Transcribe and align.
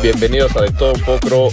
Bienvenidos 0.00 0.56
a 0.56 0.62
De 0.62 0.70
Todo 0.78 0.92
Un 0.94 1.00
Poco. 1.00 1.48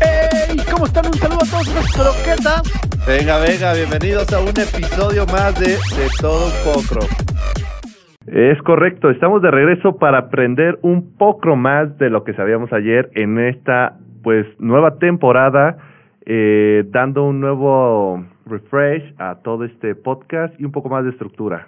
¡Hey! 0.00 0.56
¿Cómo 0.70 0.86
están? 0.86 1.04
Un 1.06 1.14
saludo 1.14 1.42
a 1.42 1.50
todos 1.50 1.74
los 1.74 1.92
croquetas. 1.92 2.62
Venga, 3.04 3.40
venga, 3.40 3.74
bienvenidos 3.74 4.32
a 4.32 4.40
un 4.40 4.48
episodio 4.50 5.26
más 5.26 5.58
de 5.58 5.74
De 5.98 6.08
Todo 6.20 6.46
Un 6.46 6.52
Poco. 6.62 7.06
Es 8.28 8.62
correcto, 8.62 9.10
estamos 9.10 9.42
de 9.42 9.50
regreso 9.50 9.96
para 9.96 10.18
aprender 10.18 10.78
un 10.82 11.16
poco 11.16 11.56
más 11.56 11.98
de 11.98 12.08
lo 12.08 12.22
que 12.22 12.34
sabíamos 12.34 12.72
ayer 12.72 13.10
en 13.14 13.38
esta 13.40 13.96
pues 14.22 14.46
nueva 14.60 14.98
temporada, 14.98 15.78
eh, 16.24 16.84
dando 16.90 17.24
un 17.24 17.40
nuevo 17.40 18.24
refresh 18.46 19.12
a 19.18 19.36
todo 19.42 19.64
este 19.64 19.96
podcast 19.96 20.54
y 20.60 20.64
un 20.64 20.70
poco 20.70 20.88
más 20.88 21.02
de 21.02 21.10
estructura. 21.10 21.66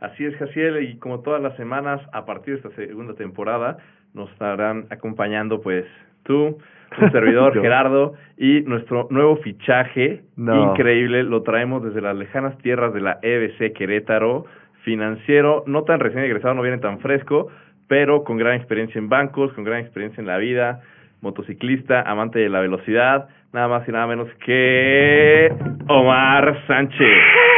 Así 0.00 0.24
es, 0.24 0.34
Jaciel, 0.36 0.82
y 0.82 0.98
como 0.98 1.20
todas 1.20 1.40
las 1.40 1.56
semanas, 1.56 2.00
a 2.12 2.26
partir 2.26 2.54
de 2.54 2.68
esta 2.68 2.76
segunda 2.76 3.14
temporada, 3.14 3.78
nos 4.16 4.30
estarán 4.32 4.86
acompañando, 4.90 5.60
pues, 5.60 5.84
tú, 6.24 6.58
tu 6.98 7.08
servidor 7.12 7.60
Gerardo, 7.60 8.14
y 8.36 8.62
nuestro 8.62 9.06
nuevo 9.10 9.36
fichaje, 9.36 10.22
increíble, 10.36 11.22
lo 11.22 11.42
traemos 11.42 11.84
desde 11.84 12.00
las 12.00 12.16
lejanas 12.16 12.58
tierras 12.58 12.92
de 12.94 13.02
la 13.02 13.18
EBC 13.22 13.74
Querétaro, 13.74 14.46
financiero, 14.82 15.64
no 15.66 15.82
tan 15.82 16.00
recién 16.00 16.24
egresado, 16.24 16.54
no 16.54 16.62
viene 16.62 16.78
tan 16.78 17.00
fresco, 17.00 17.48
pero 17.88 18.24
con 18.24 18.38
gran 18.38 18.54
experiencia 18.54 18.98
en 18.98 19.08
bancos, 19.08 19.52
con 19.52 19.64
gran 19.64 19.80
experiencia 19.80 20.20
en 20.20 20.26
la 20.26 20.38
vida, 20.38 20.80
motociclista, 21.20 22.02
amante 22.02 22.38
de 22.38 22.48
la 22.48 22.60
velocidad, 22.60 23.28
nada 23.52 23.68
más 23.68 23.88
y 23.88 23.92
nada 23.92 24.06
menos 24.06 24.28
que 24.44 25.52
Omar 25.88 26.66
Sánchez. 26.66 27.55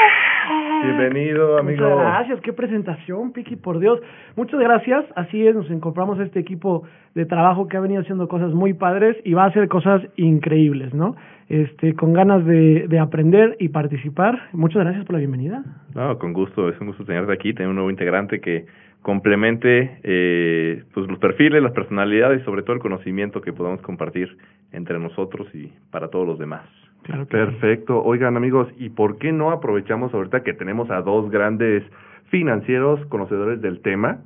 Bienvenido, 0.83 1.59
amigo. 1.59 1.89
Muchas 1.89 1.99
gracias, 1.99 2.41
qué 2.41 2.53
presentación, 2.53 3.33
Piki, 3.33 3.57
por 3.57 3.79
Dios. 3.79 4.01
Muchas 4.37 4.61
gracias. 4.61 5.05
Así 5.17 5.47
es, 5.47 5.55
nos 5.55 5.71
incorporamos 5.71 6.19
a 6.21 6.25
este 6.25 6.41
equipo 6.41 6.85
de 7.15 7.27
trabajo 7.27 7.69
que 7.69 7.77
ha 7.77 7.81
venido 7.81 8.03
haciendo 8.03 8.29
cosas 8.29 8.53
muy 8.53 8.75
padres 8.75 9.17
y 9.25 9.35
va 9.35 9.45
a 9.45 9.48
hacer 9.48 9.69
cosas 9.69 10.03
increíbles, 10.17 10.95
¿no? 10.95 11.17
Este, 11.48 11.95
con 11.95 12.12
ganas 12.12 12.45
de, 12.45 12.87
de 12.89 12.98
aprender 12.98 13.57
y 13.59 13.69
participar. 13.69 14.48
Muchas 14.53 14.83
gracias 14.83 15.05
por 15.05 15.15
la 15.15 15.19
bienvenida. 15.20 15.65
No, 15.95 16.19
con 16.19 16.33
gusto, 16.33 16.69
es 16.69 16.81
un 16.81 16.89
gusto 16.89 17.05
tenerte 17.05 17.33
aquí, 17.33 17.55
tener 17.55 17.69
un 17.69 17.77
nuevo 17.77 17.91
integrante 17.91 18.41
que 18.41 18.67
complemente 19.03 20.01
eh, 20.03 20.85
pues 20.92 21.09
los 21.09 21.19
perfiles, 21.19 21.63
las 21.63 21.73
personalidades 21.73 22.42
y 22.42 22.45
sobre 22.45 22.63
todo 22.63 22.75
el 22.75 22.83
conocimiento 22.83 23.41
que 23.41 23.53
podamos 23.53 23.81
compartir 23.83 24.37
entre 24.73 24.98
nosotros 24.98 25.48
y 25.55 25.73
para 25.91 26.09
todos 26.09 26.27
los 26.27 26.39
demás. 26.39 26.67
Claro 27.03 27.27
Perfecto. 27.27 28.03
Oigan 28.03 28.37
amigos, 28.37 28.69
¿y 28.77 28.91
por 28.91 29.19
qué 29.19 29.33
no 29.33 29.51
aprovechamos 29.51 30.13
ahorita 30.13 30.43
que 30.43 30.53
tenemos 30.53 30.91
a 30.91 31.01
dos 31.01 31.31
grandes 31.31 31.83
financieros 32.31 33.05
conocedores 33.07 33.61
del 33.63 33.81
tema? 33.81 34.19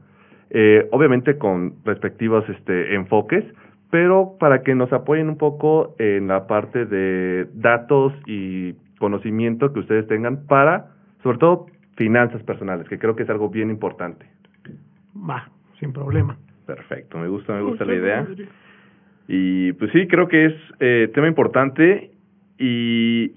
Eh, 0.51 0.87
obviamente 0.91 1.39
con 1.39 1.77
respectivos 1.84 2.45
este, 2.48 2.95
enfoques, 2.95 3.45
pero 3.91 4.37
para 4.39 4.62
que 4.62 4.75
nos 4.75 4.93
apoyen 4.93 5.28
un 5.28 5.39
poco 5.39 5.95
en 5.98 6.28
la 6.28 6.47
parte 6.47 6.87
de 6.87 7.47
datos 7.55 8.12
y 8.27 8.75
conocimiento 8.98 9.73
que 9.73 9.81
ustedes 9.81 10.06
tengan 10.06 10.47
para, 10.47 10.93
sobre 11.23 11.39
todo, 11.39 11.67
finanzas 11.97 12.43
personales, 12.43 12.89
que 12.89 12.98
creo 12.98 13.17
que 13.17 13.25
es 13.25 13.31
algo 13.31 13.48
bien 13.48 13.70
importante. 13.70 14.27
Va, 15.15 15.48
sin 15.81 15.93
problema. 15.93 16.37
Perfecto, 16.67 17.19
me 17.19 17.28
gusta, 17.28 17.55
me 17.55 17.62
gusta 17.62 17.84
la 17.84 17.95
idea. 17.95 18.27
Y 19.28 19.73
pues 19.73 19.91
sí, 19.93 20.06
creo 20.06 20.28
que 20.28 20.47
es 20.47 20.55
eh, 20.81 21.11
tema 21.15 21.28
importante 21.28 22.11
y 22.62 23.32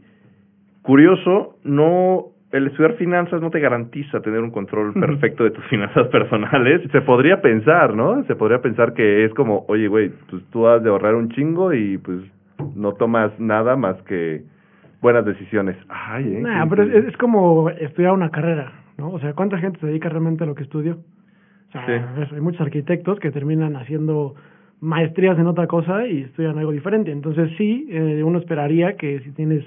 curioso, 0.83 1.57
no 1.63 2.27
el 2.51 2.67
estudiar 2.67 2.93
finanzas 2.93 3.41
no 3.41 3.49
te 3.49 3.59
garantiza 3.59 4.21
tener 4.21 4.39
un 4.39 4.51
control 4.51 4.93
perfecto 4.93 5.43
de 5.43 5.51
tus 5.51 5.65
finanzas 5.69 6.07
personales. 6.07 6.81
Se 6.91 7.01
podría 7.01 7.41
pensar, 7.41 7.95
¿no? 7.95 8.23
Se 8.25 8.35
podría 8.35 8.61
pensar 8.61 8.93
que 8.93 9.25
es 9.25 9.33
como, 9.33 9.65
oye, 9.67 9.87
güey, 9.87 10.11
pues 10.29 10.43
tú 10.51 10.67
has 10.67 10.83
de 10.83 10.89
ahorrar 10.89 11.15
un 11.15 11.29
chingo 11.29 11.73
y 11.73 11.97
pues 11.97 12.19
no 12.75 12.93
tomas 12.93 13.37
nada 13.39 13.75
más 13.75 14.01
que 14.03 14.43
buenas 15.01 15.25
decisiones. 15.25 15.75
Ay, 15.89 16.35
eh. 16.35 16.41
Nah, 16.41 16.65
pero 16.69 16.83
es, 16.83 17.05
es, 17.05 17.17
como 17.17 17.69
estudiar 17.71 18.13
una 18.13 18.29
carrera, 18.29 18.71
¿no? 18.97 19.09
O 19.09 19.19
sea, 19.19 19.33
¿cuánta 19.33 19.57
gente 19.57 19.79
se 19.79 19.87
dedica 19.87 20.07
realmente 20.07 20.43
a 20.43 20.47
lo 20.47 20.55
que 20.55 20.63
estudio? 20.63 20.99
O 21.69 21.71
sea, 21.71 22.15
hay 22.31 22.41
muchos 22.41 22.61
arquitectos 22.61 23.19
que 23.19 23.31
terminan 23.31 23.75
haciendo 23.75 24.35
maestrías 24.81 25.37
en 25.39 25.47
otra 25.47 25.67
cosa 25.67 26.05
y 26.07 26.23
estudian 26.23 26.57
algo 26.57 26.71
diferente. 26.71 27.11
Entonces 27.11 27.49
sí, 27.57 27.87
eh, 27.89 28.23
uno 28.23 28.39
esperaría 28.39 28.95
que 28.95 29.19
si 29.21 29.31
tienes 29.31 29.63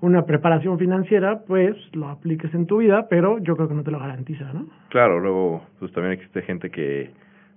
una 0.00 0.24
preparación 0.24 0.78
financiera, 0.78 1.40
pues 1.46 1.76
lo 1.92 2.08
apliques 2.08 2.52
en 2.54 2.66
tu 2.66 2.78
vida, 2.78 3.06
pero 3.08 3.38
yo 3.38 3.56
creo 3.56 3.68
que 3.68 3.74
no 3.74 3.82
te 3.82 3.90
lo 3.90 3.98
garantiza, 3.98 4.50
¿no? 4.52 4.66
Claro, 4.88 5.20
luego 5.20 5.62
pues 5.78 5.92
también 5.92 6.14
existe 6.14 6.42
gente 6.42 6.70
que 6.70 7.10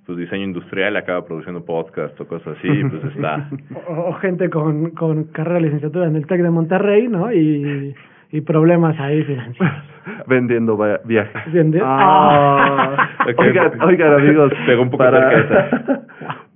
pues 0.06 0.18
diseño 0.18 0.44
industrial 0.44 0.98
acaba 0.98 1.26
produciendo 1.26 1.64
podcast 1.64 2.20
o 2.20 2.28
cosas 2.28 2.58
así, 2.58 2.68
pues 2.68 3.16
está... 3.16 3.50
o, 3.88 4.12
gente 4.14 4.50
con, 4.50 4.92
con 4.92 5.26
carrera 5.26 5.56
de 5.56 5.62
licenciatura 5.62 6.08
en 6.08 6.18
el 6.18 6.28
TEC 6.28 6.42
de 6.42 6.50
Monterrey, 6.50 7.08
¿no? 7.08 7.32
Y, 7.32 7.96
y 8.32 8.42
problemas 8.42 9.00
ahí 9.00 9.24
financieros. 9.24 9.74
Vendiendo 10.28 10.78
viajes. 11.06 11.54
Vendiendo. 11.54 11.88
Ah. 11.88 13.10
oigan, 13.38 13.82
oigan, 13.82 14.14
amigos, 14.14 14.52
Pegó 14.66 14.82
un 14.82 14.90
poco 14.90 15.04
para, 15.04 16.03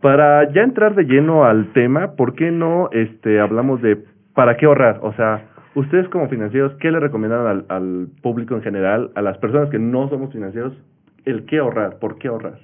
para 0.01 0.51
ya 0.51 0.61
entrar 0.61 0.95
de 0.95 1.03
lleno 1.03 1.45
al 1.45 1.73
tema, 1.73 2.15
¿por 2.15 2.35
qué 2.35 2.51
no 2.51 2.89
este 2.91 3.39
hablamos 3.39 3.81
de 3.81 3.97
para 4.33 4.57
qué 4.57 4.65
ahorrar? 4.65 4.99
O 5.01 5.13
sea, 5.13 5.45
ustedes 5.75 6.07
como 6.09 6.29
financieros, 6.29 6.75
¿qué 6.79 6.91
le 6.91 6.99
recomiendan 6.99 7.47
al, 7.47 7.65
al 7.69 8.07
público 8.21 8.55
en 8.55 8.61
general, 8.61 9.11
a 9.15 9.21
las 9.21 9.37
personas 9.37 9.69
que 9.69 9.79
no 9.79 10.09
somos 10.09 10.31
financieros, 10.31 10.73
el 11.25 11.45
qué 11.45 11.59
ahorrar? 11.59 11.99
¿Por 11.99 12.17
qué 12.17 12.27
ahorrar? 12.27 12.59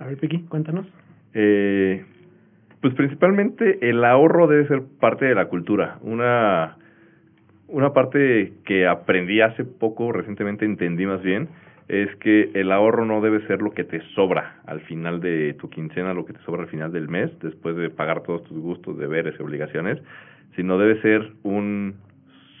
A 0.00 0.06
ver, 0.06 0.16
Piqui, 0.16 0.44
cuéntanos. 0.44 0.86
Eh, 1.34 2.04
pues 2.80 2.94
principalmente 2.94 3.88
el 3.88 4.04
ahorro 4.04 4.46
debe 4.46 4.66
ser 4.66 4.82
parte 4.98 5.26
de 5.26 5.34
la 5.34 5.46
cultura. 5.46 5.98
Una, 6.02 6.78
una 7.68 7.92
parte 7.92 8.54
que 8.64 8.86
aprendí 8.86 9.40
hace 9.40 9.64
poco, 9.64 10.12
recientemente 10.12 10.64
entendí 10.64 11.04
más 11.06 11.22
bien, 11.22 11.48
es 11.90 12.14
que 12.18 12.52
el 12.54 12.70
ahorro 12.70 13.04
no 13.04 13.20
debe 13.20 13.44
ser 13.48 13.60
lo 13.60 13.72
que 13.72 13.82
te 13.82 14.00
sobra 14.14 14.60
al 14.64 14.80
final 14.82 15.20
de 15.20 15.54
tu 15.54 15.68
quincena, 15.68 16.14
lo 16.14 16.24
que 16.24 16.32
te 16.32 16.40
sobra 16.42 16.62
al 16.62 16.68
final 16.68 16.92
del 16.92 17.08
mes, 17.08 17.36
después 17.40 17.74
de 17.74 17.90
pagar 17.90 18.22
todos 18.22 18.44
tus 18.44 18.56
gustos, 18.60 18.96
deberes 18.96 19.34
y 19.36 19.42
obligaciones, 19.42 20.00
sino 20.54 20.78
debe 20.78 21.02
ser 21.02 21.32
un 21.42 21.96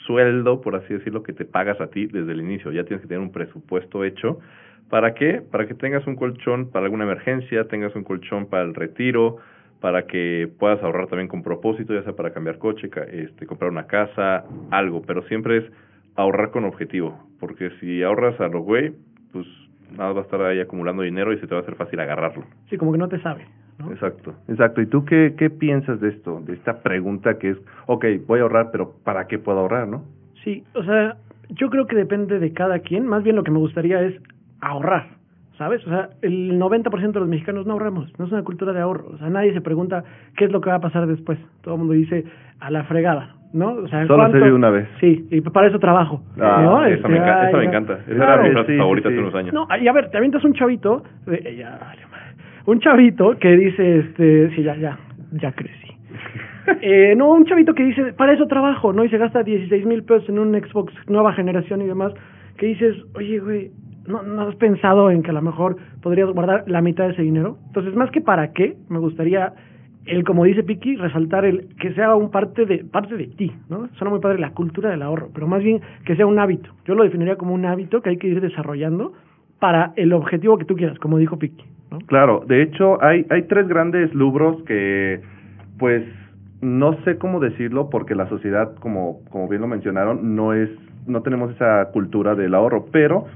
sueldo, 0.04 0.60
por 0.60 0.74
así 0.74 0.94
decirlo, 0.94 1.22
que 1.22 1.32
te 1.32 1.44
pagas 1.44 1.80
a 1.80 1.90
ti 1.90 2.06
desde 2.06 2.32
el 2.32 2.40
inicio. 2.40 2.72
Ya 2.72 2.82
tienes 2.82 3.02
que 3.02 3.06
tener 3.06 3.22
un 3.22 3.30
presupuesto 3.30 4.02
hecho. 4.02 4.40
¿Para 4.88 5.14
qué? 5.14 5.40
Para 5.48 5.68
que 5.68 5.74
tengas 5.74 6.04
un 6.08 6.16
colchón 6.16 6.72
para 6.72 6.86
alguna 6.86 7.04
emergencia, 7.04 7.68
tengas 7.68 7.94
un 7.94 8.02
colchón 8.02 8.46
para 8.46 8.64
el 8.64 8.74
retiro, 8.74 9.36
para 9.80 10.08
que 10.08 10.50
puedas 10.58 10.82
ahorrar 10.82 11.06
también 11.06 11.28
con 11.28 11.44
propósito, 11.44 11.94
ya 11.94 12.02
sea 12.02 12.16
para 12.16 12.32
cambiar 12.32 12.58
coche, 12.58 12.90
este, 13.12 13.46
comprar 13.46 13.70
una 13.70 13.86
casa, 13.86 14.44
algo, 14.72 15.02
pero 15.02 15.22
siempre 15.28 15.58
es 15.58 15.64
ahorrar 16.16 16.50
con 16.50 16.64
objetivo, 16.64 17.16
porque 17.38 17.70
si 17.78 18.02
ahorras 18.02 18.38
a 18.40 18.48
lo 18.48 18.62
güey, 18.62 18.92
pues 19.32 19.46
nada 19.96 20.12
va 20.12 20.20
a 20.20 20.24
estar 20.24 20.40
ahí 20.42 20.60
acumulando 20.60 21.02
dinero 21.02 21.32
y 21.32 21.38
se 21.38 21.46
te 21.46 21.54
va 21.54 21.60
a 21.60 21.62
hacer 21.62 21.76
fácil 21.76 22.00
agarrarlo. 22.00 22.44
Sí, 22.68 22.76
como 22.76 22.92
que 22.92 22.98
no 22.98 23.08
te 23.08 23.20
sabe. 23.20 23.46
¿no? 23.78 23.90
Exacto. 23.92 24.34
Exacto. 24.48 24.80
¿Y 24.80 24.86
tú 24.86 25.04
qué, 25.04 25.34
qué 25.36 25.50
piensas 25.50 26.00
de 26.00 26.10
esto, 26.10 26.40
de 26.40 26.54
esta 26.54 26.82
pregunta 26.82 27.38
que 27.38 27.50
es, 27.50 27.58
ok, 27.86 28.04
voy 28.26 28.40
a 28.40 28.42
ahorrar, 28.42 28.70
pero 28.70 28.94
¿para 29.04 29.26
qué 29.26 29.38
puedo 29.38 29.58
ahorrar, 29.60 29.88
no? 29.88 30.04
Sí, 30.44 30.64
o 30.74 30.82
sea, 30.84 31.16
yo 31.50 31.70
creo 31.70 31.86
que 31.86 31.96
depende 31.96 32.38
de 32.38 32.52
cada 32.52 32.78
quien. 32.80 33.06
Más 33.06 33.22
bien 33.22 33.36
lo 33.36 33.42
que 33.42 33.50
me 33.50 33.58
gustaría 33.58 34.00
es 34.02 34.14
ahorrar, 34.60 35.08
¿sabes? 35.58 35.84
O 35.86 35.90
sea, 35.90 36.10
el 36.22 36.58
90% 36.58 37.12
de 37.12 37.20
los 37.20 37.28
mexicanos 37.28 37.66
no 37.66 37.72
ahorramos, 37.72 38.12
no 38.18 38.26
es 38.26 38.32
una 38.32 38.44
cultura 38.44 38.72
de 38.72 38.80
ahorro. 38.80 39.10
O 39.14 39.18
sea, 39.18 39.28
nadie 39.28 39.52
se 39.52 39.60
pregunta 39.60 40.04
qué 40.36 40.44
es 40.46 40.52
lo 40.52 40.60
que 40.60 40.70
va 40.70 40.76
a 40.76 40.80
pasar 40.80 41.06
después. 41.06 41.38
Todo 41.62 41.74
el 41.74 41.78
mundo 41.80 41.94
dice 41.94 42.24
a 42.60 42.70
la 42.70 42.84
fregada, 42.84 43.36
¿no? 43.52 43.72
O 43.72 43.88
sea, 43.88 44.06
Solo 44.06 44.30
se 44.30 44.38
vive 44.38 44.52
una 44.52 44.70
vez. 44.70 44.88
Sí, 45.00 45.26
y 45.30 45.40
para 45.40 45.68
eso 45.68 45.78
trabajo. 45.78 46.22
Ah, 46.40 46.60
¿no? 46.62 46.84
esa, 46.84 46.94
Este, 46.94 47.08
me, 47.08 47.16
encanta, 47.16 47.40
ay, 47.42 47.48
esa 47.48 47.56
me 47.56 47.62
no. 47.64 47.68
encanta. 47.70 47.92
Esa 48.06 48.14
Claro, 48.14 48.32
era 48.34 48.42
mi 48.42 48.50
frase 48.52 48.72
sí, 48.72 48.78
favorita 48.78 49.08
sí, 49.08 49.14
hace 49.14 49.22
unos 49.22 49.34
años. 49.34 49.54
No, 49.54 49.68
y 49.80 49.88
a 49.88 49.92
ver, 49.92 50.10
te 50.10 50.16
avientas 50.16 50.44
un 50.44 50.52
chavito, 50.54 51.02
eh, 51.26 51.56
ya, 51.58 51.78
un 52.66 52.80
chavito 52.80 53.36
que 53.38 53.56
dice, 53.56 53.98
este, 54.00 54.50
sí, 54.54 54.62
ya, 54.62 54.76
ya, 54.76 54.98
ya 55.32 55.52
crecí. 55.52 55.88
Eh, 56.82 57.14
no, 57.16 57.32
un 57.32 57.46
chavito 57.46 57.74
que 57.74 57.82
dice, 57.82 58.12
para 58.12 58.32
eso 58.32 58.46
trabajo, 58.46 58.92
¿no? 58.92 59.04
Y 59.04 59.08
se 59.08 59.18
gasta 59.18 59.42
16 59.42 59.86
mil 59.86 60.04
pesos 60.04 60.28
en 60.28 60.38
un 60.38 60.52
Xbox 60.54 60.92
nueva 61.08 61.32
generación 61.32 61.82
y 61.82 61.86
demás, 61.86 62.12
que 62.58 62.66
dices, 62.66 62.96
oye, 63.14 63.40
güey, 63.40 63.70
¿no, 64.06 64.22
¿no 64.22 64.42
has 64.42 64.54
pensado 64.56 65.10
en 65.10 65.22
que 65.22 65.30
a 65.30 65.34
lo 65.34 65.42
mejor 65.42 65.76
podrías 66.02 66.28
guardar 66.30 66.64
la 66.68 66.80
mitad 66.80 67.06
de 67.06 67.12
ese 67.14 67.22
dinero? 67.22 67.56
Entonces, 67.68 67.94
más 67.96 68.10
que 68.12 68.20
para 68.20 68.52
qué, 68.52 68.76
me 68.88 68.98
gustaría, 68.98 69.52
el 70.06 70.24
como 70.24 70.44
dice 70.44 70.62
Piki, 70.62 70.96
resaltar 70.96 71.44
el 71.44 71.68
que 71.76 71.92
sea 71.94 72.14
un 72.14 72.30
parte 72.30 72.64
de, 72.66 72.84
parte 72.84 73.16
de 73.16 73.26
ti, 73.26 73.52
¿no? 73.68 73.88
Suena 73.94 74.10
muy 74.10 74.20
padre 74.20 74.38
la 74.38 74.52
cultura 74.52 74.90
del 74.90 75.02
ahorro, 75.02 75.28
pero 75.34 75.46
más 75.46 75.62
bien 75.62 75.80
que 76.04 76.16
sea 76.16 76.26
un 76.26 76.38
hábito. 76.38 76.70
Yo 76.84 76.94
lo 76.94 77.04
definiría 77.04 77.36
como 77.36 77.54
un 77.54 77.64
hábito 77.66 78.00
que 78.00 78.10
hay 78.10 78.16
que 78.16 78.28
ir 78.28 78.40
desarrollando 78.40 79.12
para 79.58 79.92
el 79.96 80.12
objetivo 80.12 80.56
que 80.58 80.64
tú 80.64 80.74
quieras, 80.74 80.98
como 80.98 81.18
dijo 81.18 81.38
Piki. 81.38 81.64
Claro, 82.06 82.44
de 82.46 82.62
hecho 82.62 83.02
hay, 83.02 83.26
hay 83.30 83.42
tres 83.42 83.68
grandes 83.68 84.14
lubros 84.14 84.62
que, 84.62 85.20
pues, 85.78 86.04
no 86.62 86.94
sé 87.04 87.18
cómo 87.18 87.40
decirlo 87.40 87.90
porque 87.90 88.14
la 88.14 88.28
sociedad, 88.28 88.74
como, 88.76 89.20
como 89.30 89.48
bien 89.48 89.60
lo 89.60 89.68
mencionaron, 89.68 90.34
no 90.36 90.54
es, 90.54 90.70
no 91.06 91.22
tenemos 91.22 91.50
esa 91.52 91.90
cultura 91.92 92.34
del 92.34 92.54
ahorro, 92.54 92.86
pero 92.92 93.26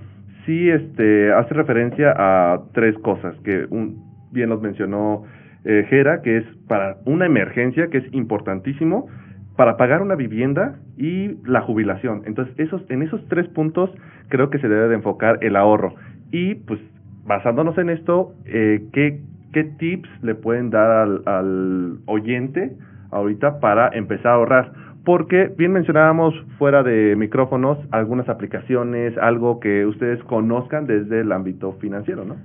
sí 0.47 0.71
este 0.71 1.33
hace 1.33 1.55
referencia 1.55 2.15
a 2.17 2.61
tres 2.73 2.97
cosas 2.99 3.35
que 3.45 3.67
un, 3.71 4.03
bien 4.31 4.51
los 4.51 4.61
mencionó 4.61 5.25
eh, 5.65 5.87
Jera, 5.89 6.23
que 6.23 6.39
es 6.39 6.45
para 6.69 6.97
una 7.05 7.27
emergencia, 7.27 7.89
que 7.89 7.99
es 7.99 8.15
importantísimo, 8.15 9.09
para 9.57 9.77
pagar 9.77 10.03
una 10.03 10.15
vivienda 10.15 10.77
y 10.97 11.37
la 11.47 11.61
jubilación. 11.63 12.23
Entonces, 12.27 12.55
esos, 12.59 12.83
en 12.91 13.03
esos 13.03 13.27
tres 13.29 13.49
puntos 13.49 13.91
creo 14.29 14.51
que 14.51 14.59
se 14.59 14.69
debe 14.69 14.89
de 14.89 14.97
enfocar 14.97 15.39
el 15.43 15.57
ahorro. 15.57 15.95
Y 16.31 16.57
pues, 16.57 16.81
basándonos 17.25 17.79
en 17.79 17.91
esto, 17.91 18.35
eh, 18.47 18.85
¿qué, 18.93 19.21
¿qué 19.53 19.65
tips 19.65 20.09
le 20.23 20.35
pueden 20.35 20.71
dar 20.71 20.91
al, 20.91 21.23
al 21.27 21.99
oyente 22.07 22.73
ahorita 23.11 23.61
para 23.61 23.89
empezar 23.89 24.33
a 24.33 24.35
ahorrar? 24.35 24.73
Porque 25.05 25.53
bien 25.57 25.73
mencionábamos 25.73 26.35
fuera 26.59 26.83
de 26.83 27.15
micrófonos 27.15 27.79
algunas 27.91 28.29
aplicaciones, 28.29 29.17
algo 29.19 29.61
que 29.61 29.85
ustedes 29.87 30.23
conozcan 30.25 30.87
desde 30.87 31.21
el 31.21 31.31
ámbito 31.31 31.73
financiero, 31.75 32.25
¿no? 32.25 32.37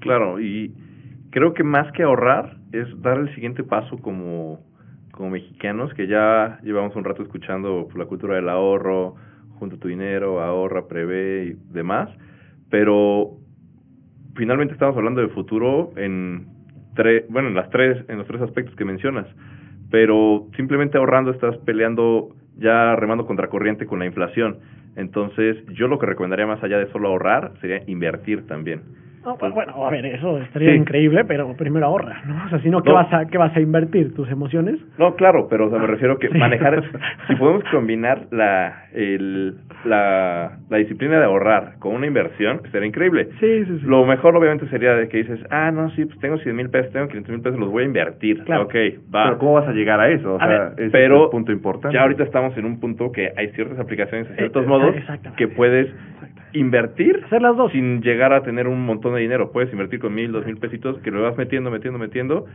Claro, 0.00 0.38
y 0.38 0.74
creo 1.32 1.54
que 1.54 1.64
más 1.64 1.90
que 1.92 2.04
ahorrar 2.04 2.56
es 2.72 2.86
dar 3.02 3.18
el 3.18 3.34
siguiente 3.34 3.64
paso 3.64 3.98
como, 3.98 4.60
como 5.10 5.30
mexicanos, 5.30 5.92
que 5.94 6.06
ya 6.06 6.60
llevamos 6.62 6.94
un 6.94 7.04
rato 7.04 7.22
escuchando 7.22 7.88
la 7.96 8.04
cultura 8.04 8.36
del 8.36 8.48
ahorro, 8.48 9.16
junta 9.58 9.78
tu 9.78 9.88
dinero, 9.88 10.40
ahorra, 10.40 10.86
prevé 10.86 11.44
y 11.46 11.72
demás, 11.72 12.10
pero 12.70 13.38
finalmente 14.36 14.74
estamos 14.74 14.96
hablando 14.96 15.22
de 15.22 15.28
futuro 15.28 15.92
en 15.96 16.46
tres, 16.94 17.24
bueno, 17.30 17.48
en 17.48 17.54
las 17.54 17.70
tres, 17.70 18.04
en 18.08 18.18
los 18.18 18.26
tres 18.26 18.42
aspectos 18.42 18.76
que 18.76 18.84
mencionas, 18.84 19.26
pero 19.90 20.48
simplemente 20.54 20.98
ahorrando 20.98 21.30
estás 21.30 21.56
peleando 21.58 22.36
ya 22.58 22.94
remando 22.96 23.26
contracorriente 23.26 23.86
con 23.86 24.00
la 24.00 24.06
inflación. 24.06 24.58
Entonces, 24.96 25.56
yo 25.68 25.88
lo 25.88 25.98
que 25.98 26.04
recomendaría 26.04 26.46
más 26.46 26.62
allá 26.62 26.76
de 26.76 26.92
solo 26.92 27.08
ahorrar 27.08 27.52
sería 27.62 27.82
invertir 27.86 28.46
también. 28.46 28.82
No, 29.24 29.36
pues, 29.36 29.52
bueno, 29.54 29.86
a 29.86 29.90
ver, 29.90 30.04
eso 30.06 30.38
estaría 30.38 30.74
increíble, 30.74 31.24
pero 31.24 31.54
primero 31.56 31.86
ahorra, 31.86 32.22
¿no? 32.26 32.44
O 32.46 32.48
sea, 32.48 32.58
si 32.60 32.68
no, 32.70 32.82
¿qué, 32.82 32.90
Vas 32.90 33.12
a, 33.12 33.26
¿qué 33.26 33.38
vas 33.38 33.56
a 33.56 33.60
invertir? 33.60 34.14
¿Tus 34.14 34.28
emociones? 34.30 34.78
No, 34.98 35.14
claro, 35.14 35.46
pero 35.48 35.66
o 35.66 35.70
sea, 35.70 35.78
me 35.78 35.86
refiero 35.86 36.18
que 36.18 36.28
manejar, 36.30 36.82
si 37.28 37.36
podemos 37.36 37.62
combinar 37.70 38.26
la, 38.32 38.86
el, 38.92 39.54
la, 39.84 40.58
la 40.68 40.76
disciplina 40.78 41.18
de 41.18 41.24
ahorrar 41.24 41.74
con 41.78 41.94
una 41.94 42.06
inversión, 42.06 42.60
sería 42.72 42.86
increíble. 42.88 43.28
Sí, 43.40 43.64
sí, 43.64 43.78
sí. 43.80 43.86
Lo 43.86 44.04
mejor 44.04 44.36
obviamente 44.36 44.66
sería 44.68 44.94
de 44.94 45.08
que 45.08 45.18
dices, 45.18 45.38
ah, 45.50 45.70
no, 45.70 45.90
sí, 45.90 46.04
pues 46.04 46.18
tengo 46.18 46.38
100 46.38 46.56
mil 46.56 46.70
pesos, 46.70 46.92
tengo 46.92 47.06
500 47.08 47.32
mil 47.32 47.42
pesos, 47.42 47.58
los 47.60 47.70
voy 47.70 47.84
a 47.84 47.86
invertir. 47.86 48.42
Claro. 48.44 48.64
Ok, 48.64 48.74
va. 49.14 49.24
Pero 49.24 49.38
¿cómo 49.38 49.52
vas 49.54 49.68
a 49.68 49.72
llegar 49.72 50.00
a 50.00 50.08
eso? 50.10 50.34
O 50.34 50.36
A 50.36 50.46
sea, 50.46 50.48
ver, 50.48 50.72
ese 50.78 50.90
pero 50.90 51.16
es 51.18 51.22
el 51.24 51.30
punto 51.30 51.52
importante. 51.52 51.94
Ya 51.96 52.02
ahorita 52.02 52.24
estamos 52.24 52.56
en 52.58 52.64
un 52.64 52.80
punto 52.80 53.12
que 53.12 53.32
hay 53.36 53.48
ciertas 53.52 53.78
aplicaciones, 53.78 54.30
a 54.30 54.34
ciertos 54.34 54.64
Eh, 54.64 54.68
modos, 54.68 54.96
exactamente. 54.96 55.36
que 55.38 55.48
puedes 55.54 55.88
invertir 56.52 57.22
Hacer 57.26 57.42
las 57.42 57.56
dos. 57.56 57.72
sin 57.72 58.00
llegar 58.02 58.32
a 58.32 58.42
tener 58.42 58.68
un 58.68 58.84
montón 58.84 59.14
de 59.14 59.20
dinero. 59.20 59.52
Puedes 59.52 59.72
invertir 59.72 60.00
con 60.00 60.14
mil, 60.14 60.32
dos 60.32 60.44
mil 60.46 60.56
pesitos, 60.56 60.98
que 60.98 61.10
lo 61.10 61.22
vas 61.22 61.36
metiendo, 61.36 61.70
metiendo, 61.70 61.98
metiendo, 61.98 62.46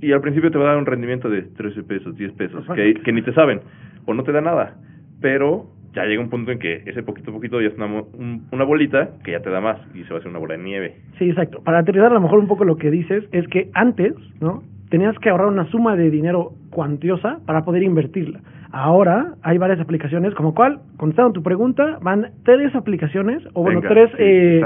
y 0.00 0.12
al 0.12 0.20
principio 0.20 0.50
te 0.50 0.58
va 0.58 0.64
a 0.64 0.68
dar 0.68 0.78
un 0.78 0.86
rendimiento 0.86 1.28
de 1.30 1.42
13 1.42 1.82
pesos, 1.84 2.16
10 2.16 2.32
pesos, 2.32 2.64
que, 2.74 3.12
ni 3.12 3.22
te 3.22 3.32
saben, 3.32 3.60
o 4.06 4.14
no 4.14 4.22
te 4.24 4.32
da 4.32 4.40
nada. 4.40 4.74
Pero 5.20 5.66
ya 5.94 6.04
llega 6.06 6.20
un 6.22 6.30
punto 6.30 6.50
en 6.52 6.58
que 6.58 6.82
ese 6.86 7.02
poquito 7.02 7.30
a 7.30 7.34
poquito 7.34 7.60
ya 7.60 7.68
es 7.68 7.74
una, 7.76 7.86
un- 7.86 8.46
una 8.50 8.64
bolita 8.64 9.10
que 9.24 9.32
ya 9.32 9.40
te 9.40 9.50
da 9.50 9.60
más, 9.60 9.78
y 9.94 10.02
se 10.04 10.10
va 10.10 10.16
a 10.16 10.18
hacer 10.18 10.30
una 10.30 10.38
bola 10.40 10.56
de 10.56 10.62
nieve. 10.64 10.96
Sí, 11.18 11.28
exacto. 11.30 11.62
Para 11.62 11.78
aterrizar 11.78 12.10
a 12.10 12.14
lo 12.14 12.20
mejor 12.20 12.38
un 12.38 12.48
poco 12.48 12.64
lo 12.64 12.76
que 12.76 12.90
dices 12.90 13.24
es 13.32 13.46
que 13.48 13.68
antes, 13.74 14.14
¿no? 14.40 14.62
Tenías 14.90 15.18
que 15.20 15.30
ahorrar 15.30 15.46
una 15.48 15.64
suma 15.70 15.96
de 15.96 16.10
dinero 16.10 16.50
cuantiosa 16.70 17.38
para 17.46 17.62
poder 17.62 17.82
invertirla. 17.82 18.40
Ahora 18.72 19.34
hay 19.42 19.58
varias 19.58 19.80
aplicaciones, 19.80 20.34
como 20.34 20.54
cual, 20.54 20.80
contestando 20.96 21.32
tu 21.32 21.42
pregunta, 21.42 21.98
van 22.00 22.30
tres 22.42 22.74
aplicaciones, 22.74 23.42
o 23.52 23.62
bueno, 23.62 23.82
Venga, 23.82 23.94
tres 23.94 24.10
sí, 24.12 24.16
eh, 24.18 24.62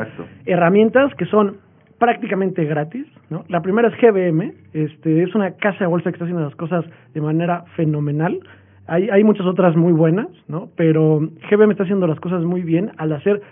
herramientas 0.46 1.12
que 1.16 1.26
son 1.26 1.56
prácticamente 1.98 2.64
gratis, 2.64 3.06
¿no? 3.30 3.44
La 3.48 3.62
primera 3.62 3.88
es 3.88 3.94
GBM, 4.00 4.52
este, 4.72 5.24
es 5.24 5.34
una 5.34 5.52
casa 5.56 5.80
de 5.80 5.86
bolsa 5.86 6.10
que 6.10 6.16
está 6.16 6.24
haciendo 6.24 6.44
las 6.44 6.54
cosas 6.54 6.84
de 7.14 7.20
manera 7.20 7.64
fenomenal. 7.74 8.38
Hay, 8.86 9.08
hay 9.10 9.24
muchas 9.24 9.44
otras 9.44 9.74
muy 9.74 9.92
buenas, 9.92 10.28
¿no? 10.46 10.68
Pero 10.76 11.18
GBM 11.50 11.72
está 11.72 11.82
haciendo 11.82 12.06
las 12.06 12.20
cosas 12.20 12.44
muy 12.44 12.62
bien 12.62 12.92
al 12.98 13.12
hacer 13.12 13.42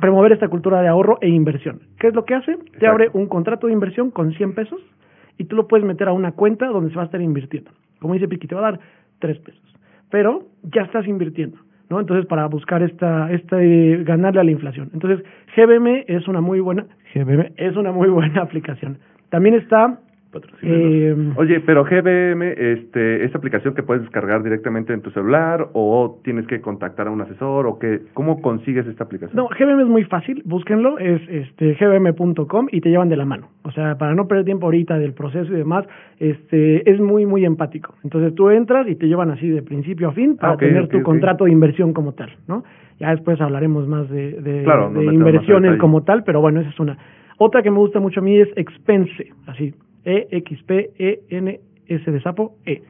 promover 0.00 0.32
esta 0.32 0.48
cultura 0.48 0.80
de 0.80 0.88
ahorro 0.88 1.18
e 1.20 1.28
inversión. 1.28 1.80
¿Qué 1.98 2.08
es 2.08 2.14
lo 2.14 2.24
que 2.24 2.34
hace? 2.34 2.56
Te 2.56 2.62
Exacto. 2.62 2.86
abre 2.88 3.10
un 3.12 3.26
contrato 3.26 3.66
de 3.66 3.74
inversión 3.74 4.10
con 4.10 4.32
100 4.32 4.54
pesos 4.54 4.80
y 5.36 5.44
tú 5.44 5.56
lo 5.56 5.68
puedes 5.68 5.84
meter 5.86 6.08
a 6.08 6.12
una 6.12 6.32
cuenta 6.32 6.66
donde 6.66 6.90
se 6.90 6.96
va 6.96 7.02
a 7.02 7.06
estar 7.06 7.20
invirtiendo. 7.20 7.70
Como 7.98 8.14
dice 8.14 8.28
Piqui, 8.28 8.46
te 8.46 8.54
va 8.54 8.68
a 8.68 8.70
dar 8.72 8.80
3 9.20 9.38
pesos. 9.38 9.62
Pero 10.10 10.44
ya 10.62 10.82
estás 10.82 11.06
invirtiendo, 11.06 11.58
¿no? 11.88 12.00
Entonces, 12.00 12.26
para 12.26 12.46
buscar 12.46 12.82
esta, 12.82 13.30
este, 13.30 14.02
ganarle 14.04 14.40
a 14.40 14.44
la 14.44 14.50
inflación. 14.50 14.90
Entonces, 14.92 15.24
GBM 15.56 16.04
es 16.08 16.26
una 16.26 16.40
muy 16.40 16.60
buena, 16.60 16.86
GBM 17.14 17.52
es 17.56 17.76
una 17.76 17.92
muy 17.92 18.08
buena 18.08 18.42
aplicación. 18.42 18.98
También 19.28 19.54
está, 19.54 20.00
eh, 20.62 21.32
Oye, 21.36 21.60
pero 21.60 21.84
GBM, 21.84 22.42
este, 22.56 23.24
¿es 23.24 23.34
aplicación 23.34 23.74
que 23.74 23.82
puedes 23.82 24.02
descargar 24.02 24.42
directamente 24.42 24.92
en 24.92 25.00
tu 25.00 25.10
celular 25.10 25.68
o 25.72 26.20
tienes 26.22 26.46
que 26.46 26.60
contactar 26.60 27.08
a 27.08 27.10
un 27.10 27.20
asesor 27.20 27.66
o 27.66 27.78
qué? 27.78 28.02
¿Cómo 28.14 28.40
consigues 28.40 28.86
esta 28.86 29.04
aplicación? 29.04 29.36
No, 29.36 29.48
GBM 29.48 29.82
es 29.82 29.88
muy 29.88 30.04
fácil, 30.04 30.42
búsquenlo, 30.44 30.98
es 30.98 31.20
este 31.28 31.74
gbm.com 31.74 32.68
y 32.70 32.80
te 32.80 32.90
llevan 32.90 33.08
de 33.08 33.16
la 33.16 33.24
mano. 33.24 33.48
O 33.62 33.70
sea, 33.72 33.98
para 33.98 34.14
no 34.14 34.28
perder 34.28 34.44
tiempo 34.44 34.66
ahorita 34.66 34.98
del 34.98 35.14
proceso 35.14 35.52
y 35.52 35.56
demás, 35.56 35.86
este 36.18 36.88
es 36.90 37.00
muy 37.00 37.26
muy 37.26 37.44
empático. 37.44 37.94
Entonces 38.04 38.34
tú 38.34 38.50
entras 38.50 38.88
y 38.88 38.94
te 38.94 39.06
llevan 39.06 39.30
así 39.30 39.48
de 39.48 39.62
principio 39.62 40.08
a 40.08 40.12
fin 40.12 40.36
para 40.36 40.54
Ah, 40.54 40.56
tener 40.56 40.88
tu 40.88 41.02
contrato 41.02 41.44
de 41.44 41.52
inversión 41.52 41.92
como 41.92 42.12
tal, 42.12 42.30
¿no? 42.46 42.64
Ya 42.98 43.10
después 43.10 43.40
hablaremos 43.40 43.88
más 43.88 44.08
de, 44.10 44.32
de, 44.40 44.62
Claro, 44.62 44.92
inversiones 45.00 45.78
como 45.78 46.02
tal, 46.02 46.22
pero 46.22 46.40
bueno, 46.40 46.60
esa 46.60 46.70
es 46.70 46.80
una. 46.80 46.98
Otra 47.38 47.62
que 47.62 47.70
me 47.70 47.78
gusta 47.78 48.00
mucho 48.00 48.20
a 48.20 48.22
mí 48.22 48.38
es 48.38 48.48
Expense, 48.56 49.32
así, 49.46 49.72
E 50.04 50.28
X 50.30 50.62
P 50.64 50.90
E 50.98 51.20
N 51.30 51.60
S 51.88 52.10
de 52.10 52.20
sapo 52.20 52.56
E. 52.66 52.82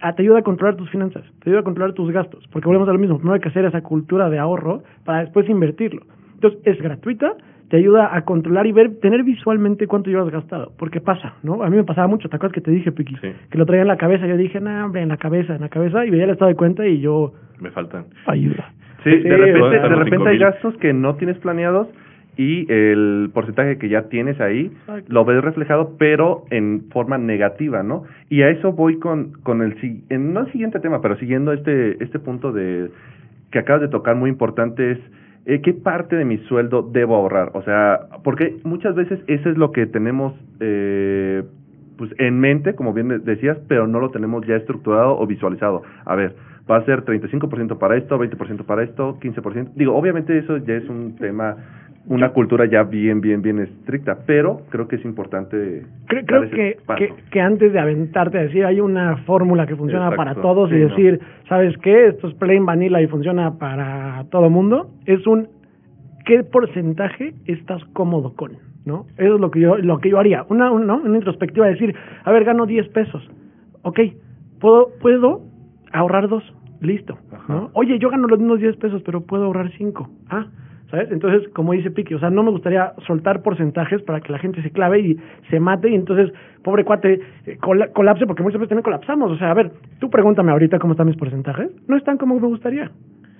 Ah, 0.00 0.14
te 0.14 0.22
ayuda 0.22 0.38
a 0.38 0.42
controlar 0.42 0.76
tus 0.76 0.88
finanzas, 0.90 1.24
te 1.42 1.50
ayuda 1.50 1.60
a 1.60 1.64
controlar 1.64 1.92
tus 1.94 2.10
gastos, 2.12 2.46
porque 2.52 2.66
volvemos 2.66 2.88
a 2.88 2.92
lo 2.92 2.98
mismo, 3.00 3.16
primero 3.16 3.34
hay 3.34 3.40
que 3.40 3.48
hacer 3.48 3.64
esa 3.64 3.80
cultura 3.82 4.30
de 4.30 4.38
ahorro 4.38 4.82
para 5.04 5.20
después 5.20 5.48
invertirlo. 5.48 6.02
Entonces, 6.34 6.60
es 6.64 6.80
gratuita, 6.80 7.32
te 7.68 7.78
ayuda 7.78 8.14
a 8.16 8.22
controlar 8.24 8.66
y 8.68 8.72
ver, 8.72 9.00
tener 9.00 9.24
visualmente 9.24 9.88
cuánto 9.88 10.08
llevas 10.08 10.30
gastado, 10.30 10.70
porque 10.78 11.00
pasa, 11.00 11.34
¿no? 11.42 11.64
A 11.64 11.68
mí 11.68 11.76
me 11.76 11.82
pasaba 11.82 12.06
mucho, 12.06 12.28
¿te 12.28 12.36
acuerdas 12.36 12.54
que 12.54 12.60
te 12.60 12.70
dije, 12.70 12.92
Piqui? 12.92 13.16
Sí. 13.16 13.28
Que 13.50 13.58
lo 13.58 13.66
traía 13.66 13.82
en 13.82 13.88
la 13.88 13.96
cabeza, 13.96 14.24
yo 14.28 14.36
dije, 14.36 14.60
no, 14.60 14.84
hombre, 14.84 15.02
en 15.02 15.08
la 15.08 15.16
cabeza, 15.16 15.56
en 15.56 15.62
la 15.62 15.68
cabeza, 15.68 16.06
y 16.06 16.10
veía 16.10 16.24
el 16.24 16.30
estado 16.30 16.48
de 16.48 16.54
cuenta 16.56 16.86
y 16.86 17.00
yo, 17.00 17.32
Me 17.60 17.70
faltan. 17.72 18.04
ayuda. 18.26 18.72
Sí, 19.02 19.10
Sí, 19.10 19.18
de 19.28 19.36
repente, 19.36 19.78
de 19.80 19.94
repente 19.96 20.28
hay 20.28 20.38
gastos 20.38 20.76
que 20.76 20.92
no 20.92 21.16
tienes 21.16 21.38
planeados 21.38 21.88
y 22.38 22.70
el 22.72 23.30
porcentaje 23.34 23.76
que 23.78 23.88
ya 23.90 24.02
tienes 24.08 24.40
ahí 24.40 24.70
lo 25.08 25.24
ves 25.26 25.42
reflejado, 25.42 25.96
pero 25.98 26.44
en 26.50 26.84
forma 26.90 27.18
negativa, 27.18 27.82
¿no? 27.82 28.04
Y 28.30 28.42
a 28.42 28.48
eso 28.48 28.72
voy 28.72 28.98
con, 28.98 29.32
con 29.42 29.60
el, 29.60 29.76
en, 30.08 30.32
no 30.32 30.40
el 30.46 30.52
siguiente 30.52 30.78
tema, 30.80 31.02
pero 31.02 31.16
siguiendo 31.18 31.52
este, 31.52 32.02
este 32.02 32.18
punto 32.20 32.52
de 32.52 32.90
que 33.50 33.58
acabas 33.58 33.82
de 33.82 33.88
tocar 33.88 34.14
muy 34.14 34.30
importante 34.30 34.92
es 34.92 34.98
eh, 35.46 35.60
qué 35.62 35.72
parte 35.74 36.14
de 36.14 36.24
mi 36.24 36.38
sueldo 36.48 36.82
debo 36.82 37.16
ahorrar, 37.16 37.50
o 37.54 37.62
sea, 37.62 38.00
porque 38.22 38.56
muchas 38.64 38.94
veces 38.94 39.18
eso 39.26 39.50
es 39.50 39.56
lo 39.58 39.72
que 39.72 39.86
tenemos 39.86 40.32
eh, 40.60 41.42
pues 41.96 42.12
en 42.18 42.38
mente, 42.38 42.74
como 42.74 42.92
bien 42.92 43.08
de- 43.08 43.18
decías, 43.18 43.58
pero 43.66 43.88
no 43.88 43.98
lo 43.98 44.10
tenemos 44.10 44.46
ya 44.46 44.54
estructurado 44.54 45.18
o 45.18 45.26
visualizado. 45.26 45.82
A 46.04 46.14
ver, 46.14 46.36
va 46.70 46.76
a 46.76 46.84
ser 46.84 47.04
35% 47.04 47.78
para 47.78 47.96
esto, 47.96 48.16
20% 48.18 48.64
para 48.64 48.84
esto, 48.84 49.18
15%. 49.20 49.70
Digo, 49.74 49.96
obviamente 49.96 50.38
eso 50.38 50.58
ya 50.58 50.74
es 50.74 50.88
un 50.88 51.16
tema, 51.16 51.56
una 52.08 52.30
cultura 52.30 52.64
ya 52.66 52.84
bien, 52.84 53.20
bien, 53.20 53.42
bien 53.42 53.58
estricta, 53.58 54.18
pero 54.26 54.62
creo 54.70 54.88
que 54.88 54.96
es 54.96 55.04
importante. 55.04 55.84
Creo, 56.06 56.48
que, 56.48 56.78
que, 56.96 57.14
que 57.30 57.40
antes 57.40 57.72
de 57.72 57.78
aventarte 57.78 58.38
a 58.38 58.42
decir 58.42 58.64
hay 58.64 58.80
una 58.80 59.18
fórmula 59.18 59.66
que 59.66 59.76
funciona 59.76 60.06
Exacto, 60.06 60.16
para 60.16 60.34
todos 60.40 60.72
y 60.72 60.76
decir, 60.76 61.20
¿sabes 61.48 61.76
qué? 61.78 62.08
Esto 62.08 62.28
es 62.28 62.34
plain 62.34 62.64
vanilla 62.64 63.00
y 63.02 63.06
funciona 63.08 63.58
para 63.58 64.24
todo 64.30 64.48
mundo. 64.48 64.90
Es 65.04 65.26
un 65.26 65.48
¿qué 66.24 66.44
porcentaje 66.44 67.34
estás 67.46 67.84
cómodo 67.92 68.34
con? 68.34 68.52
¿No? 68.86 69.06
Eso 69.18 69.34
es 69.34 69.40
lo 69.40 69.50
que 69.50 69.60
yo, 69.60 69.76
lo 69.76 69.98
que 69.98 70.08
yo 70.08 70.18
haría. 70.18 70.46
Una, 70.48 70.70
un- 70.72 70.86
¿no? 70.86 70.96
una 70.96 71.16
introspectiva 71.16 71.66
de 71.66 71.72
decir, 71.72 71.94
a 72.24 72.32
ver, 72.32 72.44
gano 72.44 72.64
10 72.64 72.88
pesos. 72.88 73.28
Ok, 73.82 74.00
puedo, 74.60 74.88
puedo 75.00 75.42
ahorrar 75.92 76.28
dos. 76.28 76.42
Listo. 76.80 77.18
¿no? 77.48 77.70
Oye, 77.74 77.98
yo 77.98 78.08
gano 78.08 78.28
los 78.28 78.38
mismos 78.38 78.60
10 78.60 78.76
pesos, 78.76 79.02
pero 79.04 79.20
puedo 79.22 79.44
ahorrar 79.44 79.70
5. 79.76 80.08
Ah, 80.30 80.46
¿sabes? 80.90 81.10
Entonces, 81.12 81.48
como 81.50 81.72
dice 81.72 81.90
Piqui, 81.90 82.14
o 82.14 82.18
sea, 82.18 82.30
no 82.30 82.42
me 82.42 82.50
gustaría 82.50 82.92
soltar 83.06 83.42
porcentajes 83.42 84.02
para 84.02 84.20
que 84.20 84.32
la 84.32 84.38
gente 84.38 84.62
se 84.62 84.70
clave 84.70 85.00
y 85.00 85.18
se 85.50 85.60
mate 85.60 85.90
y 85.90 85.94
entonces, 85.94 86.32
pobre 86.62 86.84
cuate, 86.84 87.20
eh, 87.46 87.56
cola- 87.60 87.88
colapse, 87.92 88.26
porque 88.26 88.42
muchas 88.42 88.58
veces 88.60 88.70
también 88.70 88.84
colapsamos. 88.84 89.30
O 89.30 89.36
sea, 89.36 89.50
a 89.50 89.54
ver, 89.54 89.70
tú 90.00 90.10
pregúntame 90.10 90.50
ahorita 90.52 90.78
cómo 90.78 90.92
están 90.92 91.06
mis 91.06 91.16
porcentajes. 91.16 91.70
No 91.88 91.96
están 91.96 92.16
como 92.18 92.38
me 92.38 92.46
gustaría. 92.46 92.90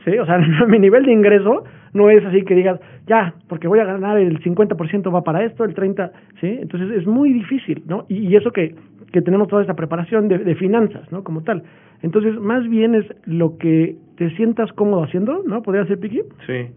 Sí, 0.04 0.16
o 0.18 0.24
sea, 0.26 0.38
mi 0.68 0.78
nivel 0.78 1.04
de 1.04 1.12
ingreso 1.12 1.64
no 1.94 2.10
es 2.10 2.24
así 2.24 2.42
que 2.42 2.54
digas, 2.54 2.78
ya, 3.06 3.34
porque 3.48 3.66
voy 3.68 3.80
a 3.80 3.84
ganar 3.84 4.18
el 4.18 4.38
50% 4.42 5.12
va 5.14 5.22
para 5.24 5.44
esto, 5.44 5.64
el 5.64 5.74
30%, 5.74 6.10
¿sí? 6.40 6.58
Entonces 6.60 6.90
es 6.90 7.06
muy 7.06 7.32
difícil, 7.32 7.82
¿no? 7.86 8.04
Y, 8.08 8.28
y 8.28 8.36
eso 8.36 8.50
que, 8.52 8.74
que 9.12 9.22
tenemos 9.22 9.48
toda 9.48 9.62
esta 9.62 9.74
preparación 9.74 10.28
de, 10.28 10.38
de 10.38 10.54
finanzas, 10.54 11.10
¿no? 11.10 11.24
Como 11.24 11.42
tal. 11.42 11.62
Entonces, 12.02 12.38
más 12.38 12.68
bien 12.68 12.94
es 12.94 13.06
lo 13.26 13.58
que 13.58 13.96
te 14.16 14.30
sientas 14.36 14.70
cómodo 14.72 15.02
haciendo, 15.02 15.42
¿no? 15.46 15.62
¿Podría 15.62 15.84
ser, 15.86 15.98
Piqui? 15.98 16.20
Sí, 16.46 16.68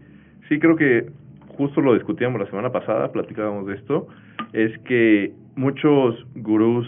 sí 0.52 0.58
creo 0.58 0.76
que 0.76 1.06
justo 1.56 1.80
lo 1.80 1.94
discutíamos 1.94 2.38
la 2.38 2.46
semana 2.46 2.70
pasada, 2.70 3.10
platicábamos 3.10 3.66
de 3.66 3.74
esto, 3.74 4.06
es 4.52 4.76
que 4.80 5.32
muchos 5.56 6.26
gurús 6.34 6.86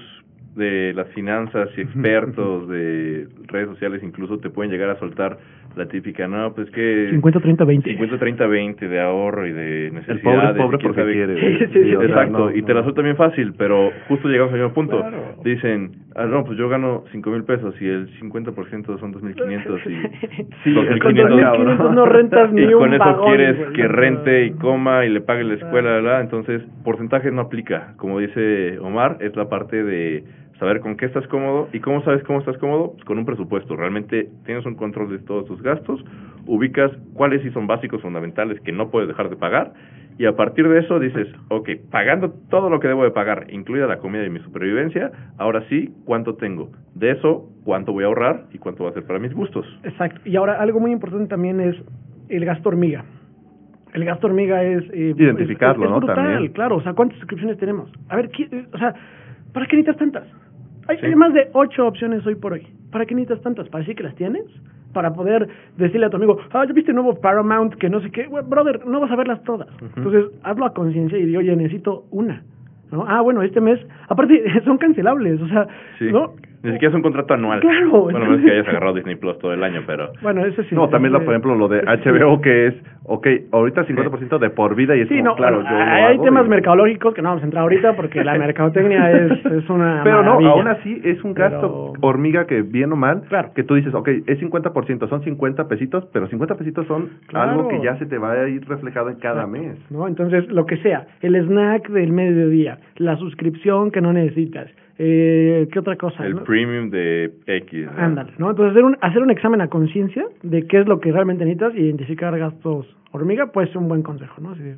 de 0.56 0.92
las 0.94 1.08
finanzas 1.08 1.68
y 1.76 1.80
expertos 1.82 2.68
de 2.68 3.26
redes 3.49 3.68
sociales 3.68 4.02
incluso 4.02 4.38
te 4.38 4.50
pueden 4.50 4.70
llegar 4.70 4.90
a 4.90 4.99
soltar 4.99 5.38
la 5.76 5.87
típica, 5.87 6.28
no, 6.28 6.54
pues 6.54 6.70
que 6.70 7.08
50, 7.11 7.40
30, 7.40 7.64
20. 7.64 7.90
50, 7.90 8.18
30, 8.18 8.46
20 8.46 8.88
de 8.88 9.00
ahorro 9.00 9.44
y 9.44 9.52
de 9.52 9.87
El 9.88 9.94
necesidades. 9.94 10.23
pobre 10.23 10.46
es 10.50 10.54
y 10.54 10.58
pobre 10.58 10.78
quién 10.78 10.92
porque 10.92 11.00
sabe- 11.00 11.12
quiere. 11.14 11.58
Sí, 11.58 11.64
sí, 11.73 11.82
sí, 11.82 11.90
Exacto, 11.94 12.38
no, 12.38 12.50
y 12.56 12.62
te 12.62 12.68
no. 12.73 12.75
la 12.78 12.82
suelta 12.84 13.02
bien 13.02 13.16
fácil, 13.16 13.54
pero 13.58 13.90
justo 14.06 14.28
llegamos 14.28 14.52
al 14.52 14.61
mismo 14.61 14.73
punto. 14.73 15.00
Claro. 15.00 15.34
Dicen, 15.42 15.90
ah, 16.14 16.26
no, 16.26 16.44
pues 16.44 16.56
yo 16.58 16.68
gano 16.68 17.02
cinco 17.11 17.30
mil 17.30 17.42
pesos 17.42 17.75
y 17.82 17.88
el 17.88 18.08
50% 18.20 18.99
son 19.00 19.14
2.500 19.14 19.80
y 19.90 20.46
Sí, 20.62 20.75
Con 20.75 20.87
el 20.87 20.99
Con 21.00 21.12
2.500 21.14 21.56
2.500 21.66 21.94
no 21.94 22.06
rentas 22.06 22.52
ni 22.52 22.62
y 22.62 22.66
un 22.66 22.78
con 22.80 22.94
eso 22.94 23.04
vagón, 23.04 23.26
quieres 23.26 23.56
güey. 23.58 23.73
que 23.73 23.88
rente 23.88 24.44
y 24.44 24.50
coma 24.52 25.04
y 25.06 25.08
le 25.11 25.23
pague 25.23 25.42
la 25.42 25.54
escuela, 25.54 25.90
¿verdad? 25.90 26.20
entonces 26.20 26.62
porcentaje 26.84 27.32
no 27.32 27.40
aplica. 27.40 27.94
Como 27.96 28.20
dice 28.20 28.78
Omar, 28.78 29.16
es 29.20 29.34
la 29.34 29.49
parte 29.49 29.82
de 29.82 30.23
saber 30.64 30.80
con 30.80 30.97
qué 30.97 31.06
estás 31.06 31.26
cómodo 31.28 31.68
y 31.73 31.80
cómo 31.80 32.02
sabes 32.04 32.23
cómo 32.25 32.38
estás 32.40 32.56
cómodo, 32.59 32.92
pues 32.92 33.04
con 33.04 33.18
un 33.18 33.25
presupuesto. 33.26 33.76
Realmente 33.76 34.28
tienes 34.47 34.64
un 34.66 34.75
control 34.75 35.11
de 35.11 35.18
todos 35.18 35.44
tus 35.47 35.62
gastos, 35.62 36.04
ubicas 36.47 36.90
cuáles 37.14 37.42
sí 37.42 37.50
son 37.50 37.66
básicos 37.66 38.00
fundamentales 38.02 38.61
que 38.61 38.73
no 38.73 38.90
puedes 38.90 39.09
dejar 39.09 39.28
de 39.30 39.37
pagar 39.37 39.73
y 40.18 40.26
a 40.26 40.37
partir 40.37 40.68
de 40.68 40.78
eso 40.78 41.00
dices, 41.00 41.26
ok, 41.49 41.68
pagando 41.90 42.30
todo 42.49 42.71
lo 42.71 42.78
que 42.80 42.87
debo 42.88 43.02
de 43.04 43.11
pagar, 43.11 43.47
incluida 43.50 43.87
la 43.87 43.99
comida 43.99 44.25
y 44.25 44.30
mi 44.30 44.38
supervivencia, 44.40 45.11
ahora 45.38 45.64
sí, 45.68 45.92
¿cuánto 46.04 46.37
tengo? 46.37 46.71
De 46.94 47.11
eso, 47.11 47.49
¿cuánto 47.64 47.92
voy 47.92 48.04
a 48.04 48.06
ahorrar 48.06 48.44
y 48.52 48.59
cuánto 48.59 48.85
va 48.85 48.90
a 48.90 48.92
ser 48.92 49.04
para 49.06 49.18
mis 49.18 49.35
gustos? 49.35 49.66
Exacto. 49.83 50.21
Y 50.25 50.37
ahora 50.37 50.61
algo 50.61 50.78
muy 50.80 50.92
importante 50.92 51.26
también 51.26 51.61
es 51.61 51.75
el 52.28 52.44
gasto 52.44 52.68
hormiga. 52.68 53.04
El 53.92 54.04
gasto 54.04 54.26
hormiga 54.28 54.62
es... 54.62 54.85
eh, 54.92 55.14
Identificarlo, 55.16 55.85
es- 55.85 55.88
es 55.88 55.90
¿no? 55.92 55.99
brutal, 55.99 56.16
También. 56.16 56.52
claro. 56.52 56.76
O 56.76 56.83
sea, 56.83 56.94
¿cuántas 56.94 57.18
suscripciones 57.18 57.59
tenemos? 57.59 57.90
A 58.09 58.16
ver, 58.16 58.28
¿qué- 58.30 58.49
eh, 58.50 58.66
o 58.73 58.78
sea, 58.78 58.94
¿para 59.52 59.66
qué 59.66 59.76
necesitas 59.76 59.97
tantas? 59.99 60.25
Hay, 60.88 60.99
Sí. 60.99 61.07
hay 61.07 61.14
más 61.14 61.33
de 61.33 61.49
ocho 61.53 61.87
opciones 61.87 62.26
hoy 62.26 62.35
por 62.35 62.53
hoy. 62.53 62.67
¿Para 62.93 63.07
qué 63.07 63.14
necesitas 63.14 63.43
tantas? 63.43 63.69
¿Para 63.69 63.81
decir 63.81 63.97
que 63.97 64.03
las 64.03 64.14
tienes? 64.14 64.45
Para 64.93 65.12
poder 65.12 65.49
decirle 65.76 66.07
a 66.07 66.11
tu 66.11 66.17
amigo, 66.17 66.38
ah, 66.53 66.64
¿ya 66.67 66.73
viste 66.73 66.91
el 66.93 66.95
nuevo 66.97 67.21
Paramount 67.21 67.75
que 67.75 67.88
no 67.91 68.00
sé 68.00 68.11
qué? 68.11 68.26
Güey, 68.26 68.45
brother, 68.47 68.87
no 68.87 69.00
vas 69.00 69.11
a 69.11 69.17
verlas 69.17 69.43
todas. 69.45 69.69
Entonces, 69.97 70.26
hazlo 70.45 70.67
a 70.67 70.73
conciencia 70.75 71.19
y 71.19 71.26
di, 71.26 71.37
oye, 71.37 71.55
necesito 71.57 72.05
una. 72.11 72.43
¿no? 72.93 73.05
Ah, 73.09 73.21
bueno, 73.23 73.43
este 73.43 73.61
mes, 73.61 73.81
aparte, 74.09 74.45
son 74.64 74.79
cancelables, 74.79 75.41
o 75.43 75.49
sea, 75.49 75.67
Sí. 75.99 76.12
¿no? 76.12 76.35
Ni 76.64 76.73
siquiera 76.73 76.90
es 76.90 76.94
un 76.97 77.02
contrato 77.02 77.35
anual. 77.35 77.61
Claro, 77.61 78.02
Bueno, 78.02 78.18
no 78.21 78.35
es 78.37 78.40
que 78.44 78.50
hayas 78.50 78.66
agarrado 78.68 78.94
Disney 78.94 79.16
Plus 79.16 79.38
todo 79.38 79.52
el 79.52 79.62
año, 79.62 79.83
pero... 79.87 80.11
Bueno, 80.23 80.44
eso 80.47 80.62
sí. 80.64 80.75
No, 80.75 80.88
también, 80.88 81.12
lo, 81.12 81.18
ese- 81.18 81.25
por 81.26 81.35
ejemplo, 81.35 81.54
lo 81.54 81.68
de. 81.68 81.83
HBO, 81.83 82.40
que 82.40 82.66
es, 82.68 82.75
ok, 83.04 83.26
ahorita 83.52 83.87
50% 83.87 84.38
de 84.38 84.50
por 84.50 84.75
vida 84.75 84.97
y 84.97 85.02
es 85.02 85.09
Sí, 85.09 85.16
como, 85.18 85.30
no, 85.30 85.37
claro, 85.37 85.62
yo 85.62 85.71
lo 85.71 85.76
hay 85.76 86.14
hago 86.14 86.25
temas 86.25 86.47
y- 86.47 86.49
mercadológicos 86.49 87.14
que 87.14 87.23
no 87.23 87.28
vamos 87.28 87.42
a 87.42 87.44
entrar 87.47 87.62
ahorita 87.62 87.94
porque 87.97 88.25
la 88.25 88.35
mercadotecnia 88.38 89.11
es, 89.12 89.44
es 89.44 89.68
una 89.71 90.00
Pero 90.04 90.16
no, 90.23 90.40
maravilla. 90.40 90.50
aún 90.52 90.68
así 90.68 91.00
es 91.04 91.23
un 91.23 91.35
gasto 91.35 91.92
Pero- 91.92 92.06
hormiga 92.09 92.47
que 92.47 92.62
bien 92.62 92.92
o 92.92 92.97
mal, 92.97 93.23
Claro. 93.28 93.50
que 93.54 93.62
tú 93.62 93.75
dices, 93.75 93.94
ok, 93.94 94.09
es 94.26 94.40
50%, 94.40 95.09
son 95.09 95.23
50 95.23 95.68
pesitos, 95.68 96.06
pero 96.12 96.26
50 96.28 96.54
pesitos 96.56 96.87
son 96.87 97.11
Claro. 97.26 97.50
algo 97.50 97.68
que 97.68 97.80
ya 97.83 97.97
se 97.99 98.06
te 98.06 98.16
va 98.18 98.33
a 98.33 98.49
ir 98.49 98.66
reflejado 98.66 99.11
en 99.11 99.16
cada 99.16 99.42
Exacto, 99.44 99.59
mes. 99.62 99.90
¿no? 99.90 100.09
Entonces, 100.09 100.49
lo 100.50 100.64
que 100.66 100.78
sea, 100.78 101.06
el 101.21 101.37
snack 101.37 101.88
del 101.90 102.12
mediodía, 102.12 102.78
la 102.97 103.16
suscripción 103.16 103.90
que 103.90 104.00
no 104.00 104.12
necesitas, 104.12 104.68
eh, 104.98 105.68
¿qué 105.72 105.78
otra 105.78 105.96
cosa? 105.96 106.24
El 106.24 106.36
no? 106.36 106.44
premium 106.44 106.90
de 106.90 107.32
X. 107.46 107.86
¿no? 107.86 107.92
Ándale, 107.96 108.32
¿no? 108.38 108.50
Entonces, 108.50 108.72
hacer 108.72 108.84
un, 108.84 108.96
hacer 109.00 109.22
un 109.22 109.30
examen 109.30 109.60
a 109.60 109.68
conciencia 109.68 110.24
de 110.42 110.66
qué 110.66 110.80
es 110.80 110.86
lo 110.86 111.00
que 111.00 111.12
realmente 111.12 111.44
necesitas 111.44 111.74
y 111.74 111.80
identificar 111.80 112.38
gastos 112.38 112.86
hormiga, 113.10 113.46
pues 113.52 113.70
es 113.70 113.76
un 113.76 113.88
buen 113.88 114.02
consejo, 114.02 114.40
¿no? 114.40 114.50
Así 114.50 114.62
de, 114.62 114.76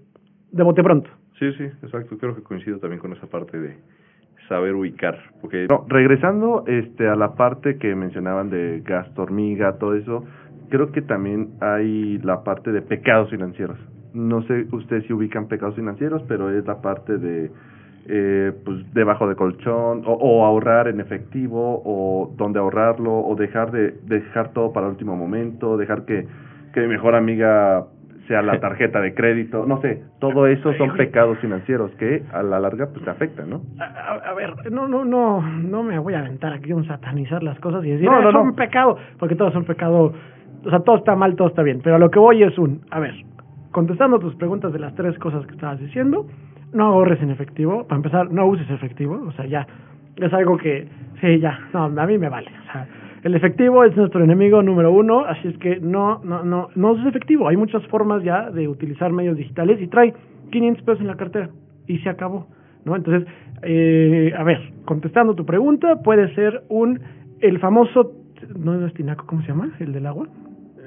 de 0.53 0.63
bote 0.63 0.83
pronto. 0.83 1.11
Sí, 1.39 1.53
sí, 1.53 1.65
exacto. 1.65 2.17
Creo 2.19 2.35
que 2.35 2.43
coincido 2.43 2.79
también 2.79 3.01
con 3.01 3.13
esa 3.13 3.27
parte 3.27 3.59
de 3.59 3.77
saber 4.49 4.75
ubicar. 4.75 5.19
Porque 5.41 5.67
No, 5.69 5.85
regresando 5.89 6.65
este, 6.67 7.09
a 7.09 7.17
la 7.17 7.35
parte 7.35 7.77
que 7.79 7.95
mencionaban 7.95 8.51
de 8.51 8.81
gasto 8.85 9.23
hormiga, 9.23 9.79
todo 9.79 9.95
eso, 9.95 10.25
creo 10.71 10.93
que 10.93 11.03
también 11.03 11.51
hay 11.61 12.19
la 12.19 12.43
parte 12.43 12.73
de 12.73 12.83
pecados 12.83 13.31
financieros. 13.31 13.79
No 14.15 14.43
sé 14.43 14.67
ustedes 14.73 15.05
si 15.07 15.13
ubican 15.13 15.49
pecados 15.49 15.75
financieros, 15.77 16.23
pero 16.27 16.51
es 16.51 16.65
la 16.67 16.81
parte 16.81 17.19
de 17.19 17.51
eh, 18.09 18.53
pues 18.65 18.93
debajo 18.95 19.29
de 19.29 19.35
colchón 19.37 20.03
o, 20.07 20.13
o 20.13 20.45
ahorrar 20.45 20.89
en 20.89 21.01
efectivo 21.01 21.83
o 21.85 22.33
dónde 22.37 22.59
ahorrarlo 22.59 23.13
o 23.19 23.35
dejar 23.37 23.71
de 23.73 23.95
dejar 24.05 24.51
todo 24.53 24.73
para 24.73 24.87
el 24.87 24.93
último 24.93 25.17
momento, 25.17 25.77
dejar 25.77 26.05
que, 26.05 26.27
que 26.73 26.81
mi 26.83 26.89
mejor 26.89 27.15
amiga 27.15 27.85
sea 28.29 28.43
la 28.43 28.59
tarjeta 28.61 29.01
de 29.01 29.15
crédito, 29.15 29.67
no 29.67 29.81
sé, 29.81 30.03
todo 30.21 30.47
eso 30.49 30.73
son 30.75 30.97
pecados 30.97 31.39
financieros 31.39 31.91
que 31.93 32.23
a 32.33 32.43
la 32.43 32.59
larga 32.59 32.87
pues 32.93 33.05
te 33.05 33.11
afectan, 33.11 33.51
¿no? 33.51 33.61
A, 33.79 33.85
a- 33.85 34.31
a 34.31 34.35
ver, 34.35 34.71
no, 34.73 34.89
no, 34.89 35.05
no, 35.05 35.41
no 35.43 35.83
me 35.83 35.99
voy 35.99 36.15
a 36.15 36.21
aventar 36.21 36.53
aquí 36.53 36.73
a 36.73 36.83
satanizar 36.85 37.43
las 37.43 37.59
cosas 37.61 37.85
y 37.85 37.91
decir, 37.91 38.07
No, 38.11 38.17
"Ah, 38.17 38.23
no, 38.23 38.33
son 38.33 38.47
no. 38.49 38.55
pecado, 38.55 38.97
porque 39.19 39.37
todos 39.37 39.53
son 39.53 39.65
pecado, 39.65 40.13
o 40.65 40.71
sea, 40.71 40.81
todo 40.81 40.97
está 40.97 41.15
mal, 41.15 41.37
todo 41.37 41.49
está 41.49 41.63
bien, 41.63 41.81
pero 41.85 41.97
a 41.97 41.99
lo 42.01 42.11
que 42.11 42.19
voy 42.19 42.43
es 42.43 42.59
un, 42.59 42.81
a 42.91 42.99
ver, 42.99 43.15
contestando 43.71 44.19
tus 44.19 44.35
preguntas 44.37 44.73
de 44.73 44.79
las 44.81 44.95
tres 44.97 45.17
cosas 45.19 45.47
que 45.47 45.53
estabas 45.55 45.79
diciendo, 45.79 46.27
no 46.73 46.87
ahorres 46.87 47.23
en 47.23 47.31
efectivo, 47.31 47.87
para 47.87 47.97
empezar, 47.97 48.31
no 48.31 48.47
uses 48.47 48.69
efectivo, 48.71 49.23
o 49.27 49.33
sea, 49.33 49.47
ya, 49.47 49.67
es 50.17 50.33
algo 50.33 50.57
que, 50.57 50.89
sí, 51.21 51.39
ya, 51.39 51.59
no, 51.73 51.85
a 51.85 52.07
mí 52.07 52.19
me 52.19 52.29
vale, 52.29 52.51
o 52.69 52.73
sea, 52.73 52.87
el 53.23 53.35
efectivo 53.35 53.85
es 53.85 53.97
nuestro 53.97 54.23
enemigo 54.23 54.63
número 54.63 54.93
uno, 54.93 55.25
así 55.25 55.49
es 55.49 55.59
que 55.59 55.81
no, 55.81 56.21
no, 56.25 56.45
no, 56.45 56.69
no 56.75 56.93
uses 56.93 57.07
efectivo, 57.07 57.49
hay 57.49 57.57
muchas 57.57 57.85
formas 57.89 58.23
ya 58.23 58.51
de 58.51 58.69
utilizar 58.69 59.13
medios 59.13 59.37
digitales 59.37 59.81
y 59.81 59.89
trae 59.89 60.15
500 60.51 60.85
pesos 60.85 61.01
en 61.01 61.09
la 61.09 61.17
cartera 61.17 61.51
y 61.87 61.99
se 61.99 62.09
acabó, 62.09 62.47
¿no? 62.85 62.95
Entonces, 62.95 63.29
eh, 63.63 64.33
a 64.37 64.45
ver, 64.45 64.73
contestando 64.85 65.35
tu 65.35 65.45
pregunta, 65.45 66.03
puede 66.03 66.33
ser 66.35 66.63
un, 66.69 67.01
el 67.41 67.59
famoso, 67.59 68.13
no 68.57 68.87
es 68.87 68.95
tinaco, 68.95 69.27
¿cómo 69.27 69.43
se 69.43 69.49
llama? 69.49 69.73
¿El 69.81 69.93
del 69.93 70.07
agua? 70.07 70.29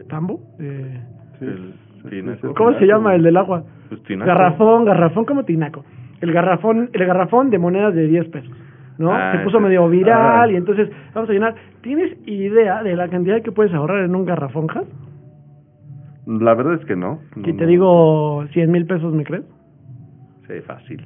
¿Tambo? 0.08 0.40
Eh, 0.60 1.02
el 1.42 1.74
tinaco. 2.04 2.54
¿Cómo 2.54 2.74
se 2.80 2.86
llama 2.86 3.16
el 3.16 3.24
del 3.24 3.38
agua? 3.38 3.64
Pues 3.90 4.02
tinaco. 4.04 4.28
Garrafón, 4.28 4.86
garrafón 4.86 5.26
como 5.26 5.44
tinaco. 5.46 5.84
El 6.22 6.32
garrafón, 6.34 6.90
el 6.94 7.06
garrafón 7.06 7.50
de 7.50 7.58
monedas 7.60 7.94
de 7.96 8.08
10 8.08 8.28
pesos. 8.30 8.52
¿No? 8.98 9.14
Ah, 9.14 9.32
Se 9.34 9.40
puso 9.46 9.60
medio 9.62 9.88
viral 9.88 10.50
Ah. 10.50 10.52
y 10.52 10.56
entonces 10.58 10.90
vamos 11.14 11.30
a 11.30 11.34
llenar. 11.34 11.56
¿Tienes 11.82 12.18
idea 12.28 12.84
de 12.84 12.96
la 12.98 13.08
cantidad 13.08 13.42
que 13.42 13.52
puedes 13.54 13.74
ahorrar 13.74 14.04
en 14.04 14.14
un 14.16 14.26
garrafón, 14.26 14.68
Has? 14.72 14.84
La 16.28 16.54
verdad 16.54 16.74
es 16.76 16.86
que 16.86 16.96
no. 16.96 17.20
Si 17.34 17.40
No, 17.40 17.58
te 17.58 17.64
no. 17.64 17.68
digo 17.68 18.46
100 18.52 18.70
mil 18.72 18.86
pesos, 18.86 19.14
¿me 19.14 19.24
crees? 19.24 19.44
Sí, 20.48 20.54
fácil. 20.68 21.06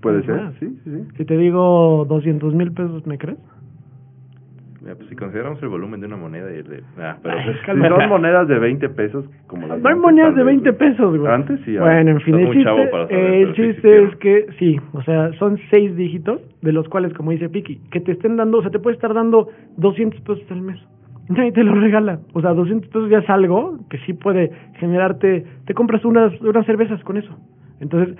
Puede 0.00 0.24
ser, 0.24 0.52
sí, 0.58 0.66
sí, 0.82 0.90
sí. 0.90 1.08
Si 1.16 1.24
te 1.24 1.36
digo 1.36 2.04
200 2.08 2.52
mil 2.54 2.72
pesos, 2.72 3.06
¿me 3.06 3.16
crees? 3.18 3.38
Pues 4.82 5.08
si 5.08 5.14
consideramos 5.14 5.62
el 5.62 5.68
volumen 5.68 6.00
de 6.00 6.06
una 6.06 6.16
moneda 6.16 6.52
y 6.52 6.58
el 6.58 6.64
de... 6.64 6.82
Ah, 6.98 7.16
pero... 7.22 7.38
Ay, 7.38 7.54
Si 7.64 7.88
son 7.88 8.08
monedas 8.08 8.48
de 8.48 8.58
20 8.58 8.88
pesos, 8.90 9.24
como 9.46 9.66
las 9.68 9.80
No 9.80 9.88
hay 9.88 9.94
monedas 9.94 10.34
de 10.34 10.42
vez, 10.42 10.60
20 10.60 10.72
pesos, 10.72 11.16
güey. 11.16 11.32
Antes 11.32 11.60
sí. 11.64 11.76
Bueno, 11.76 12.10
en 12.10 12.20
fin, 12.20 12.34
el 12.34 12.52
chiste, 12.52 12.64
saber, 12.64 13.12
el 13.12 13.54
chiste 13.54 14.02
es 14.04 14.16
que 14.16 14.46
sí, 14.58 14.80
o 14.92 15.02
sea, 15.02 15.32
son 15.34 15.58
seis 15.70 15.94
dígitos, 15.94 16.40
de 16.62 16.72
los 16.72 16.88
cuales, 16.88 17.12
como 17.14 17.30
dice 17.30 17.48
Piki, 17.48 17.76
que 17.90 18.00
te 18.00 18.12
estén 18.12 18.36
dando, 18.36 18.58
o 18.58 18.62
sea, 18.62 18.70
te 18.70 18.80
puede 18.80 18.96
estar 18.96 19.14
dando 19.14 19.48
200 19.76 20.20
pesos 20.22 20.44
al 20.50 20.62
mes. 20.62 20.80
Nadie 21.28 21.52
te 21.52 21.62
lo 21.62 21.74
regala. 21.74 22.18
O 22.32 22.40
sea, 22.40 22.52
200 22.52 22.88
pesos 22.88 23.08
ya 23.08 23.18
es 23.18 23.30
algo 23.30 23.78
que 23.88 23.98
sí 23.98 24.12
puede 24.12 24.50
generarte, 24.74 25.44
te 25.64 25.74
compras 25.74 26.04
unas, 26.04 26.38
unas 26.40 26.66
cervezas 26.66 27.02
con 27.04 27.16
eso. 27.16 27.36
Entonces, 27.80 28.16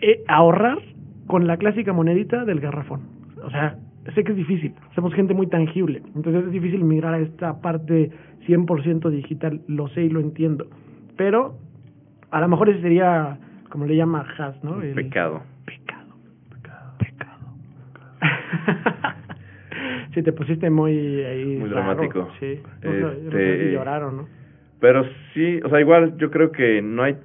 eh, 0.00 0.22
ahorrar 0.28 0.78
con 1.26 1.46
la 1.46 1.56
clásica 1.56 1.92
monedita 1.92 2.44
del 2.44 2.60
garrafón. 2.60 3.00
O 3.42 3.50
sea, 3.50 3.76
sé 4.14 4.24
que 4.24 4.32
es 4.32 4.36
difícil, 4.36 4.74
somos 4.94 5.14
gente 5.14 5.32
muy 5.34 5.46
tangible, 5.46 6.02
entonces 6.14 6.44
es 6.46 6.50
difícil 6.52 6.82
migrar 6.84 7.14
a 7.14 7.18
esta 7.20 7.60
parte 7.60 8.10
100% 8.46 9.08
digital, 9.10 9.60
lo 9.68 9.88
sé 9.88 10.02
y 10.04 10.08
lo 10.08 10.20
entiendo. 10.20 10.66
Pero 11.16 11.54
a 12.30 12.40
lo 12.40 12.48
mejor 12.48 12.68
ese 12.70 12.80
sería, 12.82 13.38
como 13.70 13.86
le 13.86 13.94
llama 13.96 14.26
Has, 14.38 14.62
¿no? 14.64 14.82
El- 14.82 14.94
pecado. 14.94 15.42
Pecado. 15.64 16.14
Pecado. 16.98 17.38
sí, 20.14 20.22
te 20.22 20.32
pusiste 20.32 20.70
muy 20.70 21.22
ahí 21.22 21.56
Muy 21.58 21.68
raro. 21.68 21.82
dramático. 21.94 22.28
Sí. 22.40 22.58
No 22.82 22.92
no 22.92 23.10
sé 23.10 23.26
Este- 23.26 23.66
si 23.66 23.72
llorar 23.72 24.02
o 24.04 24.10
no. 24.12 24.28
Pero 24.80 25.04
sí, 25.34 25.60
o 25.64 25.68
sea, 25.68 25.80
igual 25.80 26.16
yo 26.18 26.30
creo 26.30 26.50
que 26.50 26.82
no 26.82 27.04
hay... 27.04 27.16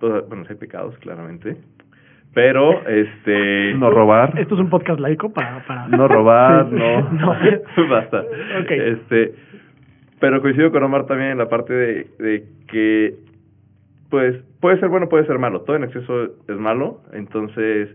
o 0.00 0.08
sea, 0.08 0.20
bueno, 0.22 0.44
sí 0.44 0.50
hay 0.54 0.58
pecados, 0.58 0.98
claramente. 0.98 1.56
Pero, 2.34 2.86
este... 2.86 3.74
No 3.74 3.90
robar. 3.90 4.38
Esto 4.38 4.54
es 4.54 4.60
un 4.60 4.70
podcast 4.70 5.00
laico 5.00 5.32
para... 5.32 5.64
para... 5.66 5.88
No 5.88 6.06
robar, 6.08 6.68
Sí. 6.68 6.76
no. 6.76 7.10
no. 7.12 7.34
Basta. 7.90 8.20
Ok. 8.20 8.70
Este, 8.70 9.34
pero 10.20 10.40
coincido 10.42 10.70
con 10.70 10.82
Omar 10.82 11.06
también 11.06 11.32
en 11.32 11.38
la 11.38 11.48
parte 11.48 11.72
de, 11.72 12.06
de 12.18 12.44
que, 12.68 13.14
pues, 14.10 14.36
puede 14.60 14.78
ser 14.80 14.88
bueno, 14.88 15.08
puede 15.08 15.26
ser 15.26 15.38
malo. 15.38 15.62
Todo 15.62 15.76
en 15.76 15.84
exceso 15.84 16.24
es 16.48 16.56
malo. 16.56 17.00
Entonces, 17.12 17.88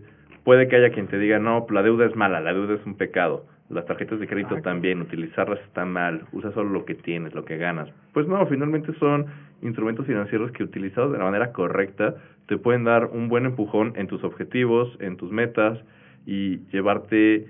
puede 0.44 0.68
que 0.68 0.76
haya 0.76 0.90
quien 0.90 1.06
te 1.08 1.18
diga, 1.18 1.38
no, 1.38 1.66
la 1.70 1.82
deuda 1.82 2.06
es 2.06 2.16
mala, 2.16 2.40
la 2.40 2.52
deuda 2.52 2.74
es 2.74 2.86
un 2.86 2.96
pecado. 2.96 3.46
Las 3.70 3.86
tarjetas 3.86 4.20
de 4.20 4.26
crédito 4.26 4.50
Exacto. 4.50 4.68
también, 4.70 5.00
utilizarlas 5.00 5.58
está 5.60 5.84
mal. 5.86 6.22
Usa 6.32 6.52
solo 6.52 6.70
lo 6.70 6.84
que 6.84 6.94
tienes, 6.94 7.34
lo 7.34 7.44
que 7.44 7.56
ganas. 7.56 7.88
Pues 8.12 8.28
no, 8.28 8.44
finalmente 8.46 8.92
son 8.98 9.26
instrumentos 9.62 10.06
financieros 10.06 10.52
que 10.52 10.62
utilizados 10.62 11.12
de 11.12 11.18
la 11.18 11.24
manera 11.24 11.50
correcta 11.52 12.14
te 12.46 12.58
pueden 12.58 12.84
dar 12.84 13.06
un 13.06 13.28
buen 13.28 13.46
empujón 13.46 13.94
en 13.96 14.06
tus 14.06 14.22
objetivos, 14.24 14.96
en 15.00 15.16
tus 15.16 15.30
metas 15.30 15.78
y 16.26 16.58
llevarte 16.70 17.46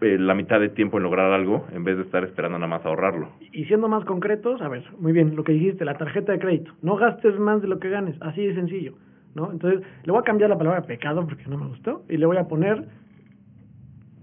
eh, 0.00 0.18
la 0.18 0.34
mitad 0.34 0.60
de 0.60 0.68
tiempo 0.68 0.98
en 0.98 1.04
lograr 1.04 1.32
algo 1.32 1.66
en 1.72 1.84
vez 1.84 1.96
de 1.96 2.02
estar 2.02 2.24
esperando 2.24 2.58
nada 2.58 2.68
más 2.68 2.84
ahorrarlo. 2.84 3.30
Y 3.52 3.64
siendo 3.64 3.88
más 3.88 4.04
concretos, 4.04 4.60
a 4.60 4.68
ver, 4.68 4.84
muy 4.98 5.12
bien, 5.12 5.36
lo 5.36 5.44
que 5.44 5.52
dijiste, 5.52 5.84
la 5.84 5.96
tarjeta 5.96 6.32
de 6.32 6.38
crédito. 6.38 6.72
No 6.82 6.96
gastes 6.96 7.38
más 7.38 7.62
de 7.62 7.68
lo 7.68 7.78
que 7.78 7.88
ganes, 7.88 8.16
así 8.20 8.44
de 8.46 8.54
sencillo, 8.54 8.94
¿no? 9.34 9.50
Entonces, 9.50 9.80
le 10.04 10.12
voy 10.12 10.20
a 10.20 10.24
cambiar 10.24 10.50
la 10.50 10.58
palabra 10.58 10.82
pecado 10.82 11.24
porque 11.26 11.44
no 11.46 11.56
me 11.56 11.68
gustó 11.68 12.04
y 12.08 12.16
le 12.16 12.26
voy 12.26 12.36
a 12.36 12.44
poner 12.44 12.84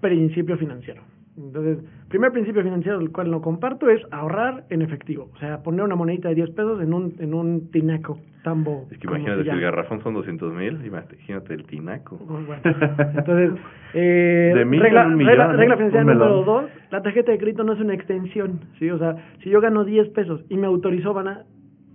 principio 0.02 0.58
financiero. 0.58 1.02
Entonces, 1.36 1.80
primer 2.10 2.32
principio 2.32 2.62
financiero 2.62 3.00
del 3.00 3.12
cual 3.12 3.32
no 3.32 3.42
comparto 3.42 3.90
es 3.90 4.02
ahorrar 4.12 4.66
en 4.70 4.84
efectivo. 4.84 5.30
O 5.34 5.38
sea, 5.38 5.64
poner 5.64 5.84
una 5.84 5.96
monedita 5.96 6.30
de 6.30 6.36
10 6.36 6.52
pesos 6.52 6.82
en 6.82 6.94
un, 6.94 7.16
en 7.18 7.34
un 7.34 7.72
tinaco 7.72 8.20
tambo. 8.44 8.86
Es 8.92 9.00
que 9.00 9.08
imagínate, 9.08 9.44
si 9.44 9.50
el 9.50 9.62
garrafón 9.62 10.04
son 10.04 10.14
200 10.14 10.54
mil, 10.54 10.86
imagínate 10.86 11.54
el 11.56 11.64
tinaco. 11.66 12.18
Bueno, 12.18 12.62
entonces, 12.64 13.52
eh, 13.96 14.52
De 14.56 14.66
mil 14.66 14.80
regla, 14.80 15.02
en 15.06 15.08
un 15.08 15.16
millón, 15.18 15.30
regla, 15.32 15.54
regla 15.54 15.76
financiera 15.78 16.06
Un 16.06 16.12
número 16.20 16.44
dos, 16.44 16.66
la 16.92 17.02
tarjeta 17.02 17.32
de 17.32 17.38
crédito 17.40 17.64
no 17.64 17.74
es 17.74 17.80
una 17.80 17.96
extensión, 17.96 18.60
¿sí? 18.78 18.92
O 18.92 19.00
sea, 19.00 19.16
si 19.42 19.50
yo 19.50 19.60
gano 19.60 19.86
10 19.86 20.10
pesos 20.10 20.46
y 20.50 20.58
me 20.58 20.68
autorizó 20.68 21.14
bana- 21.16 21.46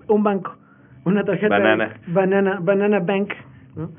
un 0.09 0.25
banco, 0.25 0.57
una 1.05 1.23
tarjeta... 1.25 1.59
Banana. 1.59 1.95
Banana, 2.09 2.59
Banana 2.61 2.99
Bank, 3.01 3.35
¿no? 3.77 3.91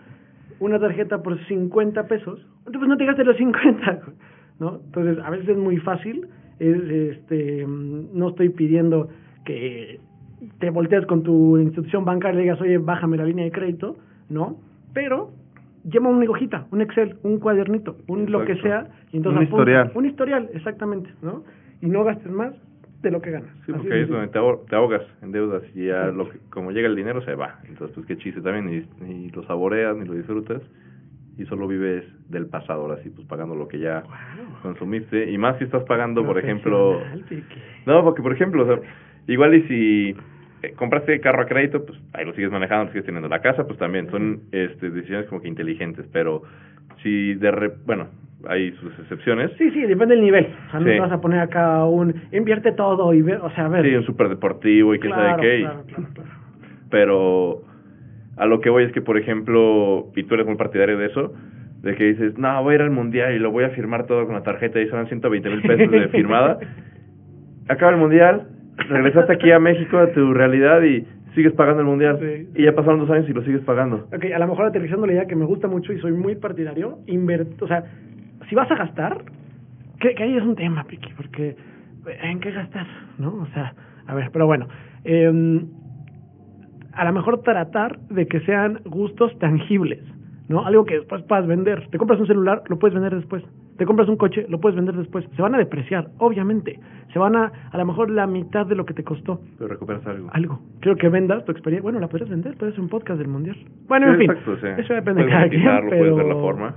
Una 0.60 0.80
tarjeta 0.80 1.24
por 1.24 1.40
50 1.46 2.08
pesos, 2.08 2.46
pues 2.66 2.88
no 2.90 2.98
te 2.98 3.06
gastes 3.06 3.26
los 3.26 3.38
50, 3.38 4.02
¿no? 4.60 4.80
Entonces, 4.86 5.18
a 5.24 5.30
veces 5.30 5.50
es 5.50 5.58
muy 5.58 5.78
fácil, 5.78 6.28
es, 6.60 6.78
este, 6.90 7.66
no 7.68 8.30
estoy 8.30 8.50
pidiendo 8.50 9.10
que 9.46 10.00
te 10.60 10.70
voltees 10.70 11.06
con 11.06 11.24
tu 11.24 11.58
institución 11.58 12.06
bancaria 12.06 12.40
y 12.40 12.44
digas, 12.44 12.62
oye, 12.62 12.78
bájame 12.78 13.18
la 13.18 13.26
línea 13.26 13.46
de 13.46 13.52
crédito, 13.52 13.98
¿no? 14.30 14.58
Pero 14.94 15.32
lleva 15.90 16.10
una 16.10 16.30
hojita, 16.30 16.68
un 16.72 16.82
Excel, 16.82 17.16
un 17.24 17.40
cuadernito, 17.40 17.98
un 18.08 18.30
lo 18.32 18.44
que 18.46 18.56
sea, 18.58 18.88
y 19.12 19.18
entonces 19.18 19.42
Un 19.42 19.48
apunta- 19.48 19.62
historial. 19.62 19.92
Un 19.96 20.06
historial, 20.06 20.50
exactamente, 20.54 21.10
¿no? 21.22 21.44
Y 21.82 21.88
no 21.88 22.04
gastes 22.04 22.32
más 22.32 22.54
de 23.02 23.12
lo 23.12 23.22
que 23.22 23.32
ganas. 23.32 23.50
Sí, 23.66 23.72
porque 23.72 23.94
ahí 23.94 24.02
es 24.02 24.10
donde 24.10 24.28
te, 24.28 24.38
ahogas, 24.76 25.04
en 25.22 25.32
deudas 25.32 25.64
y 25.74 25.86
ya 25.88 26.08
lo 26.08 26.30
que, 26.30 26.38
como 26.50 26.72
llega 26.72 26.90
el 26.90 26.98
dinero 26.98 27.22
se 27.24 27.34
va. 27.34 27.60
Entonces, 27.68 27.96
pues 27.96 28.06
qué 28.08 28.18
chiste 28.18 28.42
también, 28.42 28.66
ni, 29.00 29.08
ni 29.08 29.30
lo 29.30 29.44
saboreas, 29.44 29.96
ni 29.96 30.06
lo 30.06 30.14
disfrutas 30.16 30.62
y 31.40 31.46
solo 31.46 31.68
vives 31.68 32.04
del 32.30 32.48
pasado, 32.48 32.82
ahora 32.82 32.98
sí, 33.04 33.10
pues 33.10 33.26
pagando 33.28 33.56
lo 33.56 33.68
que 33.68 33.80
ya 33.80 34.02
Wow. 34.02 34.62
consumiste. 34.62 35.32
Y 35.32 35.38
más 35.38 35.58
si 35.58 35.64
estás 35.64 35.84
pagando, 35.86 36.26
por 36.26 36.38
ejemplo... 36.38 37.02
No, 37.86 38.04
porque 38.04 38.22
por 38.22 38.34
ejemplo, 38.34 38.64
o 38.64 38.68
sea, 38.68 38.80
igual 39.28 39.56
y 39.56 39.62
si 39.64 40.16
eh, 40.64 40.74
compraste 40.76 41.20
carro 41.22 41.42
a 41.42 41.46
crédito, 41.46 41.86
pues 41.86 41.98
ahí 42.14 42.26
lo 42.26 42.34
sigues 42.34 42.52
manejando, 42.52 42.86
lo 42.86 42.92
sigues 42.92 43.06
teniendo 43.06 43.28
en 43.28 43.32
la 43.32 43.42
casa, 43.42 43.66
pues 43.66 43.80
también 43.80 44.10
son 44.12 44.42
este 44.52 44.90
decisiones 44.90 45.28
como 45.28 45.42
que 45.42 45.48
inteligentes, 45.48 46.06
pero 46.12 46.44
si 47.02 47.36
de 47.36 47.52
re, 47.52 47.72
bueno, 47.86 48.08
hay 48.48 48.72
sus 48.74 48.92
excepciones. 49.00 49.52
Sí, 49.58 49.70
sí, 49.72 49.82
depende 49.82 50.16
del 50.16 50.24
nivel. 50.24 50.46
O 50.68 50.72
sea, 50.72 50.80
no 50.82 50.86
Sí. 50.86 50.92
te 50.92 51.00
vas 51.00 51.12
a 51.12 51.22
poner 51.22 51.40
acá 51.40 51.86
un 51.86 52.14
invierte 52.34 52.74
todo 52.74 53.14
y 53.14 53.22
ve, 53.22 53.38
o 53.38 53.50
sea, 53.52 53.66
a 53.66 53.70
ver. 53.70 53.86
Sí, 53.86 53.96
un 53.96 54.06
super 54.06 54.28
deportivo 54.30 54.94
y 54.94 55.00
quién 55.00 55.14
claro, 55.14 55.30
sabe 55.38 55.42
qué, 55.42 55.60
claro, 55.62 55.84
claro. 55.88 56.30
pero 56.90 57.62
a 58.40 58.46
lo 58.46 58.62
que 58.62 58.70
voy 58.70 58.86
es 58.86 58.92
que, 58.94 59.02
por 59.02 59.18
ejemplo, 59.18 60.08
y 60.16 60.24
tú 60.24 60.34
eres 60.34 60.48
muy 60.48 60.56
partidario 60.56 60.98
de 60.98 61.08
eso, 61.08 61.34
de 61.82 61.96
que 61.96 62.06
dices, 62.06 62.38
no, 62.38 62.64
voy 62.64 62.74
a 62.74 62.76
ir 62.76 62.82
al 62.82 62.90
mundial 62.90 63.36
y 63.36 63.40
lo 63.40 63.52
voy 63.52 63.66
a 63.66 63.70
firmar 63.72 64.06
todo 64.06 64.26
con 64.26 64.34
la 64.34 64.44
tarjeta 64.44 64.80
y 64.80 64.88
son 64.88 65.06
120 65.06 65.50
mil 65.50 65.62
pesos 65.62 65.92
de 65.92 66.08
firmada. 66.08 66.58
Acaba 67.68 67.92
el 67.92 67.98
mundial, 67.98 68.48
regresaste 68.78 69.34
aquí 69.34 69.52
a 69.52 69.60
México 69.60 69.98
a 69.98 70.12
tu 70.14 70.34
realidad 70.34 70.82
y 70.84 71.06
sigues 71.36 71.52
pagando 71.52 71.82
el 71.82 71.88
mundial. 71.88 72.18
Sí. 72.22 72.48
Y 72.56 72.64
ya 72.64 72.74
pasaron 72.74 73.00
dos 73.00 73.10
años 73.10 73.30
y 73.30 73.34
lo 73.34 73.44
sigues 73.44 73.62
pagando. 73.62 74.08
Ok, 74.14 74.26
a 74.34 74.40
lo 74.40 74.48
mejor 74.48 74.68
aterrizando 74.68 75.06
la 75.06 75.14
idea 75.14 75.28
que 75.28 75.36
me 75.36 75.46
gusta 75.46 75.68
mucho 75.68 75.92
y 75.92 76.00
soy 76.00 76.14
muy 76.14 76.36
partidario, 76.36 77.00
invert, 77.08 77.62
o 77.62 77.68
sea, 77.68 77.84
si 78.48 78.56
vas 78.56 78.72
a 78.72 78.76
gastar, 78.76 79.18
que, 80.00 80.16
que 80.16 80.24
ahí 80.24 80.38
es 80.38 80.44
un 80.44 80.56
tema, 80.56 80.86
Piqui, 80.86 81.12
porque 81.18 81.58
¿en 82.24 82.40
qué 82.40 82.52
gastar? 82.52 82.88
¿No? 83.18 83.34
O 83.36 83.48
sea, 83.54 83.74
a 84.08 84.16
ver, 84.16 84.30
pero 84.32 84.46
bueno, 84.46 84.68
eh, 85.04 85.30
a 87.00 87.06
lo 87.06 87.14
mejor 87.14 87.42
tratar 87.42 88.00
de 88.10 88.28
que 88.28 88.40
sean 88.42 88.82
gustos 88.86 89.38
tangibles, 89.40 90.00
¿no? 90.50 90.66
Algo 90.66 90.86
que 90.86 90.96
después 90.96 91.22
puedas 91.24 91.48
vender. 91.48 91.88
Te 91.90 91.98
compras 91.98 92.20
un 92.20 92.28
celular, 92.28 92.64
lo 92.68 92.78
puedes 92.80 92.94
vender 92.94 93.16
después. 93.16 93.44
Te 93.78 93.86
compras 93.86 94.10
un 94.10 94.18
coche, 94.18 94.46
lo 94.50 94.60
puedes 94.60 94.76
vender 94.76 94.96
después. 94.96 95.26
Se 95.38 95.42
van 95.42 95.56
a 95.56 95.58
depreciar, 95.58 96.10
obviamente. 96.18 96.78
Se 97.14 97.20
van 97.20 97.36
a, 97.38 97.52
a 97.72 97.78
lo 97.78 97.86
mejor 97.86 98.10
la 98.12 98.28
mitad 98.28 98.66
de 98.66 98.76
lo 98.76 98.86
que 98.86 98.94
te 98.94 99.04
costó. 99.06 99.40
Pero 99.58 99.70
recuperas 99.70 100.06
algo. 100.06 100.30
Algo. 100.34 100.60
Quiero 100.82 100.98
que 100.98 101.08
vendas 101.08 101.46
tu 101.46 101.54
experiencia. 101.54 101.84
Bueno, 101.84 102.00
la 102.02 102.10
podrías 102.10 102.30
vender, 102.30 102.56
puedes 102.58 102.74
hacer 102.74 102.84
un 102.84 102.90
podcast 102.90 103.20
del 103.20 103.30
mundial. 103.30 103.56
Bueno, 103.88 104.12
en 104.12 104.18
fin. 104.20 104.32
exacto, 104.32 104.58
sí. 104.58 104.68
Eso 104.82 104.94
depende 104.94 105.24
de 105.24 105.30
Puedes 105.30 105.34
cada 105.34 105.50
quien. 105.50 105.64
Pero... 105.64 105.98
Puedes 105.98 106.16
ver 106.18 106.26
la 106.26 106.36
forma. 106.36 106.76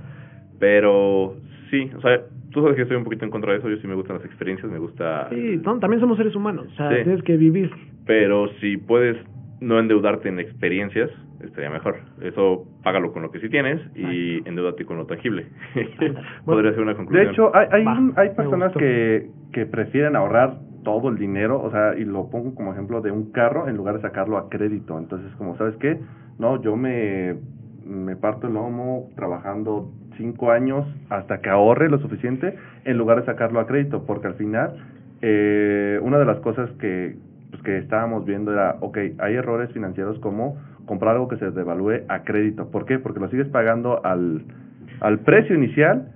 Pero 0.59 1.35
sí, 1.69 1.91
o 1.97 2.01
sea, 2.01 2.21
tú 2.51 2.61
sabes 2.61 2.75
que 2.77 2.83
estoy 2.83 2.95
un 2.97 3.03
poquito 3.03 3.25
en 3.25 3.31
contra 3.31 3.51
de 3.51 3.59
eso. 3.59 3.69
Yo 3.69 3.77
sí 3.77 3.87
me 3.87 3.95
gustan 3.95 4.15
las 4.17 4.25
experiencias, 4.25 4.71
me 4.71 4.79
gusta. 4.79 5.27
Sí, 5.29 5.59
también 5.63 5.99
somos 5.99 6.17
seres 6.17 6.35
humanos. 6.35 6.67
O 6.71 6.75
sea, 6.75 6.89
Sí. 6.89 7.03
tienes 7.03 7.21
que 7.23 7.35
vivir. 7.37 7.69
Pero 8.05 8.47
si 8.61 8.77
puedes 8.77 9.17
no 9.63 9.79
endeudarte 9.79 10.29
en 10.29 10.39
experiencias, 10.39 11.09
estaría 11.41 11.69
mejor. 11.69 11.95
Eso 12.21 12.65
págalo 12.83 13.13
con 13.13 13.23
lo 13.23 13.31
que 13.31 13.39
sí 13.39 13.49
tienes 13.49 13.79
y 13.95 14.47
endeudate 14.47 14.85
con 14.85 14.97
lo 14.97 15.05
tangible. 15.05 15.47
Podría 16.45 16.71
ser 16.71 16.81
una 16.81 16.95
conclusión. 16.95 17.25
De 17.25 17.31
hecho, 17.31 17.55
hay, 17.55 17.67
hay, 17.71 17.83
Va, 17.83 18.11
hay 18.17 18.29
personas 18.31 18.73
que, 18.73 19.29
que 19.51 19.65
prefieren 19.65 20.15
ahorrar 20.15 20.57
todo 20.83 21.09
el 21.09 21.17
dinero, 21.17 21.61
o 21.61 21.71
sea, 21.71 21.95
y 21.97 22.03
lo 22.03 22.29
pongo 22.29 22.53
como 22.55 22.73
ejemplo 22.73 22.99
de 23.01 23.11
un 23.11 23.31
carro 23.31 23.69
en 23.69 23.77
lugar 23.77 23.95
de 23.95 24.01
sacarlo 24.01 24.37
a 24.37 24.49
crédito. 24.49 24.97
Entonces, 24.97 25.33
como 25.37 25.57
sabes 25.57 25.75
qué, 25.77 25.97
no, 26.39 26.61
yo 26.61 26.75
me, 26.75 27.35
me 27.85 28.17
parto 28.17 28.47
el 28.47 28.53
lomo 28.53 29.09
trabajando 29.15 29.91
cinco 30.17 30.51
años 30.51 30.85
hasta 31.09 31.39
que 31.39 31.49
ahorre 31.49 31.89
lo 31.89 31.99
suficiente 31.99 32.55
en 32.83 32.97
lugar 32.97 33.21
de 33.21 33.25
sacarlo 33.25 33.61
a 33.61 33.67
crédito, 33.67 34.05
porque 34.05 34.27
al 34.27 34.35
final, 34.35 34.75
eh, 35.21 35.99
una 36.01 36.19
de 36.19 36.25
las 36.25 36.39
cosas 36.39 36.69
que, 36.79 37.15
pues, 37.53 37.63
que 37.63 37.77
estábamos 37.77 38.25
viendo 38.25 38.51
era, 38.51 38.77
ok, 38.81 38.97
hay 39.19 39.35
errores 39.35 39.71
financieros 39.71 40.17
como 40.19 40.57
comprar 40.87 41.13
algo 41.13 41.27
que 41.27 41.37
se 41.37 41.51
devalúe 41.51 42.01
a 42.09 42.23
crédito. 42.23 42.69
¿Por 42.71 42.85
qué? 42.85 42.97
Porque 42.97 43.19
lo 43.19 43.29
sigues 43.29 43.47
pagando 43.49 44.03
al, 44.03 44.41
al 45.01 45.19
precio 45.19 45.55
inicial 45.55 46.07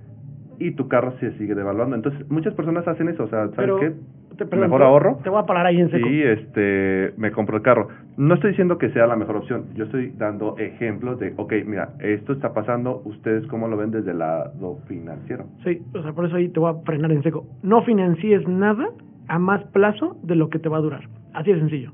y 0.58 0.72
tu 0.72 0.88
carro 0.88 1.12
se 1.20 1.30
sigue 1.38 1.54
devaluando. 1.54 1.94
Entonces, 1.94 2.28
muchas 2.28 2.54
personas 2.54 2.86
hacen 2.88 3.08
eso, 3.08 3.22
o 3.24 3.28
sea, 3.28 3.48
¿sabes 3.50 3.56
Pero, 3.56 3.76
qué? 3.78 3.92
te- 4.36 4.44
perdón, 4.46 4.66
Mejor 4.66 4.80
te- 4.80 4.86
ahorro. 4.86 5.18
Te 5.22 5.30
voy 5.30 5.38
a 5.40 5.46
parar 5.46 5.66
ahí 5.66 5.80
en 5.80 5.90
seco. 5.90 6.08
Y 6.08 6.22
este, 6.22 7.12
me 7.16 7.30
compro 7.30 7.56
el 7.56 7.62
carro. 7.62 7.88
No 8.16 8.34
estoy 8.34 8.50
diciendo 8.50 8.76
que 8.78 8.90
sea 8.90 9.06
la 9.06 9.14
mejor 9.16 9.36
opción. 9.36 9.66
Yo 9.74 9.84
estoy 9.84 10.12
dando 10.18 10.56
ejemplos 10.58 11.18
de, 11.20 11.32
ok, 11.36 11.52
mira, 11.66 11.90
esto 12.00 12.32
está 12.32 12.52
pasando. 12.52 13.00
¿Ustedes 13.04 13.46
cómo 13.46 13.68
lo 13.68 13.76
ven 13.76 13.92
desde 13.92 14.10
el 14.10 14.18
lado 14.18 14.78
financiero? 14.88 15.44
Sí, 15.64 15.80
o 15.94 16.02
sea, 16.02 16.12
por 16.12 16.26
eso 16.26 16.34
ahí 16.36 16.48
te 16.48 16.58
voy 16.58 16.72
a 16.72 16.84
frenar 16.84 17.12
en 17.12 17.22
seco. 17.22 17.46
No 17.62 17.82
financies 17.84 18.46
nada 18.48 18.88
a 19.28 19.38
más 19.38 19.62
plazo 19.66 20.16
de 20.22 20.34
lo 20.36 20.48
que 20.48 20.58
te 20.58 20.68
va 20.68 20.78
a 20.78 20.80
durar. 20.80 21.02
Así 21.38 21.52
de 21.52 21.60
sencillo. 21.60 21.92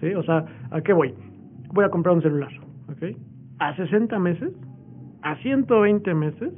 ¿Sí? 0.00 0.12
O 0.14 0.22
sea, 0.24 0.44
¿a 0.72 0.80
qué 0.80 0.92
voy? 0.92 1.14
Voy 1.72 1.84
a 1.84 1.90
comprar 1.90 2.14
un 2.16 2.22
celular, 2.22 2.50
¿ok? 2.90 3.16
A 3.60 3.76
60 3.76 4.18
meses, 4.18 4.50
a 5.22 5.36
120 5.36 6.12
meses, 6.14 6.52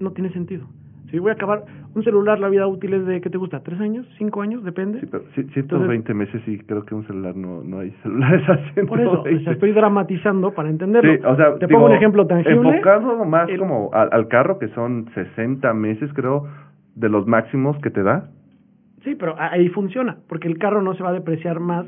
no 0.00 0.12
tiene 0.12 0.30
sentido. 0.30 0.66
Si 1.10 1.18
voy 1.18 1.30
a 1.30 1.34
acabar 1.34 1.64
un 1.94 2.02
celular, 2.02 2.38
la 2.40 2.48
vida 2.48 2.66
útil 2.66 2.94
es 2.94 3.04
de, 3.06 3.20
¿qué 3.20 3.28
te 3.30 3.36
gusta? 3.38 3.60
¿Tres 3.62 3.78
años? 3.80 4.06
¿Cinco 4.16 4.40
años? 4.42 4.64
Depende. 4.64 5.00
Sí, 5.00 5.06
pero 5.10 5.24
ci- 5.36 5.52
120 5.52 6.14
meses 6.14 6.40
sí, 6.46 6.58
creo 6.66 6.84
que 6.84 6.94
un 6.94 7.06
celular 7.06 7.36
no, 7.36 7.62
no 7.62 7.80
hay 7.80 7.90
celulares 8.02 8.42
a 8.48 8.56
120. 8.72 8.86
Por 8.86 9.00
eso, 9.00 9.20
o 9.22 9.40
sea, 9.44 9.52
estoy 9.52 9.72
dramatizando 9.72 10.52
para 10.54 10.70
entenderlo. 10.70 11.12
Sí, 11.12 11.20
o 11.24 11.36
sea, 11.36 11.58
te 11.58 11.66
digo, 11.66 11.78
pongo 11.80 11.90
un 11.90 11.96
ejemplo 11.96 12.26
tangible. 12.26 12.70
Enfocado 12.70 13.24
más 13.26 13.48
El- 13.50 13.58
como 13.58 13.90
al, 13.92 14.08
al 14.12 14.28
carro, 14.28 14.58
que 14.58 14.68
son 14.68 15.06
60 15.14 15.72
meses, 15.74 16.10
creo, 16.14 16.46
de 16.94 17.08
los 17.10 17.26
máximos 17.26 17.76
que 17.82 17.90
te 17.90 18.02
da. 18.02 18.30
Sí, 19.04 19.14
pero 19.14 19.34
ahí 19.38 19.68
funciona, 19.68 20.16
porque 20.28 20.48
el 20.48 20.58
carro 20.58 20.82
no 20.82 20.94
se 20.94 21.02
va 21.02 21.10
a 21.10 21.12
depreciar 21.12 21.60
más 21.60 21.86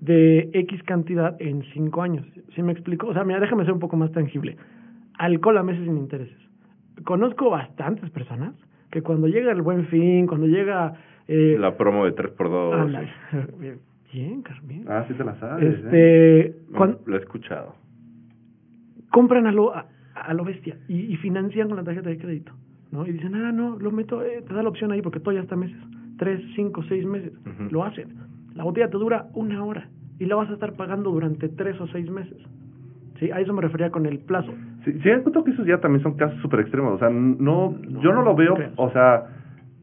de 0.00 0.50
X 0.52 0.82
cantidad 0.84 1.36
en 1.40 1.62
cinco 1.72 2.02
años. 2.02 2.26
¿Sí 2.54 2.62
me 2.62 2.72
explico? 2.72 3.06
O 3.08 3.14
sea, 3.14 3.24
mira, 3.24 3.40
déjame 3.40 3.64
ser 3.64 3.72
un 3.72 3.80
poco 3.80 3.96
más 3.96 4.12
tangible. 4.12 4.56
Alcohol 5.18 5.58
a 5.58 5.62
meses 5.62 5.84
sin 5.84 5.96
intereses. 5.96 6.36
Conozco 7.04 7.50
bastantes 7.50 8.10
personas 8.10 8.54
que 8.90 9.02
cuando 9.02 9.26
llega 9.28 9.50
el 9.52 9.62
buen 9.62 9.86
fin, 9.86 10.26
cuando 10.26 10.46
llega... 10.46 10.94
Eh, 11.26 11.56
La 11.58 11.76
promo 11.76 12.04
de 12.04 12.14
3x2. 12.14 12.80
ándale. 12.80 13.08
Bien, 14.12 14.40
Carmen. 14.42 14.84
Ah, 14.88 15.04
sí 15.06 15.14
te 15.14 15.22
la 15.24 15.34
sabes. 15.36 15.64
¿eh? 15.64 15.80
Este, 15.84 16.56
Lo 17.06 17.16
he 17.16 17.20
escuchado. 17.20 17.74
compran 19.10 19.46
a 19.46 19.52
lo, 19.52 19.74
a, 19.74 19.86
a 20.14 20.34
lo 20.34 20.44
bestia 20.44 20.76
y, 20.88 21.12
y 21.12 21.16
financian 21.16 21.68
con 21.68 21.76
la 21.76 21.84
tarjeta 21.84 22.08
de 22.08 22.18
crédito, 22.18 22.52
¿no? 22.90 23.06
Y 23.06 23.12
dicen, 23.12 23.34
ah, 23.34 23.52
no, 23.52 23.78
lo 23.78 23.90
meto, 23.90 24.22
eh, 24.22 24.42
te 24.46 24.54
da 24.54 24.62
la 24.62 24.68
opción 24.70 24.92
ahí 24.92 25.02
porque 25.02 25.20
todo 25.20 25.34
ya 25.34 25.40
está 25.40 25.56
meses, 25.56 25.76
tres, 26.18 26.40
cinco, 26.54 26.82
seis 26.88 27.04
meses, 27.06 27.32
Ujú. 27.46 27.68
lo 27.70 27.84
hacen. 27.84 28.08
La 28.54 28.64
botella 28.64 28.88
te 28.90 28.98
dura 28.98 29.26
una 29.34 29.64
hora 29.64 29.88
y 30.18 30.26
la 30.26 30.36
vas 30.36 30.50
a 30.50 30.54
estar 30.54 30.72
pagando 30.74 31.10
durante 31.10 31.48
tres 31.48 31.80
o 31.80 31.86
seis 31.88 32.10
meses. 32.10 32.38
Sí, 33.18 33.30
a 33.30 33.40
eso 33.40 33.52
me 33.52 33.62
refería 33.62 33.90
con 33.90 34.06
el 34.06 34.18
plazo. 34.18 34.52
Sí, 34.84 34.92
sí, 35.02 35.08
encuentro 35.08 35.42
que 35.44 35.50
esos 35.50 35.66
ya 35.66 35.78
también 35.78 36.02
son 36.02 36.14
casos 36.14 36.40
súper 36.40 36.60
extremos. 36.60 36.94
O 36.94 36.98
sea, 36.98 37.10
no, 37.10 37.74
No, 37.80 38.00
yo 38.00 38.12
no 38.12 38.22
lo 38.22 38.34
veo, 38.34 38.56
o 38.76 38.90
sea, 38.90 39.24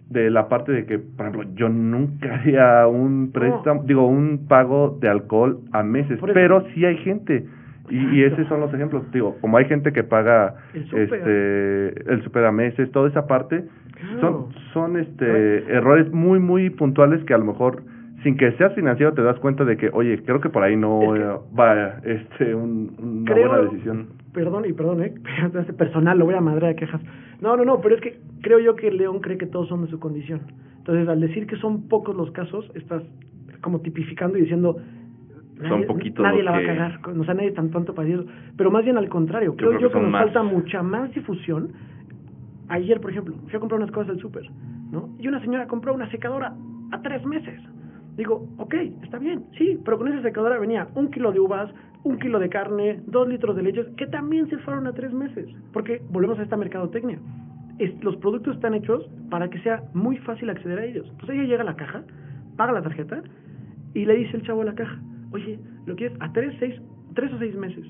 de 0.09 0.29
la 0.29 0.47
parte 0.47 0.71
de 0.71 0.85
que, 0.85 0.99
por 0.99 1.27
ejemplo, 1.27 1.49
yo 1.55 1.67
nunca 1.69 2.35
haría 2.39 2.87
un 2.87 3.31
préstamo, 3.33 3.83
digo, 3.83 4.07
un 4.07 4.45
pago 4.47 4.97
de 5.01 5.09
alcohol 5.09 5.59
a 5.71 5.83
meses. 5.83 6.19
Pero 6.33 6.65
sí 6.73 6.85
hay 6.85 6.97
gente 6.97 7.45
Y, 7.89 7.97
y 8.19 8.23
esos 8.23 8.47
son 8.47 8.59
los 8.61 8.73
ejemplos. 8.73 9.03
Digo, 9.11 9.37
como 9.41 9.57
hay 9.57 9.65
gente 9.65 9.93
que 9.93 10.03
paga 10.03 10.55
El 10.73 10.85
súper. 10.85 11.13
este 11.13 12.11
el 12.13 12.23
super 12.23 12.45
a 12.45 12.51
meses, 12.51 12.91
toda 12.91 13.07
esa 13.09 13.27
parte, 13.27 13.65
Claro. 13.95 14.19
son 14.21 14.47
son 14.73 14.97
este 14.97 15.71
errores 15.73 16.11
muy 16.11 16.39
muy 16.39 16.69
puntuales 16.69 17.23
que 17.23 17.33
a 17.33 17.37
lo 17.37 17.45
mejor 17.45 17.83
sin 18.23 18.35
que 18.37 18.51
seas 18.53 18.73
financiero 18.73 19.13
te 19.13 19.21
das 19.21 19.37
cuenta 19.39 19.63
de 19.65 19.77
que, 19.77 19.89
oye, 19.93 20.21
creo 20.25 20.41
que 20.41 20.49
por 20.49 20.63
ahí 20.63 20.75
no 20.75 21.15
Es 21.15 21.21
que- 21.21 21.55
va 21.59 21.89
este 22.03 22.55
un, 22.55 22.95
una 22.97 23.31
Creo- 23.31 23.47
buena 23.49 23.63
decisión. 23.69 24.07
Perdón, 24.33 24.63
y 24.67 24.73
perdón, 24.73 25.03
¿eh? 25.03 25.13
Personal, 25.77 26.17
lo 26.19 26.25
voy 26.25 26.33
a 26.35 26.41
madre 26.41 26.67
de 26.67 26.75
quejas. 26.75 27.01
No, 27.39 27.55
no, 27.55 27.63
no, 27.63 27.79
pero 27.81 27.95
es 27.95 28.01
que 28.01 28.17
creo 28.41 28.59
yo 28.59 28.75
que 28.75 28.91
León 28.91 29.19
cree 29.19 29.37
que 29.37 29.45
todos 29.45 29.67
son 29.69 29.83
de 29.85 29.91
su 29.91 29.99
condición. 29.99 30.41
Entonces, 30.79 31.07
al 31.07 31.19
decir 31.21 31.45
que 31.47 31.55
son 31.57 31.87
pocos 31.87 32.15
los 32.15 32.31
casos, 32.31 32.69
estás 32.75 33.03
como 33.61 33.79
tipificando 33.81 34.37
y 34.37 34.41
diciendo... 34.41 34.77
Son 35.57 35.69
nadie- 35.69 35.85
poquitos 35.87 36.23
Nadie 36.23 36.37
los 36.43 36.45
la 36.45 36.51
va 36.51 36.57
que- 36.59 36.69
a 36.71 36.75
cagar, 36.75 36.99
o 37.19 37.23
sea, 37.23 37.33
nadie 37.33 37.51
tan 37.51 37.71
tanto 37.71 37.93
para 37.95 38.09
eso. 38.09 38.25
Pero 38.57 38.71
más 38.71 38.83
bien 38.83 38.97
al 38.97 39.07
contrario, 39.09 39.51
Yo 39.51 39.55
creo 39.57 39.69
creo 39.71 39.81
yo 39.81 39.87
que 39.87 39.93
que, 39.93 39.99
son 39.99 40.03
nos 40.03 40.11
más. 40.11 40.23
falta 40.25 40.43
mucha 40.43 40.83
más 40.83 41.13
difusión. 41.13 41.71
Ayer, 42.67 42.99
por 42.99 43.11
ejemplo, 43.11 43.35
fui 43.47 43.55
a 43.55 43.59
comprar 43.59 43.79
unas 43.79 43.91
cosas 43.91 44.11
al 44.11 44.19
súper, 44.19 44.43
¿no? 44.91 45.09
Y 45.19 45.27
una 45.27 45.39
señora 45.41 45.67
compró 45.67 45.93
una 45.93 46.09
secadora 46.09 46.53
a 46.91 47.01
tres 47.01 47.23
meses. 47.25 47.59
Digo, 48.17 48.47
ok, 48.57 48.73
está 49.03 49.19
bien, 49.19 49.43
sí, 49.57 49.79
pero 49.85 49.97
con 49.97 50.07
esa 50.07 50.21
secadora 50.21 50.57
venía 50.57 50.87
un 50.95 51.11
kilo 51.11 51.31
de 51.31 51.39
uvas, 51.39 51.69
un 52.03 52.17
kilo 52.17 52.39
de 52.39 52.49
carne, 52.49 53.01
dos 53.07 53.27
litros 53.27 53.55
de 53.55 53.63
leche, 53.63 53.85
que 53.97 54.07
también 54.07 54.49
se 54.49 54.57
fueron 54.59 54.87
a 54.87 54.93
tres 54.93 55.13
meses. 55.13 55.47
Porque 55.73 56.01
volvemos 56.09 56.39
a 56.39 56.43
esta 56.43 56.57
mercadotecnia. 56.57 57.19
Es, 57.77 57.91
los 58.03 58.15
productos 58.17 58.55
están 58.55 58.73
hechos 58.73 59.05
para 59.29 59.49
que 59.49 59.59
sea 59.59 59.83
muy 59.93 60.17
fácil 60.17 60.49
acceder 60.49 60.79
a 60.79 60.85
ellos. 60.85 61.05
Entonces 61.11 61.35
ella 61.35 61.43
llega 61.43 61.61
a 61.61 61.65
la 61.65 61.75
caja, 61.75 62.03
paga 62.55 62.71
la 62.71 62.81
tarjeta 62.81 63.21
y 63.93 64.05
le 64.05 64.15
dice 64.15 64.37
el 64.37 64.43
chavo 64.43 64.61
a 64.61 64.65
la 64.65 64.75
caja, 64.75 64.97
oye, 65.31 65.59
¿lo 65.85 65.95
quieres 65.95 66.17
a 66.19 66.31
tres, 66.31 66.53
seis, 66.59 66.75
tres 67.13 67.31
o 67.33 67.39
seis 67.39 67.55
meses? 67.55 67.85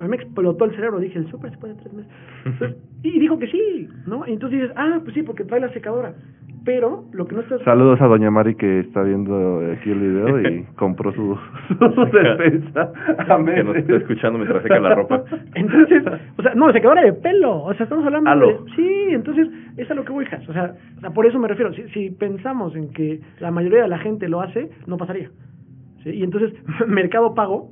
A 0.00 0.04
mí 0.04 0.10
me 0.10 0.16
explotó 0.16 0.64
el 0.64 0.74
cerebro, 0.76 1.00
dije, 1.00 1.18
el 1.18 1.28
súper 1.30 1.50
se 1.50 1.58
puede 1.58 1.74
a 1.74 1.76
tres 1.76 1.92
meses. 1.92 2.12
Entonces, 2.44 2.76
y 3.02 3.18
dijo 3.18 3.38
que 3.38 3.48
sí, 3.48 3.88
¿no? 4.06 4.26
Y 4.26 4.32
entonces 4.32 4.60
dices, 4.60 4.76
ah, 4.76 5.00
pues 5.02 5.14
sí, 5.14 5.22
porque 5.22 5.44
trae 5.44 5.60
la 5.60 5.72
secadora. 5.72 6.14
Pero 6.64 7.04
lo 7.12 7.26
que 7.26 7.34
no 7.34 7.40
estás... 7.40 7.62
Saludos 7.62 8.00
a 8.00 8.06
doña 8.06 8.30
Mari 8.30 8.54
que 8.54 8.80
está 8.80 9.02
viendo 9.02 9.60
aquí 9.72 9.90
el 9.90 10.00
video 10.00 10.40
y 10.40 10.64
compró 10.76 11.12
su, 11.14 11.38
su 11.68 12.04
defensa 12.12 12.92
a 13.16 13.44
que 13.44 13.64
nos 13.64 13.76
está 13.76 13.96
escuchando 13.96 14.38
mientras 14.38 14.62
seca 14.62 14.78
la 14.78 14.94
ropa. 14.94 15.24
Entonces, 15.54 16.02
o 16.36 16.42
sea, 16.42 16.54
no, 16.54 16.70
secadora 16.72 17.02
de 17.02 17.14
pelo. 17.14 17.62
O 17.62 17.74
sea, 17.74 17.84
estamos 17.84 18.04
hablando 18.04 18.30
de... 18.46 18.58
Sí, 18.76 19.06
entonces, 19.10 19.48
es 19.76 19.90
a 19.90 19.94
lo 19.94 20.04
que 20.04 20.12
voy, 20.12 20.26
sea, 20.26 20.40
o 20.46 20.52
sea, 20.52 20.74
por 21.14 21.26
eso 21.26 21.38
me 21.38 21.48
refiero. 21.48 21.72
Si, 21.72 21.88
si 21.88 22.10
pensamos 22.10 22.76
en 22.76 22.92
que 22.92 23.20
la 23.40 23.50
mayoría 23.50 23.82
de 23.82 23.88
la 23.88 23.98
gente 23.98 24.28
lo 24.28 24.40
hace, 24.42 24.68
no 24.86 24.96
pasaría. 24.96 25.30
¿Sí? 26.04 26.10
Y 26.10 26.22
entonces, 26.22 26.52
Mercado 26.88 27.34
Pago 27.34 27.70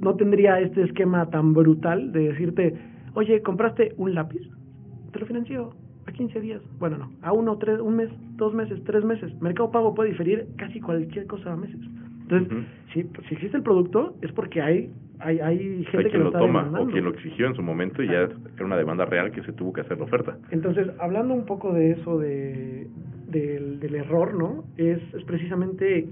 no 0.00 0.14
tendría 0.16 0.60
este 0.60 0.82
esquema 0.82 1.28
tan 1.30 1.54
brutal 1.54 2.12
de 2.12 2.28
decirte, 2.30 2.74
oye, 3.14 3.40
¿compraste 3.42 3.94
un 3.96 4.14
lápiz? 4.14 4.40
Te 5.12 5.20
lo 5.20 5.26
financio 5.26 5.70
a 6.06 6.12
15 6.12 6.40
días. 6.40 6.62
Bueno, 6.80 6.98
no, 6.98 7.12
a 7.22 7.32
uno, 7.32 7.56
tres, 7.58 7.78
un 7.80 7.96
mes, 7.96 8.08
dos 8.36 8.52
meses, 8.54 8.82
tres 8.84 9.04
meses. 9.04 9.32
Mercado 9.40 9.70
Pago 9.70 9.94
puede 9.94 10.10
diferir 10.10 10.46
casi 10.56 10.80
cualquier 10.80 11.26
cosa 11.26 11.52
a 11.52 11.56
meses. 11.56 11.78
Entonces, 12.22 12.50
Ujú. 12.52 12.62
si, 12.94 13.02
si 13.28 13.34
existe 13.34 13.56
el 13.56 13.62
producto, 13.62 14.16
es 14.22 14.32
porque 14.32 14.60
hay, 14.62 14.90
hay, 15.20 15.38
hay 15.40 15.58
gente 15.84 15.98
Hay 15.98 16.04
que 16.04 16.10
quien 16.10 16.24
lo, 16.24 16.30
lo 16.30 16.30
está 16.30 16.38
toma 16.40 16.60
demandando. 16.60 16.88
o 16.88 16.92
quien 16.92 17.04
lo 17.04 17.10
exigió 17.10 17.46
en 17.46 17.54
su 17.54 17.62
momento 17.62 18.02
y 18.02 18.06
ya 18.08 18.22
era 18.22 18.64
una 18.64 18.76
demanda 18.76 19.04
real 19.04 19.30
que 19.30 19.42
se 19.42 19.52
tuvo 19.52 19.72
que 19.72 19.82
hacer 19.82 19.98
la 19.98 20.04
oferta. 20.04 20.36
Entonces, 20.50 20.88
hablando 20.98 21.34
un 21.34 21.44
poco 21.44 21.72
de 21.74 21.92
eso, 21.92 22.18
de, 22.18 22.88
del, 23.28 23.78
del 23.78 23.94
error, 23.94 24.34
¿no? 24.34 24.64
Es, 24.76 24.98
es 25.14 25.22
precisamente, 25.24 26.08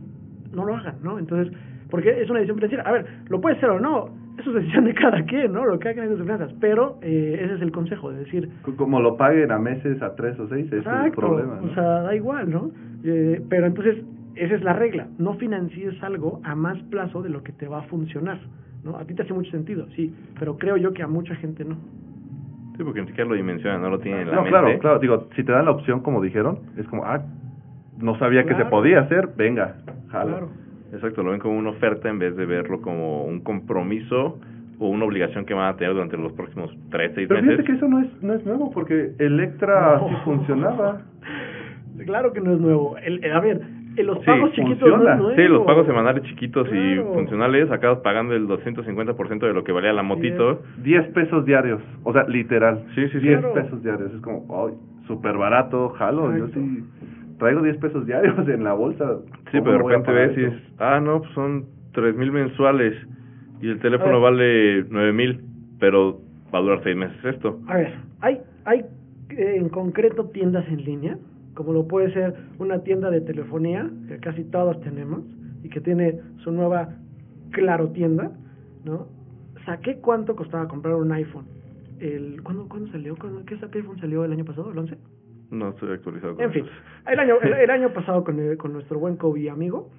no 0.52 0.64
lo 0.64 0.76
hagan, 0.76 0.96
¿no? 1.02 1.18
Entonces, 1.18 1.52
porque 1.90 2.20
es 2.20 2.30
una 2.30 2.40
decisión 2.40 2.56
financiera. 2.56 2.84
A 2.88 2.92
ver, 2.92 3.06
lo 3.28 3.40
puede 3.40 3.58
ser 3.58 3.70
o 3.70 3.80
no, 3.80 4.10
eso 4.38 4.50
es 4.50 4.56
decisión 4.56 4.84
de 4.84 4.94
cada 4.94 5.22
quien, 5.24 5.52
¿no? 5.52 5.64
Lo 5.64 5.78
que 5.78 5.88
hagan 5.88 6.04
en 6.04 6.10
sus 6.12 6.20
finanzas. 6.22 6.52
Pero 6.60 6.98
eh, 7.02 7.40
ese 7.42 7.54
es 7.54 7.62
el 7.62 7.72
consejo, 7.72 8.10
de 8.10 8.20
decir, 8.20 8.48
Como 8.76 9.00
lo 9.00 9.16
paguen 9.16 9.52
a 9.52 9.58
meses, 9.58 10.00
a 10.02 10.14
tres 10.14 10.38
o 10.38 10.48
seis, 10.48 10.66
ese 10.66 10.78
es 10.78 10.86
el 10.86 11.12
problema. 11.12 11.56
¿no? 11.60 11.70
o 11.70 11.74
sea, 11.74 12.02
da 12.02 12.14
igual, 12.14 12.50
¿no? 12.50 12.70
Eh, 13.04 13.42
pero 13.48 13.66
entonces, 13.66 13.98
esa 14.36 14.54
es 14.54 14.62
la 14.62 14.72
regla, 14.72 15.08
no 15.18 15.34
financies 15.34 16.02
algo 16.02 16.40
a 16.44 16.54
más 16.54 16.78
plazo 16.84 17.22
de 17.22 17.30
lo 17.30 17.42
que 17.42 17.52
te 17.52 17.66
va 17.66 17.80
a 17.80 17.82
funcionar, 17.82 18.38
¿no? 18.84 18.96
A 18.96 19.04
ti 19.04 19.14
te 19.14 19.22
hace 19.22 19.34
mucho 19.34 19.50
sentido, 19.50 19.86
sí, 19.96 20.14
pero 20.38 20.56
creo 20.56 20.76
yo 20.76 20.92
que 20.92 21.02
a 21.02 21.06
mucha 21.06 21.34
gente 21.36 21.64
no. 21.64 21.76
Sí, 22.76 22.84
porque 22.84 23.02
ni 23.02 23.08
siquiera 23.08 23.28
lo 23.28 23.36
dimensionan, 23.36 23.82
no 23.82 23.90
lo 23.90 23.98
tienen 23.98 24.22
en 24.22 24.28
la 24.28 24.36
no, 24.36 24.42
mente. 24.42 24.58
claro, 24.58 24.78
claro. 24.78 24.98
Digo, 25.00 25.28
si 25.36 25.44
te 25.44 25.52
dan 25.52 25.66
la 25.66 25.72
opción, 25.72 26.00
como 26.00 26.22
dijeron, 26.22 26.60
es 26.78 26.86
como, 26.86 27.04
ah, 27.04 27.20
no 28.00 28.16
sabía 28.18 28.44
que 28.44 28.54
se 28.54 28.64
podía 28.66 29.00
hacer, 29.00 29.28
venga, 29.36 29.76
jalo. 30.10 30.30
Claro. 30.30 30.48
Exacto, 30.92 31.22
lo 31.22 31.30
ven 31.30 31.40
como 31.40 31.56
una 31.58 31.70
oferta 31.70 32.08
en 32.08 32.18
vez 32.18 32.34
de 32.36 32.46
verlo 32.46 32.80
como 32.80 33.24
un 33.24 33.40
compromiso 33.40 34.38
o 34.80 34.88
una 34.88 35.04
obligación 35.04 35.44
que 35.44 35.54
van 35.54 35.68
a 35.68 35.76
tener 35.76 35.92
durante 35.94 36.16
los 36.16 36.32
próximos 36.32 36.74
tres, 36.90 37.12
seis 37.14 37.28
Pero 37.28 37.40
meses. 37.42 37.56
fíjate 37.58 37.66
que 37.70 37.76
eso 37.76 37.88
no 37.88 38.00
es, 38.00 38.22
no 38.22 38.34
es 38.34 38.44
nuevo, 38.46 38.70
porque 38.72 39.12
Electra 39.18 40.00
sí 40.08 40.14
funcionaba. 40.24 41.02
Claro 42.06 42.32
que 42.32 42.40
no 42.40 42.52
es 42.54 42.60
nuevo. 42.60 42.96
El, 42.98 43.22
el- 43.24 43.32
a 43.32 43.40
ver, 43.40 43.60
los 43.98 44.18
Sí, 44.20 44.24
pagos 44.26 44.52
chiquitos 44.52 44.78
funciona. 44.80 44.96
no 45.04 45.10
es 45.10 45.18
nuevo. 45.20 45.36
Sí, 45.36 45.48
los 45.48 45.66
pagos 45.66 45.86
semanales 45.86 46.22
chiquitos 46.24 46.66
Claro. 46.68 46.82
y 47.10 47.14
funcionales, 47.14 47.70
acabas 47.70 47.98
pagando 47.98 48.34
el 48.34 48.46
250% 48.48 49.46
de 49.46 49.52
lo 49.52 49.62
que 49.64 49.72
valía 49.72 49.92
la 49.92 50.02
motito. 50.02 50.62
10 50.82 51.08
pesos 51.08 51.44
diarios, 51.44 51.80
o 52.04 52.12
sea, 52.12 52.24
literal. 52.26 52.84
Sí, 52.94 53.02
sí, 53.08 53.20
sí. 53.20 53.26
10 53.28 53.40
Claro. 53.40 53.54
pesos 53.54 53.82
diarios, 53.82 54.12
es 54.14 54.20
como, 54.22 54.66
ay, 54.66 54.74
súper 55.06 55.36
barato, 55.36 55.90
jalo, 55.90 56.30
yo 56.36 56.46
Exacto. 56.46 56.60
sí 56.60 56.84
traigo 57.40 57.62
10 57.62 57.76
pesos 57.78 58.06
diarios 58.06 58.36
en 58.48 58.62
la 58.62 58.74
bolsa. 58.74 59.18
Sí, 59.50 59.58
¿cómo 59.58 59.64
pero 59.64 59.72
de 59.72 59.78
repente 59.78 60.12
ves 60.12 60.38
y 60.38 60.44
es, 60.44 60.54
ah, 60.78 61.00
no, 61.00 61.20
pues 61.20 61.32
son 61.34 61.66
tres 61.92 62.14
mil 62.14 62.30
mensuales 62.30 62.94
y 63.60 63.68
el 63.68 63.80
teléfono 63.80 64.20
vale 64.20 64.84
nueve 64.88 65.12
mil, 65.12 65.40
pero 65.80 66.20
va 66.54 66.60
a 66.60 66.62
durar 66.62 66.82
seis 66.84 66.96
meses 66.96 67.16
esto. 67.24 67.58
A 67.66 67.76
ver, 67.76 67.94
hay, 68.20 68.40
hay 68.64 68.84
eh, 69.30 69.56
en 69.56 69.68
concreto 69.68 70.26
tiendas 70.26 70.66
en 70.68 70.84
línea, 70.84 71.18
como 71.54 71.72
lo 71.72 71.88
puede 71.88 72.12
ser 72.12 72.34
una 72.58 72.78
tienda 72.84 73.10
de 73.10 73.20
telefonía, 73.20 73.90
que 74.08 74.18
casi 74.18 74.44
todos 74.44 74.80
tenemos, 74.82 75.22
y 75.62 75.68
que 75.68 75.80
tiene 75.80 76.20
su 76.44 76.52
nueva 76.52 76.90
Claro 77.50 77.88
tienda, 77.88 78.30
¿no? 78.84 79.08
Saqué 79.66 79.96
cuánto 79.96 80.36
costaba 80.36 80.68
comprar 80.68 80.94
un 80.94 81.10
iPhone. 81.10 81.46
El, 81.98 82.42
¿cuándo, 82.44 82.68
¿Cuándo 82.68 82.90
salió? 82.92 83.16
¿Cuándo, 83.16 83.44
¿Qué 83.44 83.56
qué 83.56 83.78
iPhone 83.78 83.98
salió 84.00 84.24
el 84.24 84.32
año 84.32 84.44
pasado? 84.44 84.70
¿El 84.70 84.78
11? 84.78 84.96
No 85.50 85.70
estoy 85.70 85.92
actualizado. 85.92 86.36
con 86.36 86.44
En 86.44 86.52
fin, 86.52 86.64
el 87.08 87.18
año, 87.18 87.34
el, 87.42 87.52
el 87.54 87.70
año 87.78 87.92
pasado 87.92 88.22
con, 88.24 88.38
el- 88.38 88.56
con 88.56 88.72
nuestro 88.72 88.98
buen 88.98 89.16
Kobe 89.16 89.50
amigo, 89.50 89.90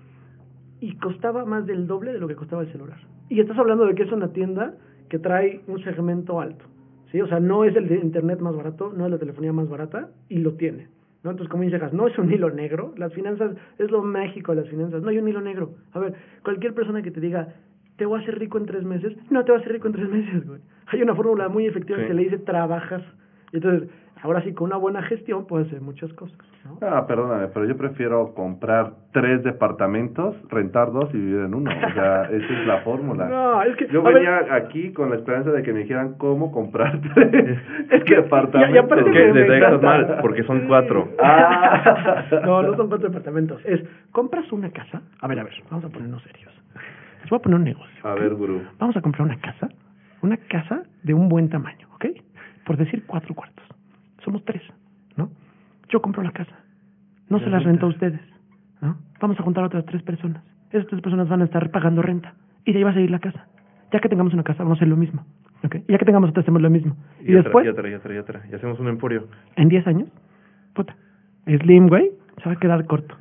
y 0.79 0.95
costaba 0.97 1.45
más 1.45 1.65
del 1.65 1.87
doble 1.87 2.13
de 2.13 2.19
lo 2.19 2.27
que 2.27 2.35
costaba 2.35 2.61
el 2.63 2.71
celular. 2.71 2.97
Y 3.29 3.39
estás 3.39 3.57
hablando 3.57 3.85
de 3.85 3.93
que 3.95 4.03
es 4.03 4.11
una 4.11 4.33
tienda 4.33 4.73
que 5.09 5.19
trae 5.19 5.61
un 5.67 5.83
segmento 5.83 6.39
alto, 6.41 6.65
¿sí? 7.11 7.21
O 7.21 7.27
sea, 7.27 7.39
no 7.39 7.63
es 7.65 7.75
el 7.75 7.87
de 7.87 7.95
internet 7.99 8.39
más 8.39 8.55
barato, 8.55 8.91
no 8.95 9.05
es 9.05 9.11
la 9.11 9.19
telefonía 9.19 9.53
más 9.53 9.69
barata, 9.69 10.09
y 10.29 10.37
lo 10.39 10.53
tiene, 10.53 10.87
¿no? 11.23 11.31
Entonces, 11.31 11.49
como 11.49 11.63
dices, 11.63 11.93
no 11.93 12.07
es 12.07 12.17
un 12.17 12.31
hilo 12.31 12.49
negro, 12.49 12.93
las 12.97 13.13
finanzas, 13.13 13.55
es 13.77 13.91
lo 13.91 14.01
mágico 14.01 14.55
de 14.55 14.61
las 14.61 14.69
finanzas, 14.69 15.01
no 15.03 15.09
hay 15.09 15.19
un 15.19 15.27
hilo 15.27 15.41
negro. 15.41 15.75
A 15.93 15.99
ver, 15.99 16.15
cualquier 16.43 16.73
persona 16.73 17.01
que 17.03 17.11
te 17.11 17.19
diga, 17.21 17.49
te 17.97 18.05
voy 18.05 18.19
a 18.19 18.23
hacer 18.23 18.39
rico 18.39 18.57
en 18.57 18.65
tres 18.65 18.83
meses, 18.83 19.15
no 19.29 19.43
te 19.45 19.51
vas 19.51 19.59
a 19.59 19.61
hacer 19.61 19.73
rico 19.73 19.87
en 19.87 19.93
tres 19.93 20.09
meses, 20.09 20.47
güey. 20.47 20.61
Hay 20.87 21.01
una 21.03 21.13
fórmula 21.13 21.47
muy 21.49 21.67
efectiva 21.67 21.99
Sí. 21.99 22.05
que 22.07 22.13
le 22.15 22.23
dice 22.23 22.37
trabajas. 22.39 23.03
Y 23.53 23.57
entonces, 23.57 23.89
ahora 24.23 24.41
sí, 24.43 24.53
con 24.53 24.67
una 24.67 24.77
buena 24.77 25.01
gestión 25.03 25.45
puedes 25.45 25.67
hacer 25.67 25.81
muchas 25.81 26.13
cosas, 26.13 26.37
¿no? 26.63 26.77
Ah, 26.87 27.05
perdóname, 27.05 27.47
pero 27.47 27.65
yo 27.65 27.75
prefiero 27.75 28.33
comprar 28.33 28.93
tres 29.11 29.43
departamentos, 29.43 30.35
rentar 30.49 30.91
dos 30.93 31.09
y 31.13 31.17
vivir 31.17 31.41
en 31.41 31.53
uno. 31.53 31.69
O 31.69 31.93
sea, 31.93 32.23
esa 32.31 32.35
es 32.61 32.67
la 32.67 32.77
fórmula. 32.81 33.27
No, 33.27 33.61
es 33.63 33.75
que. 33.75 33.87
Yo 33.87 34.01
ver, 34.03 34.13
venía 34.15 34.53
aquí 34.55 34.93
con 34.93 35.09
la 35.09 35.17
esperanza 35.17 35.51
de 35.51 35.63
que 35.63 35.73
me 35.73 35.79
dijeran 35.79 36.13
cómo 36.17 36.51
comprar 36.51 37.01
tres 37.13 37.57
Es 37.89 38.03
que- 38.05 38.15
departamentos. 38.15 38.71
y- 38.71 38.75
y 38.75 38.77
aparte 38.77 39.03
Que 39.03 39.09
me- 39.11 39.33
me 39.33 39.39
desde 39.41 39.53
ahí 39.53 39.59
estás 39.59 39.73
encanta. 39.83 39.87
mal, 40.13 40.17
porque 40.21 40.43
son 40.43 40.67
cuatro. 40.67 41.09
Ah. 41.21 42.23
no, 42.45 42.61
no 42.63 42.75
son 42.77 42.87
cuatro 42.87 43.09
departamentos. 43.09 43.61
Es, 43.65 43.81
compras 44.11 44.49
una 44.53 44.69
casa. 44.71 45.01
A 45.19 45.27
ver, 45.27 45.39
a 45.39 45.43
ver, 45.43 45.53
vamos 45.69 45.83
a 45.85 45.89
ponernos 45.89 46.21
serios. 46.23 46.51
Les 47.21 47.29
voy 47.29 47.37
a 47.37 47.41
poner 47.41 47.57
un 47.59 47.65
negocio. 47.65 47.99
A 48.07 48.13
ver, 48.15 48.33
gurú. 48.35 48.61
Vamos 48.79 48.95
a 48.95 49.01
comprar 49.01 49.23
una 49.27 49.39
casa. 49.39 49.67
Una 50.21 50.37
casa 50.37 50.83
de 51.03 51.13
un 51.13 51.27
buen 51.27 51.49
tamaño. 51.49 51.87
Por 52.71 52.77
decir 52.77 53.03
cuatro 53.05 53.35
cuartos. 53.35 53.65
Somos 54.23 54.45
tres, 54.45 54.61
¿no? 55.17 55.29
Yo 55.89 56.01
compro 56.01 56.23
la 56.23 56.31
casa. 56.31 56.55
No 57.27 57.37
se 57.39 57.49
las 57.49 57.65
rento 57.65 57.85
a 57.87 57.89
ustedes, 57.89 58.21
¿no? 58.79 58.95
Vamos 59.19 59.37
a 59.37 59.43
juntar 59.43 59.65
a 59.65 59.67
otras 59.67 59.85
tres 59.87 60.01
personas. 60.03 60.41
Esas 60.69 60.87
tres 60.87 61.01
personas 61.01 61.27
van 61.27 61.41
a 61.41 61.43
estar 61.43 61.69
pagando 61.69 62.01
renta. 62.01 62.33
Y 62.63 62.71
de 62.71 62.77
ahí 62.77 62.83
va 62.85 62.91
a 62.91 62.93
seguir 62.93 63.11
la 63.11 63.19
casa. 63.19 63.45
Ya 63.91 63.99
que 63.99 64.07
tengamos 64.07 64.33
una 64.33 64.43
casa, 64.43 64.63
vamos 64.63 64.77
a 64.77 64.79
hacer 64.79 64.87
lo 64.87 64.95
mismo. 64.95 65.25
¿ok? 65.65 65.75
Y 65.85 65.91
ya 65.91 65.97
que 65.97 66.05
tengamos 66.05 66.29
otra, 66.29 66.43
hacemos 66.43 66.61
lo 66.61 66.69
mismo. 66.69 66.95
Y, 67.19 67.33
Y, 67.33 67.35
otra, 67.35 67.43
después, 67.43 67.65
y 67.65 67.67
otra, 67.67 67.89
y 67.89 67.93
otra, 67.93 68.13
y 68.13 68.17
otra. 68.19 68.41
Y 68.49 68.55
hacemos 68.55 68.79
un 68.79 68.87
emporio. 68.87 69.27
en 69.57 69.67
10 69.67 69.87
años, 69.87 70.09
puta, 70.73 70.95
Slim, 71.45 71.89
güey, 71.89 72.09
se 72.41 72.47
va 72.47 72.53
a 72.53 72.55
quedar 72.55 72.85
corto. 72.85 73.17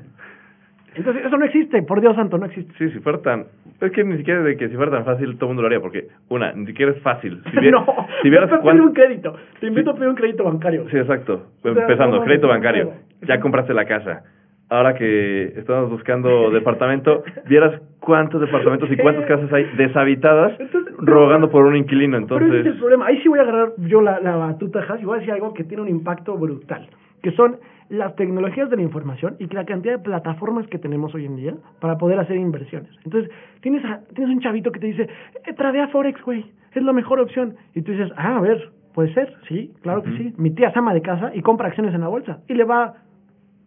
Entonces, 0.95 1.27
eso 1.27 1.37
no 1.37 1.45
existe, 1.45 1.83
por 1.83 2.01
Dios 2.01 2.15
santo, 2.15 2.39
no 2.39 2.47
existe. 2.47 2.73
Sí, 2.79 2.89
si 2.93 3.01
fuera 3.01 3.19
tan... 3.21 3.47
Es 3.81 3.93
que 3.93 4.05
ni 4.05 4.17
siquiera 4.19 4.43
de 4.43 4.57
que 4.57 4.69
si 4.69 4.77
fuera 4.77 4.91
tan 4.93 5.05
fácil 5.05 5.35
todo 5.37 5.47
el 5.47 5.49
mundo 5.51 5.63
lo 5.63 5.67
haría, 5.69 5.81
porque, 5.81 6.09
una, 6.29 6.53
ni 6.53 6.67
siquiera 6.67 6.93
es 6.93 7.01
fácil. 7.03 7.41
Si, 7.51 7.57
vier- 7.57 7.71
no, 7.73 7.87
si 8.23 8.29
vieras 8.31 8.49
te 8.51 8.57
pedir 8.57 8.63
cuán- 8.63 8.81
un 8.81 8.93
crédito. 8.93 9.37
Te 9.59 9.67
invito 9.67 9.91
a 9.91 9.95
pedir 9.95 10.09
un 10.09 10.15
crédito 10.17 10.45
bancario. 10.45 10.87
Sí, 10.91 10.99
exacto. 10.99 11.47
O 11.65 11.73
sea, 11.73 11.83
Empezando, 11.83 12.19
no, 12.19 12.25
crédito 12.25 12.47
no, 12.47 12.53
bancario. 12.53 12.85
no. 12.85 13.27
Ya 13.27 13.41
compraste 13.41 13.73
la 13.75 13.87
casa. 13.87 14.23
Ahora 14.69 14.95
que 14.95 15.45
estamos 15.57 15.91
buscando 15.91 16.51
departamento, 16.53 17.25
vieras 17.49 17.81
cuántos 18.01 18.41
departamentos 18.41 18.89
y 18.93 18.97
cuántas 18.99 19.25
casas 19.27 19.53
hay 19.53 19.65
deshabitadas. 19.77 20.61
Entonces- 20.61 20.95
rogando 20.99 21.51
por 21.51 21.65
un 21.65 21.77
inquilino, 21.77 22.19
Pero 22.27 22.37
ese 22.37 22.45
es 22.47 22.51
el 22.51 22.57
entonces... 22.59 22.81
problema. 22.81 23.07
Ahí 23.07 23.19
sí 23.23 23.29
voy 23.29 23.39
a 23.39 23.43
agarrar 23.43 23.71
yo 23.79 24.03
la, 24.03 24.21
la 24.21 24.37
batuta, 24.37 24.81
Has, 24.89 25.01
y 25.01 25.05
voy 25.07 25.17
a 25.17 25.21
decir 25.21 25.33
algo 25.33 25.55
que 25.55 25.65
tiene 25.65 25.83
un 25.83 25.89
impacto 25.89 26.37
brutal, 26.37 26.87
que 27.23 27.31
son 27.33 27.57
las 27.91 28.15
tecnologías 28.17 28.71
de 28.71 28.77
la 28.77 28.83
información 28.83 29.37
y 29.39 29.49
que 29.49 29.55
la 29.57 29.65
cantidad 29.67 29.99
de 29.99 30.03
plataformas 30.03 30.67
que 30.69 30.79
tenemos 30.79 31.15
hoy 31.15 31.27
en 31.27 31.37
día 31.37 31.55
para 31.81 31.99
poder 31.99 32.19
hacer 32.21 32.37
inversiones. 32.37 32.91
Entonces, 33.05 33.31
tienes, 33.61 33.85
a- 33.85 34.01
tienes 34.15 34.35
un 34.35 34.41
chavito 34.41 34.71
que 34.73 34.81
te 34.81 34.87
dice, 34.87 35.09
eh, 35.45 35.53
tradea 35.55 35.89
Forex, 35.89 36.23
güey, 36.23 36.45
es 36.73 36.83
la 36.83 36.93
mejor 36.93 37.19
opción. 37.21 37.57
Y 37.75 37.83
tú 37.83 37.91
dices, 37.93 38.11
ah, 38.17 38.37
a 38.37 38.41
ver, 38.41 38.71
puede 38.95 39.13
ser, 39.13 39.35
sí, 39.49 39.73
claro 39.83 40.03
que 40.05 40.17
sí. 40.17 40.35
Mi 40.39 40.51
tía 40.51 40.69
es 40.69 40.77
ama 40.77 40.95
de 40.95 41.03
casa 41.03 41.33
y 41.35 41.43
compra 41.43 41.67
acciones 41.69 41.93
en 41.95 42.01
la 42.01 42.09
bolsa 42.09 42.39
y 42.49 42.55
le 42.55 42.65
va 42.65 42.95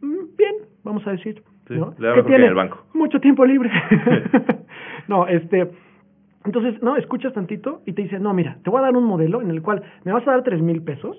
mm, 0.02 0.36
bien, 0.38 0.56
vamos 0.84 1.06
a 1.06 1.12
decir. 1.12 1.44
Sí, 1.68 1.76
¿no? 1.76 1.94
le 1.98 2.08
va 2.10 2.26
Que 2.26 2.36
en 2.36 2.44
el 2.44 2.54
banco. 2.56 2.86
Mucho 2.94 3.20
tiempo 3.20 3.46
libre. 3.46 3.70
no, 5.08 5.28
este... 5.28 5.70
Entonces, 6.46 6.82
no, 6.84 6.98
escuchas 6.98 7.32
tantito 7.34 7.82
y 7.86 7.94
te 7.94 8.02
dice, 8.02 8.20
no, 8.20 8.34
mira, 8.34 8.58
te 8.64 8.70
voy 8.70 8.80
a 8.80 8.84
dar 8.84 8.98
un 8.98 9.06
modelo 9.06 9.42
en 9.42 9.50
el 9.50 9.62
cual 9.62 9.82
me 10.04 10.12
vas 10.12 10.28
a 10.28 10.32
dar 10.32 10.44
tres 10.44 10.62
mil 10.62 10.82
pesos 10.82 11.18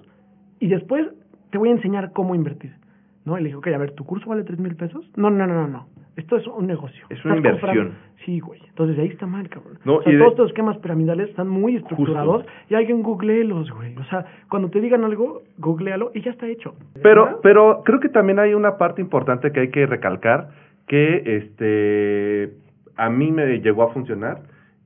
y 0.61 0.69
después 0.69 1.07
te 1.51 1.57
voy 1.57 1.71
a 1.71 1.73
enseñar 1.73 2.13
cómo 2.13 2.35
invertir. 2.35 2.73
¿No? 3.25 3.39
Y 3.39 3.43
le 3.43 3.47
dije, 3.47 3.57
ok, 3.57 3.67
a 3.69 3.79
ver, 3.79 3.93
¿tu 3.93 4.05
curso 4.05 4.29
vale 4.29 4.45
tres 4.45 4.59
mil 4.59 4.77
pesos? 4.77 5.11
No, 5.17 5.31
no, 5.31 5.47
no, 5.47 5.55
no, 5.55 5.69
no. 5.69 5.89
Esto 6.17 6.37
es 6.37 6.47
un 6.47 6.67
negocio. 6.67 7.07
Es 7.11 7.25
una 7.25 7.37
Estás 7.37 7.55
inversión. 7.55 7.93
Sí, 8.25 8.39
güey. 8.39 8.61
Entonces 8.69 8.99
ahí 8.99 9.09
está 9.09 9.27
mal, 9.27 9.49
cabrón. 9.49 9.79
No, 9.85 9.97
o 9.97 10.03
sea, 10.03 10.13
y 10.13 10.15
de- 10.15 10.21
todos 10.21 10.33
estos 10.33 10.49
esquemas 10.51 10.79
piramidales 10.79 11.31
están 11.31 11.49
muy 11.49 11.77
estructurados 11.77 12.45
y 12.69 12.75
alguien 12.75 13.03
googleelos, 13.03 13.71
güey. 13.73 13.97
O 13.97 14.05
sea, 14.05 14.25
cuando 14.49 14.71
te 14.71 14.81
digan 14.81 15.05
algo, 15.05 15.43
googlealo 15.59 16.13
y 16.15 16.21
ya 16.23 16.31
está 16.31 16.47
hecho. 16.47 16.75
Pero, 17.03 17.41
pero 17.43 17.83
creo 17.85 17.99
que 17.99 18.09
también 18.09 18.39
hay 18.39 18.55
una 18.55 18.77
parte 18.79 19.01
importante 19.03 19.51
que 19.53 19.61
hay 19.61 19.71
que 19.71 19.87
recalcar 19.87 20.51
que 20.87 21.23
este 21.37 22.55
a 22.97 23.11
mí 23.11 23.33
me 23.33 23.61
llegó 23.61 23.83
a 23.83 23.93
funcionar 23.93 24.43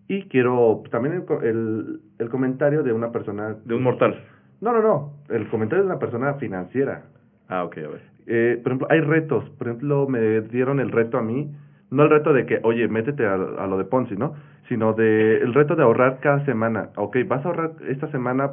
y 0.07 0.22
quiero 0.24 0.83
también 0.90 1.16
el, 1.16 1.24
co- 1.27 1.42
el, 1.42 2.01
el 2.18 2.29
comentario 2.31 2.83
de 2.83 2.92
una 2.92 3.11
persona 3.12 3.57
De 3.64 3.74
un 3.74 3.83
mortal. 3.83 4.22
no 4.61 4.72
no 4.72 4.81
no 4.81 5.12
el 5.29 5.48
comentario 5.48 5.85
de 5.85 5.90
una 5.90 5.98
persona 5.98 6.35
financiera 6.35 7.03
Ah, 7.51 7.64
ok, 7.64 7.79
a 7.79 7.88
ver. 7.88 8.03
Eh, 8.29 8.61
por 8.62 8.73
ejemplo 8.73 8.87
hay 8.91 9.01
retos 9.01 9.49
por 9.59 9.69
ejemplo 9.69 10.07
me 10.09 10.41
dieron 10.43 10.79
el 10.81 10.91
reto 10.93 11.19
a 11.19 11.23
mí 11.23 11.51
no 11.91 12.03
el 12.05 12.11
reto 12.11 12.33
de 12.33 12.47
que 12.47 12.61
oye 12.62 12.87
métete 12.88 13.27
a, 13.27 13.35
a 13.35 13.67
lo 13.67 13.79
de 13.79 13.85
Ponzi 13.85 14.17
no 14.17 14.35
sino 14.69 14.93
de 14.93 15.38
el 15.38 15.55
reto 15.55 15.75
de 15.75 15.83
ahorrar 15.83 16.21
cada 16.21 16.45
semana 16.45 16.91
ok 16.97 17.17
vas 17.27 17.45
a 17.45 17.49
ahorrar 17.49 17.71
esta 17.88 18.09
semana 18.11 18.53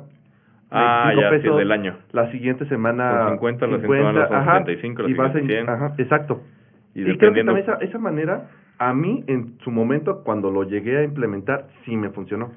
Ah, 0.71 1.11
25 1.13 1.21
ya, 1.21 1.29
sí, 1.29 1.43
pesos, 1.43 1.57
del 1.59 1.71
año. 1.71 1.95
la 2.11 2.31
siguiente 2.31 2.65
semana 2.67 3.19
Con 3.19 3.29
50, 3.33 3.67
la 3.67 3.77
siguiente 3.79 3.97
semana 3.97 4.27
son 4.27 4.37
ajá, 4.37 4.51
75, 4.59 5.01
la 5.03 5.09
y 5.09 5.13
vas 5.13 5.29
a, 5.29 5.33
siguiente 5.39 5.55
100. 5.63 5.69
ajá, 5.69 5.93
exacto 5.99 6.41
Y, 6.95 7.01
y, 7.01 7.17
creo 7.17 7.33
que 7.33 7.43
también 7.43 7.57
esa, 7.69 7.75
esa 7.75 7.99
manera, 7.99 8.47
a 8.79 8.93
mí 8.93 9.23
en 9.27 9.57
su 9.59 9.69
momento, 9.71 10.23
cuando 10.23 10.49
lo 10.49 10.63
llegué 10.63 10.97
a 10.97 11.03
implementar, 11.03 11.67
sí 11.85 11.95
me 11.95 12.09
funcionó. 12.09 12.51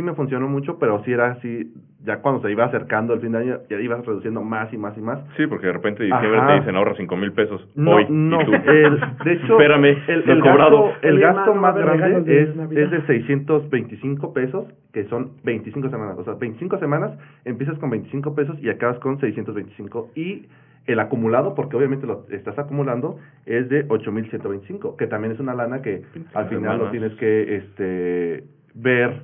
Sí 0.00 0.06
me 0.06 0.14
funcionó 0.14 0.48
mucho, 0.48 0.78
pero 0.78 1.04
sí 1.04 1.12
era 1.12 1.32
así, 1.32 1.74
ya 2.06 2.22
cuando 2.22 2.40
se 2.40 2.50
iba 2.50 2.64
acercando 2.64 3.12
el 3.12 3.20
fin 3.20 3.32
de 3.32 3.38
año, 3.38 3.58
ya 3.68 3.78
ibas 3.80 4.06
reduciendo 4.06 4.40
más 4.42 4.72
y 4.72 4.78
más 4.78 4.96
y 4.96 5.02
más. 5.02 5.20
Sí, 5.36 5.46
porque 5.46 5.66
de 5.66 5.74
repente 5.74 6.04
en 6.04 6.10
diciembre 6.10 6.38
Ajá. 6.40 6.46
te 6.54 6.60
dicen 6.60 6.76
ahorra 6.76 6.94
cinco 6.96 7.18
mil 7.18 7.32
pesos 7.32 7.68
No, 7.74 7.96
hoy. 7.96 8.06
no, 8.08 8.40
y 8.40 8.44
tú, 8.46 8.54
el- 8.54 8.98
de 9.24 9.32
hecho, 9.34 9.60
espérame, 9.60 9.98
el, 10.08 10.30
el 10.30 10.40
cobrado. 10.40 10.84
gasto, 10.86 11.06
el 11.06 11.20
gasto 11.20 11.54
más 11.54 11.76
grande 11.76 12.22
de 12.22 12.42
es, 12.44 12.48
es 12.78 12.90
de 12.90 13.02
625 13.08 14.32
pesos, 14.32 14.64
que 14.94 15.04
son 15.04 15.32
25 15.44 15.90
semanas. 15.90 16.16
O 16.16 16.24
sea, 16.24 16.32
25 16.32 16.78
semanas, 16.78 17.12
empiezas 17.44 17.78
con 17.78 17.90
25 17.90 18.34
pesos 18.34 18.56
y 18.62 18.70
acabas 18.70 18.98
con 19.00 19.20
625. 19.20 20.12
Y 20.14 20.46
el 20.86 20.98
acumulado, 20.98 21.54
porque 21.54 21.76
obviamente 21.76 22.06
lo 22.06 22.24
estás 22.30 22.58
acumulando, 22.58 23.18
es 23.44 23.68
de 23.68 23.84
8125, 23.88 24.96
que 24.96 25.06
también 25.06 25.34
es 25.34 25.40
una 25.40 25.52
lana 25.54 25.82
que 25.82 26.04
al 26.32 26.48
final 26.48 26.78
lo 26.78 26.90
tienes 26.90 27.12
que 27.16 27.56
este 27.56 28.44
ver 28.72 29.20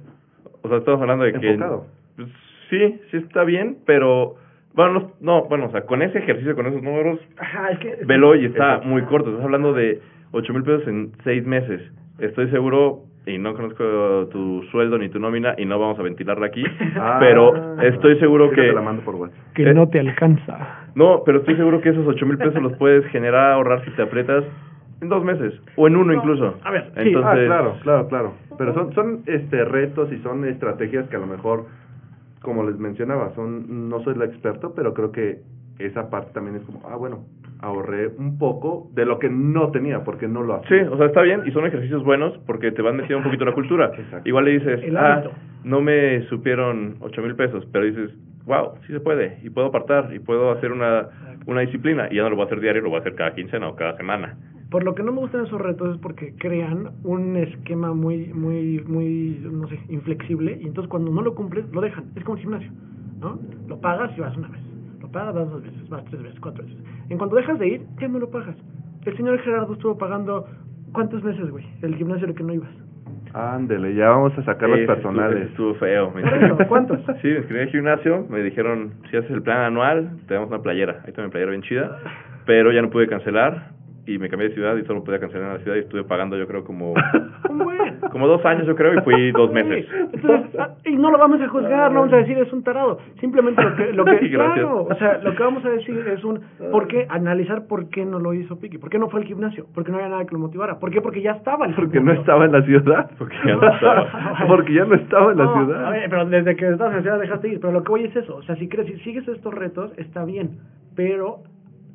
O 0.66 0.68
sea, 0.68 0.78
estamos 0.78 1.00
hablando 1.00 1.24
de 1.24 1.32
que... 1.32 1.50
enfocado. 1.52 1.86
pues, 2.16 2.28
sí, 2.70 3.00
sí 3.10 3.16
está 3.18 3.44
bien, 3.44 3.78
pero... 3.86 4.34
Bueno, 4.74 4.92
no, 4.92 5.12
no, 5.20 5.44
bueno, 5.44 5.66
o 5.66 5.70
sea, 5.70 5.82
con 5.82 6.02
ese 6.02 6.18
ejercicio, 6.18 6.54
con 6.54 6.66
esos 6.66 6.82
números, 6.82 7.18
Ajá, 7.38 7.70
es 7.70 7.78
que... 7.78 7.98
velo 8.04 8.34
y 8.34 8.46
está 8.46 8.80
muy 8.84 9.02
corto. 9.02 9.30
Estás 9.30 9.44
hablando 9.44 9.72
de 9.72 10.00
ocho 10.32 10.52
mil 10.52 10.64
pesos 10.64 10.86
en 10.88 11.12
seis 11.24 11.46
meses. 11.46 11.80
Estoy 12.18 12.50
seguro, 12.50 13.04
y 13.26 13.38
no 13.38 13.54
conozco 13.54 14.28
tu 14.30 14.62
sueldo 14.70 14.98
ni 14.98 15.08
tu 15.08 15.18
nómina, 15.18 15.54
y 15.56 15.64
no 15.64 15.78
vamos 15.78 15.98
a 15.98 16.02
ventilarla 16.02 16.46
aquí, 16.46 16.62
Ah, 16.96 17.16
pero 17.20 17.80
estoy 17.80 18.18
seguro 18.18 18.50
que... 18.50 18.62
te 18.62 18.72
la 18.72 18.82
mando 18.82 19.02
por 19.02 19.14
WhatsApp. 19.14 19.54
Que 19.54 19.62
Eh, 19.62 19.72
no 19.72 19.88
te 19.88 20.00
alcanza. 20.00 20.88
No, 20.94 21.22
pero 21.24 21.38
estoy 21.38 21.56
seguro 21.56 21.80
que 21.80 21.90
esos 21.90 22.06
ocho 22.06 22.26
mil 22.26 22.36
pesos 22.36 22.60
los 22.60 22.74
puedes 22.74 23.06
generar, 23.06 23.52
ahorrar 23.52 23.82
si 23.84 23.90
te 23.92 24.02
aprietas 24.02 24.44
en 25.00 25.08
dos 25.08 25.24
meses, 25.24 25.52
o 25.76 25.86
en 25.86 25.96
uno 25.96 26.12
No, 26.12 26.18
incluso. 26.18 26.58
a 26.64 26.70
ver, 26.70 26.84
sí. 26.94 27.00
Entonces, 27.08 27.24
Ah, 27.24 27.46
claro, 27.46 27.76
claro, 27.82 28.08
claro. 28.08 28.32
Pero 28.58 28.72
son, 28.74 28.92
son 28.94 29.22
este 29.26 29.64
retos 29.64 30.10
y 30.12 30.18
son 30.22 30.44
estrategias 30.46 31.08
que 31.08 31.16
a 31.16 31.18
lo 31.18 31.26
mejor, 31.26 31.66
como 32.42 32.64
les 32.64 32.78
mencionaba, 32.78 33.34
son 33.34 33.88
no 33.88 34.00
soy 34.04 34.14
el 34.14 34.22
experto, 34.22 34.72
pero 34.74 34.94
creo 34.94 35.12
que 35.12 35.40
esa 35.78 36.08
parte 36.08 36.30
también 36.32 36.56
es 36.56 36.62
como, 36.62 36.80
ah, 36.88 36.96
bueno, 36.96 37.24
ahorré 37.60 38.08
un 38.18 38.38
poco 38.38 38.88
de 38.94 39.04
lo 39.04 39.18
que 39.18 39.28
no 39.28 39.70
tenía, 39.70 40.04
porque 40.04 40.28
no 40.28 40.42
lo 40.42 40.62
Sí, 40.68 40.74
hacía. 40.76 40.90
o 40.90 40.96
sea, 40.96 41.06
está 41.06 41.20
bien 41.22 41.42
y 41.46 41.50
son 41.52 41.66
ejercicios 41.66 42.02
buenos 42.04 42.36
porque 42.46 42.70
te 42.72 42.80
van 42.82 42.96
metiendo 42.96 43.18
un 43.18 43.24
poquito 43.24 43.44
la 43.44 43.52
cultura. 43.52 43.90
Exacto. 43.98 44.28
Igual 44.28 44.44
le 44.46 44.50
dices, 44.52 44.82
El 44.84 44.96
ah, 44.96 45.24
no 45.64 45.80
me 45.82 46.22
supieron 46.28 46.96
ocho 47.00 47.20
mil 47.22 47.34
pesos, 47.34 47.66
pero 47.72 47.84
dices, 47.84 48.10
wow, 48.46 48.72
sí 48.86 48.92
se 48.92 49.00
puede, 49.00 49.38
y 49.42 49.50
puedo 49.50 49.66
apartar, 49.68 50.10
y 50.14 50.18
puedo 50.20 50.50
hacer 50.52 50.70
una, 50.72 51.08
una 51.46 51.60
disciplina, 51.62 52.08
y 52.10 52.16
ya 52.16 52.22
no 52.22 52.30
lo 52.30 52.36
voy 52.36 52.44
a 52.44 52.46
hacer 52.46 52.60
diario, 52.60 52.80
lo 52.82 52.88
voy 52.90 52.98
a 52.98 53.00
hacer 53.00 53.14
cada 53.16 53.34
quincena 53.34 53.68
o 53.68 53.74
cada 53.76 53.96
semana. 53.96 54.36
Por 54.70 54.82
lo 54.82 54.94
que 54.94 55.02
no 55.02 55.12
me 55.12 55.20
gustan 55.20 55.46
esos 55.46 55.60
retos 55.60 55.94
es 55.94 56.00
porque 56.00 56.34
crean 56.38 56.90
un 57.04 57.36
esquema 57.36 57.94
muy, 57.94 58.32
muy, 58.34 58.82
muy, 58.86 59.40
no 59.44 59.68
sé, 59.68 59.78
inflexible 59.88 60.58
y 60.60 60.66
entonces 60.66 60.90
cuando 60.90 61.12
no 61.12 61.22
lo 61.22 61.34
cumples 61.34 61.64
lo 61.72 61.80
dejan. 61.80 62.06
Es 62.16 62.24
como 62.24 62.34
un 62.34 62.40
gimnasio, 62.40 62.70
¿no? 63.20 63.38
Lo 63.68 63.80
pagas 63.80 64.10
y 64.16 64.20
vas 64.20 64.36
una 64.36 64.48
vez. 64.48 64.60
Lo 65.00 65.08
pagas, 65.08 65.34
vas 65.34 65.50
dos 65.50 65.62
veces, 65.62 65.88
vas 65.88 66.04
tres 66.06 66.22
veces, 66.22 66.40
cuatro 66.40 66.64
veces. 66.64 66.78
En 67.08 67.18
cuanto 67.18 67.36
dejas 67.36 67.58
de 67.60 67.68
ir, 67.68 67.82
ya 68.00 68.08
no 68.08 68.18
lo 68.18 68.28
pagas. 68.28 68.56
El 69.04 69.16
señor 69.16 69.38
Gerardo 69.38 69.72
estuvo 69.72 69.96
pagando, 69.96 70.46
¿cuántos 70.92 71.22
meses, 71.22 71.48
güey? 71.48 71.64
El 71.82 71.94
gimnasio 71.94 72.26
al 72.26 72.34
que 72.34 72.42
no 72.42 72.52
ibas. 72.52 72.70
Ándele, 73.34 73.94
ya 73.94 74.08
vamos 74.08 74.36
a 74.36 74.42
sacar 74.44 74.68
los 74.68 74.80
personales. 74.80 75.50
Estuvo, 75.50 75.74
feo. 75.74 76.10
me 76.10 76.22
¿cuántos? 76.66 76.98
Sí, 77.22 77.28
me 77.28 77.36
inscribí 77.36 77.60
al 77.60 77.68
gimnasio, 77.68 78.26
me 78.28 78.42
dijeron, 78.42 78.94
si 79.10 79.16
haces 79.16 79.30
el 79.30 79.42
plan 79.42 79.58
anual, 79.58 80.10
te 80.26 80.34
damos 80.34 80.48
una 80.48 80.60
playera. 80.60 81.02
Ahí 81.04 81.10
está 81.10 81.22
mi 81.22 81.28
playera 81.28 81.50
bien 81.52 81.62
chida, 81.62 81.98
pero 82.46 82.72
ya 82.72 82.82
no 82.82 82.90
pude 82.90 83.06
cancelar 83.06 83.75
y 84.06 84.18
me 84.18 84.28
cambié 84.28 84.48
de 84.48 84.54
ciudad 84.54 84.76
y 84.76 84.84
solo 84.84 85.02
podía 85.02 85.18
cancelar 85.18 85.48
en 85.48 85.54
la 85.54 85.60
ciudad 85.62 85.76
y 85.76 85.80
estuve 85.80 86.04
pagando 86.04 86.36
yo 86.36 86.46
creo 86.46 86.64
como 86.64 86.94
como 88.10 88.26
dos 88.28 88.44
años 88.44 88.66
yo 88.66 88.74
creo 88.76 88.94
y 88.94 89.00
fui 89.02 89.32
dos 89.32 89.52
meses. 89.52 89.86
Entonces, 90.12 90.58
ah, 90.58 90.70
y 90.84 90.96
no 90.96 91.10
lo 91.10 91.18
vamos 91.18 91.40
a 91.40 91.48
juzgar, 91.48 91.90
no 91.92 92.00
vamos 92.00 92.12
a 92.14 92.18
decir 92.18 92.38
es 92.38 92.52
un 92.52 92.62
tarado. 92.62 92.98
Simplemente 93.20 93.62
lo 93.62 93.76
que, 93.76 93.92
lo 93.92 94.04
que 94.04 94.30
claro, 94.30 94.84
o 94.84 94.94
sea, 94.94 95.18
lo 95.18 95.34
que 95.34 95.42
vamos 95.42 95.64
a 95.64 95.70
decir 95.70 95.98
es 96.08 96.24
un 96.24 96.40
por 96.70 96.86
qué 96.88 97.06
analizar 97.08 97.66
por 97.66 97.88
qué 97.90 98.04
no 98.04 98.18
lo 98.18 98.32
hizo 98.34 98.58
Piki, 98.58 98.78
por 98.78 98.90
qué 98.90 98.98
no 98.98 99.08
fue 99.08 99.20
al 99.20 99.26
gimnasio, 99.26 99.66
porque 99.74 99.90
no 99.90 99.98
había 99.98 100.10
nada 100.10 100.24
que 100.24 100.32
lo 100.32 100.38
motivara, 100.38 100.78
por 100.78 100.90
qué 100.90 101.00
porque 101.00 101.20
ya 101.22 101.32
estaba 101.32 101.66
el 101.66 101.74
Porque 101.74 102.00
no 102.00 102.12
estaba 102.12 102.44
en 102.44 102.52
la 102.52 102.62
ciudad. 102.62 103.10
Porque 103.18 103.36
ya 103.44 103.56
no 103.56 103.68
estaba. 103.74 104.46
Porque 104.46 104.72
ya 104.74 104.84
no 104.84 104.94
estaba 104.94 105.32
en 105.32 105.38
la 105.38 105.44
No, 105.44 105.64
ciudad. 105.64 105.84
a 105.86 105.90
ver, 105.90 106.08
pero 106.10 106.26
desde 106.26 106.56
que 106.56 106.68
estabas 106.68 106.92
en 106.92 106.96
la 106.98 107.02
ciudad 107.02 107.18
dejaste 107.20 107.48
ir, 107.48 107.60
pero 107.60 107.72
lo 107.72 107.82
que 107.82 107.88
voy 107.90 108.04
es 108.04 108.16
eso, 108.16 108.36
o 108.36 108.42
sea, 108.42 108.56
si 108.56 108.68
crees, 108.68 108.86
si 108.88 108.96
sigues 109.00 109.26
estos 109.28 109.52
retos 109.52 109.92
está 109.98 110.24
bien, 110.24 110.58
pero 110.94 111.38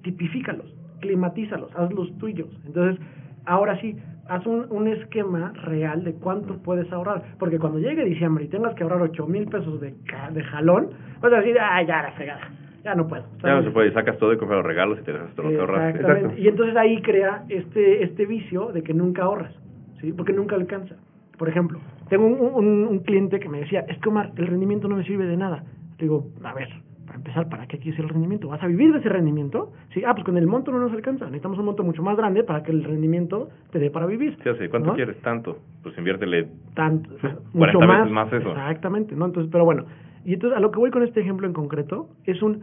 tipifícalos, 0.04 0.66
climatízalos, 1.02 1.76
hazlos 1.76 2.18
tuyos. 2.18 2.48
Entonces, 2.66 3.04
ahora 3.46 3.80
sí, 3.82 3.98
haz 4.30 4.46
un, 4.46 4.66
un 4.70 4.88
esquema 4.88 5.52
real 5.64 6.04
de 6.06 6.14
cuánto 6.14 6.58
puedes 6.64 6.90
ahorrar, 6.94 7.24
porque 7.38 7.60
cuando 7.60 7.80
llegue 7.80 8.06
diciembre 8.06 8.46
y 8.46 8.48
tengas 8.48 8.74
que 8.76 8.84
ahorrar 8.84 9.02
ocho 9.02 9.28
mil 9.28 9.46
pesos 9.48 9.82
de, 9.82 9.94
de 10.32 10.44
jalón, 10.44 10.92
vas 11.20 11.34
a 11.34 11.38
decir, 11.38 11.58
ah, 11.60 11.82
ya 11.84 12.04
la 12.04 12.12
fregada, 12.14 12.50
ya 12.84 12.96
no 12.96 13.08
puedo. 13.08 13.26
Ya 13.44 13.56
no 13.56 13.64
se 13.64 13.72
puede, 13.72 13.92
sacas 13.92 14.18
todo 14.18 14.32
y 14.32 14.38
compras 14.38 14.60
los 14.60 14.66
regalos 14.66 15.00
y 15.00 15.04
te 15.04 15.12
dejas 15.12 15.36
todo 15.36 15.48
lo 15.48 15.52
que 15.52 15.60
ahorraste. 15.60 15.90
Exactamente. 15.90 16.26
Exacto. 16.28 16.42
Y 16.42 16.48
entonces 16.48 16.76
ahí 16.78 17.02
crea 17.02 17.44
este 17.50 18.04
este 18.04 18.26
vicio 18.26 18.72
de 18.72 18.82
que 18.84 18.94
nunca 18.94 19.24
ahorras, 19.24 19.54
¿sí? 20.00 20.14
Porque 20.14 20.32
nunca 20.34 20.56
alcanza. 20.56 20.96
Por 21.38 21.50
ejemplo, 21.50 21.80
tengo 22.08 22.28
un, 22.28 22.40
un, 22.40 22.88
un 22.88 23.00
cliente 23.00 23.40
que 23.40 23.50
me 23.50 23.60
decía, 23.62 23.84
es 23.88 23.98
que 23.98 24.10
Omar, 24.10 24.32
el 24.38 24.48
rendimiento 24.48 24.88
no 24.88 24.96
me 24.96 25.04
sirve 25.04 25.26
de 25.26 25.38
nada. 25.38 25.64
Le 25.98 26.06
digo, 26.06 26.28
a 26.44 26.54
ver, 26.54 26.70
para 27.12 27.20
empezar, 27.20 27.50
¿para 27.50 27.68
qué 27.68 27.78
quieres 27.78 28.00
el 28.00 28.08
rendimiento? 28.08 28.48
¿Vas 28.48 28.64
a 28.64 28.68
vivir 28.68 28.94
de 28.94 29.00
ese 29.00 29.10
rendimiento? 29.10 29.74
Sí, 29.94 30.02
ah, 30.08 30.14
pues 30.14 30.24
con 30.24 30.38
el 30.38 30.48
monto 30.48 30.72
no 30.72 30.80
nos 30.80 30.94
alcanza. 30.94 31.26
Necesitamos 31.26 31.60
un 31.60 31.66
monto 31.66 31.84
mucho 31.84 32.02
más 32.02 32.16
grande 32.16 32.46
para 32.46 32.64
que 32.64 32.72
el 32.72 32.86
rendimiento 32.86 33.50
te 33.70 33.80
dé 33.80 33.92
para 33.92 34.06
vivir. 34.06 34.38
Sí, 34.42 34.48
así, 34.48 34.70
¿cuánto 34.70 34.92
¿no? 34.92 34.96
quieres? 34.96 35.20
Tanto. 35.20 35.58
Pues 35.84 35.98
inviértele. 35.98 36.48
tanto, 36.74 37.10
Pues, 37.22 37.34
mucho 37.54 37.80
40 37.80 37.86
más, 37.86 38.00
veces 38.00 38.14
más 38.14 38.34
eso. 38.34 38.50
Exactamente, 38.52 39.14
¿no? 39.14 39.26
Entonces, 39.26 39.52
pero 39.52 39.66
bueno, 39.66 39.84
y 40.24 40.36
entonces 40.36 40.58
a 40.58 40.62
lo 40.62 40.72
que 40.72 40.80
voy 40.80 40.90
con 40.90 41.04
este 41.04 41.20
ejemplo 41.20 41.48
en 41.48 41.52
concreto 41.52 42.08
es 42.24 42.42
un 42.42 42.62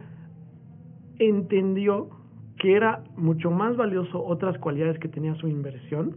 entendió 1.19 2.09
que 2.57 2.75
era 2.75 3.03
mucho 3.17 3.51
más 3.51 3.77
valioso 3.77 4.25
otras 4.25 4.57
cualidades 4.57 4.97
que 4.97 5.09
tenía 5.09 5.35
su 5.35 5.47
inversión 5.47 6.15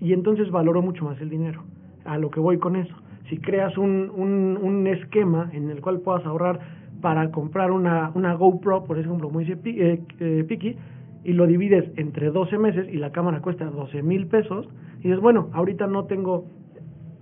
y 0.00 0.14
entonces 0.14 0.50
valoró 0.50 0.82
mucho 0.82 1.04
más 1.04 1.20
el 1.20 1.30
dinero. 1.30 1.62
A 2.04 2.18
lo 2.18 2.28
que 2.30 2.40
voy 2.40 2.58
con 2.58 2.74
eso. 2.74 2.96
Si 3.28 3.38
creas 3.38 3.78
un, 3.78 4.10
un, 4.12 4.58
un 4.60 4.86
esquema 4.88 5.48
en 5.52 5.70
el 5.70 5.80
cual 5.80 6.00
puedas 6.00 6.26
ahorrar 6.26 6.77
para 7.00 7.30
comprar 7.30 7.70
una, 7.70 8.10
una 8.14 8.34
GoPro, 8.34 8.84
por 8.84 8.98
ejemplo, 8.98 9.30
Pi- 9.30 9.80
eh, 9.80 10.00
eh, 10.20 10.44
Piki, 10.48 10.76
y 11.24 11.32
lo 11.32 11.46
divides 11.46 11.90
entre 11.96 12.30
12 12.30 12.58
meses 12.58 12.88
y 12.92 12.96
la 12.96 13.10
cámara 13.12 13.40
cuesta 13.40 13.64
12 13.66 14.02
mil 14.02 14.26
pesos, 14.26 14.68
y 15.00 15.04
dices, 15.08 15.20
bueno, 15.20 15.48
ahorita 15.52 15.86
no 15.86 16.04
tengo 16.04 16.44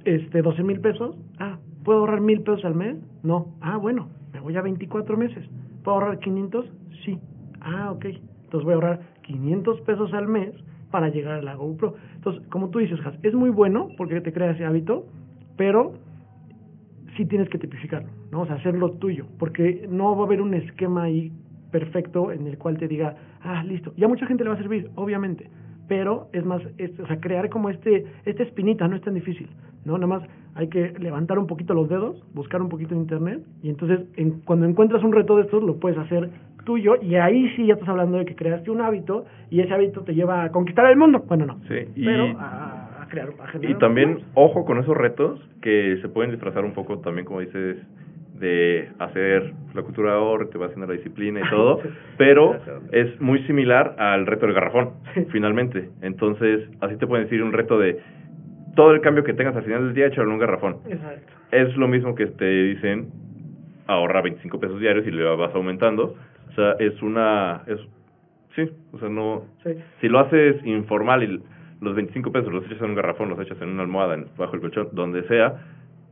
este, 0.04 0.42
12 0.42 0.62
mil 0.62 0.80
pesos. 0.80 1.16
Ah, 1.38 1.58
¿puedo 1.84 2.00
ahorrar 2.00 2.20
mil 2.20 2.40
pesos 2.42 2.64
al 2.64 2.74
mes? 2.74 2.96
No. 3.22 3.48
Ah, 3.60 3.76
bueno, 3.76 4.08
me 4.32 4.40
voy 4.40 4.56
a 4.56 4.62
24 4.62 5.16
meses. 5.16 5.44
¿Puedo 5.82 5.98
ahorrar 5.98 6.18
500? 6.20 6.66
Sí. 7.04 7.18
Ah, 7.60 7.90
ok. 7.92 8.06
Entonces 8.44 8.64
voy 8.64 8.72
a 8.72 8.74
ahorrar 8.76 9.00
500 9.22 9.80
pesos 9.82 10.12
al 10.14 10.28
mes 10.28 10.54
para 10.90 11.08
llegar 11.08 11.40
a 11.40 11.42
la 11.42 11.54
GoPro. 11.54 11.94
Entonces, 12.14 12.42
como 12.48 12.70
tú 12.70 12.78
dices, 12.78 12.98
Has, 13.04 13.14
es 13.22 13.34
muy 13.34 13.50
bueno 13.50 13.88
porque 13.96 14.20
te 14.20 14.32
crea 14.32 14.52
ese 14.52 14.64
hábito, 14.64 15.06
pero 15.56 15.94
sí 17.16 17.26
tienes 17.26 17.48
que 17.48 17.58
tipificarlo, 17.58 18.08
¿no? 18.30 18.42
O 18.42 18.46
sea, 18.46 18.56
hacerlo 18.56 18.92
tuyo, 18.92 19.26
porque 19.38 19.86
no 19.88 20.14
va 20.16 20.22
a 20.22 20.26
haber 20.26 20.40
un 20.40 20.54
esquema 20.54 21.04
ahí 21.04 21.32
perfecto 21.70 22.32
en 22.32 22.46
el 22.46 22.58
cual 22.58 22.78
te 22.78 22.88
diga, 22.88 23.16
ah, 23.42 23.62
listo. 23.64 23.92
Ya 23.96 24.08
mucha 24.08 24.26
gente 24.26 24.44
le 24.44 24.50
va 24.50 24.56
a 24.56 24.58
servir, 24.58 24.90
obviamente, 24.94 25.50
pero 25.88 26.28
es 26.32 26.44
más, 26.44 26.62
es, 26.78 26.98
o 26.98 27.06
sea, 27.06 27.20
crear 27.20 27.48
como 27.48 27.70
este, 27.70 28.04
esta 28.24 28.42
espinita 28.42 28.88
no 28.88 28.96
es 28.96 29.02
tan 29.02 29.14
difícil, 29.14 29.48
¿no? 29.84 29.94
Nada 29.94 30.06
más 30.06 30.22
hay 30.54 30.68
que 30.68 30.94
levantar 30.98 31.38
un 31.38 31.46
poquito 31.46 31.74
los 31.74 31.88
dedos, 31.88 32.22
buscar 32.34 32.62
un 32.62 32.68
poquito 32.68 32.94
en 32.94 33.00
internet, 33.00 33.44
y 33.62 33.68
entonces 33.68 34.00
en, 34.16 34.40
cuando 34.40 34.66
encuentras 34.66 35.02
un 35.04 35.12
reto 35.12 35.36
de 35.36 35.42
estos, 35.42 35.62
lo 35.62 35.76
puedes 35.76 35.98
hacer 35.98 36.30
tuyo, 36.66 36.96
y 37.00 37.14
ahí 37.14 37.48
sí 37.56 37.64
ya 37.66 37.74
estás 37.74 37.88
hablando 37.88 38.18
de 38.18 38.26
que 38.26 38.34
creaste 38.34 38.70
un 38.70 38.82
hábito, 38.82 39.24
y 39.48 39.60
ese 39.60 39.72
hábito 39.72 40.02
te 40.02 40.14
lleva 40.14 40.44
a 40.44 40.50
conquistar 40.50 40.84
el 40.90 40.98
mundo. 40.98 41.20
Bueno, 41.26 41.46
no. 41.46 41.60
Sí, 41.68 41.76
y- 41.94 42.04
Pero 42.04 42.36
a, 42.38 43.02
a 43.02 43.06
crear, 43.08 43.30
a 43.42 43.46
generar 43.46 43.76
Y 43.76 43.78
también, 43.78 44.18
ojo 44.34 44.66
con 44.66 44.78
esos 44.78 44.94
retos 44.94 45.40
que 45.62 45.98
se 46.02 46.08
pueden 46.10 46.32
disfrazar 46.32 46.64
un 46.64 46.74
poco 46.74 46.98
también, 46.98 47.24
como 47.24 47.40
dices, 47.40 47.78
de 48.38 48.90
hacer 48.98 49.54
la 49.72 49.82
cultura 49.82 50.10
de 50.12 50.18
ahorro, 50.18 50.48
te 50.48 50.58
va 50.58 50.66
haciendo 50.66 50.86
la 50.86 50.92
disciplina 50.92 51.40
y 51.40 51.48
todo, 51.48 51.80
pero 52.18 52.56
es 52.92 53.18
muy 53.20 53.38
similar 53.44 53.94
al 53.98 54.26
reto 54.26 54.44
del 54.44 54.54
garrafón, 54.54 54.90
finalmente. 55.30 55.88
Entonces, 56.02 56.68
así 56.82 56.96
te 56.96 57.06
pueden 57.06 57.24
decir 57.24 57.42
un 57.42 57.52
reto 57.52 57.78
de 57.78 57.98
todo 58.74 58.92
el 58.92 59.00
cambio 59.00 59.24
que 59.24 59.32
tengas 59.32 59.56
al 59.56 59.62
final 59.62 59.84
del 59.86 59.94
día, 59.94 60.06
échalo 60.08 60.24
en 60.28 60.32
un 60.34 60.38
garrafón. 60.38 60.76
Exacto. 60.86 61.32
Es 61.50 61.74
lo 61.76 61.88
mismo 61.88 62.14
que 62.14 62.26
te 62.26 62.44
dicen 62.44 63.08
ahorra 63.86 64.20
25 64.20 64.58
pesos 64.60 64.80
diarios 64.80 65.06
y 65.06 65.10
le 65.12 65.22
vas 65.24 65.54
aumentando. 65.54 66.14
O 66.56 66.58
sea, 66.58 66.72
es 66.78 67.02
una... 67.02 67.62
es 67.66 67.78
Sí, 68.54 68.70
o 68.92 68.98
sea, 68.98 69.10
no... 69.10 69.42
Sí. 69.62 69.70
Si 70.00 70.08
lo 70.08 70.18
haces 70.20 70.64
informal 70.64 71.22
y 71.22 71.42
los 71.82 71.94
25 71.94 72.32
pesos 72.32 72.50
los 72.50 72.64
echas 72.64 72.80
en 72.80 72.90
un 72.90 72.94
garrafón, 72.96 73.28
los 73.28 73.38
echas 73.40 73.60
en 73.60 73.68
una 73.68 73.82
almohada, 73.82 74.14
en- 74.14 74.28
bajo 74.38 74.54
el 74.54 74.62
colchón, 74.62 74.88
donde 74.92 75.24
sea, 75.24 75.56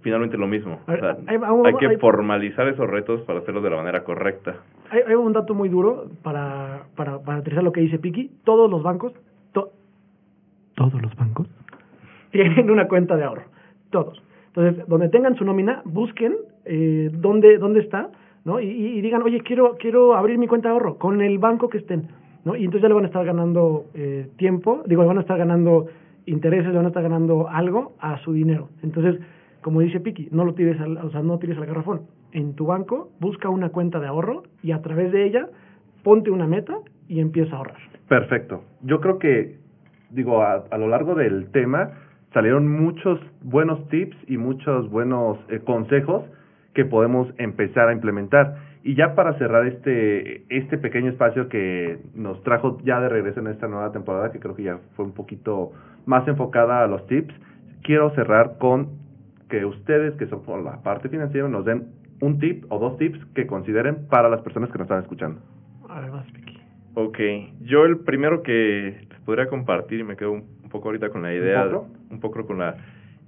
finalmente 0.02 0.36
lo 0.36 0.46
mismo. 0.46 0.80
A 0.86 0.92
O 0.92 0.96
sea, 0.98 1.16
hay 1.64 1.74
que 1.76 1.96
formalizar 1.96 2.68
esos 2.68 2.86
retos 2.86 3.22
para 3.22 3.38
hacerlos 3.38 3.62
de 3.64 3.70
la 3.70 3.76
manera 3.76 4.04
correcta. 4.04 4.56
Hay, 4.90 5.00
hay 5.06 5.14
un 5.14 5.32
dato 5.32 5.54
muy 5.54 5.70
duro 5.70 6.10
para, 6.22 6.82
para, 6.96 7.18
para 7.20 7.38
aterrizar 7.38 7.64
lo 7.64 7.72
que 7.72 7.80
dice 7.80 7.98
Piki. 7.98 8.30
Todos 8.44 8.70
los 8.70 8.82
bancos, 8.82 9.14
to- 9.52 9.70
todos 10.74 11.00
los 11.00 11.16
bancos 11.16 11.48
tienen 12.30 12.68
una 12.70 12.88
cuenta 12.88 13.16
de 13.16 13.24
ahorro. 13.24 13.44
Todos. 13.88 14.22
Entonces, 14.48 14.86
donde 14.86 15.08
tengan 15.08 15.34
su 15.36 15.46
nómina, 15.46 15.80
busquen 15.86 16.34
eh, 16.66 17.08
dónde, 17.10 17.56
dónde 17.56 17.80
está, 17.80 18.10
¿no? 18.44 18.60
Y, 18.60 18.66
y- 18.66 19.00
digan, 19.00 19.22
oye, 19.22 19.40
quiero, 19.40 19.76
quiero 19.78 20.14
abrir 20.14 20.38
mi 20.38 20.46
cuenta 20.46 20.68
de 20.68 20.74
ahorro 20.74 20.98
con 20.98 21.20
el 21.20 21.38
banco 21.38 21.68
que 21.68 21.78
estén, 21.78 22.08
¿no? 22.44 22.56
Y 22.56 22.64
entonces 22.64 22.82
ya 22.82 22.88
le 22.88 22.94
van 22.94 23.04
a 23.04 23.08
estar 23.08 23.24
ganando 23.24 23.86
eh, 23.94 24.28
tiempo, 24.36 24.82
digo, 24.86 25.02
le 25.02 25.08
van 25.08 25.18
a 25.18 25.22
estar 25.22 25.38
ganando 25.38 25.86
intereses, 26.26 26.68
le 26.70 26.76
van 26.76 26.86
a 26.86 26.88
estar 26.88 27.02
ganando 27.02 27.48
algo 27.48 27.92
a 28.00 28.18
su 28.18 28.32
dinero. 28.32 28.68
Entonces, 28.82 29.20
como 29.62 29.80
dice 29.80 30.00
Piki, 30.00 30.28
no 30.30 30.44
lo 30.44 30.54
tires 30.54 30.78
al, 30.80 30.98
o 30.98 31.10
sea, 31.10 31.22
no 31.22 31.38
tires 31.38 31.56
al 31.58 31.66
garrafón. 31.66 32.02
En 32.32 32.54
tu 32.54 32.66
banco, 32.66 33.10
busca 33.20 33.48
una 33.48 33.70
cuenta 33.70 34.00
de 34.00 34.06
ahorro 34.06 34.42
y 34.62 34.72
a 34.72 34.82
través 34.82 35.12
de 35.12 35.24
ella, 35.24 35.48
ponte 36.02 36.30
una 36.30 36.46
meta 36.46 36.78
y 37.08 37.20
empieza 37.20 37.54
a 37.54 37.58
ahorrar. 37.58 37.78
Perfecto. 38.08 38.62
Yo 38.82 39.00
creo 39.00 39.18
que, 39.18 39.56
digo, 40.10 40.42
a, 40.42 40.64
a 40.70 40.78
lo 40.78 40.88
largo 40.88 41.14
del 41.14 41.46
tema 41.50 41.92
salieron 42.34 42.68
muchos 42.70 43.20
buenos 43.42 43.86
tips 43.88 44.16
y 44.26 44.36
muchos 44.36 44.90
buenos 44.90 45.38
eh, 45.48 45.60
consejos 45.64 46.24
que 46.74 46.84
podemos 46.84 47.32
empezar 47.38 47.88
a 47.88 47.92
implementar. 47.92 48.56
Y 48.82 48.94
ya 48.96 49.14
para 49.14 49.38
cerrar 49.38 49.66
este, 49.66 50.44
este 50.54 50.76
pequeño 50.76 51.10
espacio 51.10 51.48
que 51.48 51.98
nos 52.14 52.42
trajo 52.42 52.78
ya 52.84 53.00
de 53.00 53.08
regreso 53.08 53.40
en 53.40 53.46
esta 53.46 53.66
nueva 53.66 53.92
temporada, 53.92 54.30
que 54.30 54.40
creo 54.40 54.54
que 54.54 54.64
ya 54.64 54.78
fue 54.94 55.06
un 55.06 55.12
poquito 55.12 55.72
más 56.04 56.28
enfocada 56.28 56.84
a 56.84 56.86
los 56.86 57.06
tips, 57.06 57.32
quiero 57.82 58.10
cerrar 58.10 58.58
con 58.58 58.88
que 59.48 59.64
ustedes, 59.64 60.14
que 60.16 60.26
son 60.26 60.42
por 60.42 60.62
la 60.62 60.82
parte 60.82 61.08
financiera, 61.08 61.48
nos 61.48 61.64
den 61.64 61.86
un 62.20 62.38
tip 62.38 62.64
o 62.70 62.78
dos 62.78 62.98
tips 62.98 63.24
que 63.34 63.46
consideren 63.46 64.06
para 64.08 64.28
las 64.28 64.42
personas 64.42 64.70
que 64.70 64.78
nos 64.78 64.86
están 64.86 65.02
escuchando. 65.02 65.40
A 65.88 66.00
ver, 66.00 66.10
vas, 66.10 66.26
Piki. 66.32 66.58
Ok, 66.94 67.18
yo 67.62 67.84
el 67.84 67.98
primero 67.98 68.42
que 68.42 69.06
les 69.08 69.20
podría 69.20 69.48
compartir, 69.48 70.00
y 70.00 70.04
me 70.04 70.16
quedo 70.16 70.32
un, 70.32 70.44
un 70.62 70.70
poco 70.70 70.88
ahorita 70.88 71.10
con 71.10 71.22
la 71.22 71.32
idea, 71.34 71.64
poco? 71.64 71.88
un 72.10 72.20
poco 72.20 72.46
con 72.46 72.58
la 72.58 72.76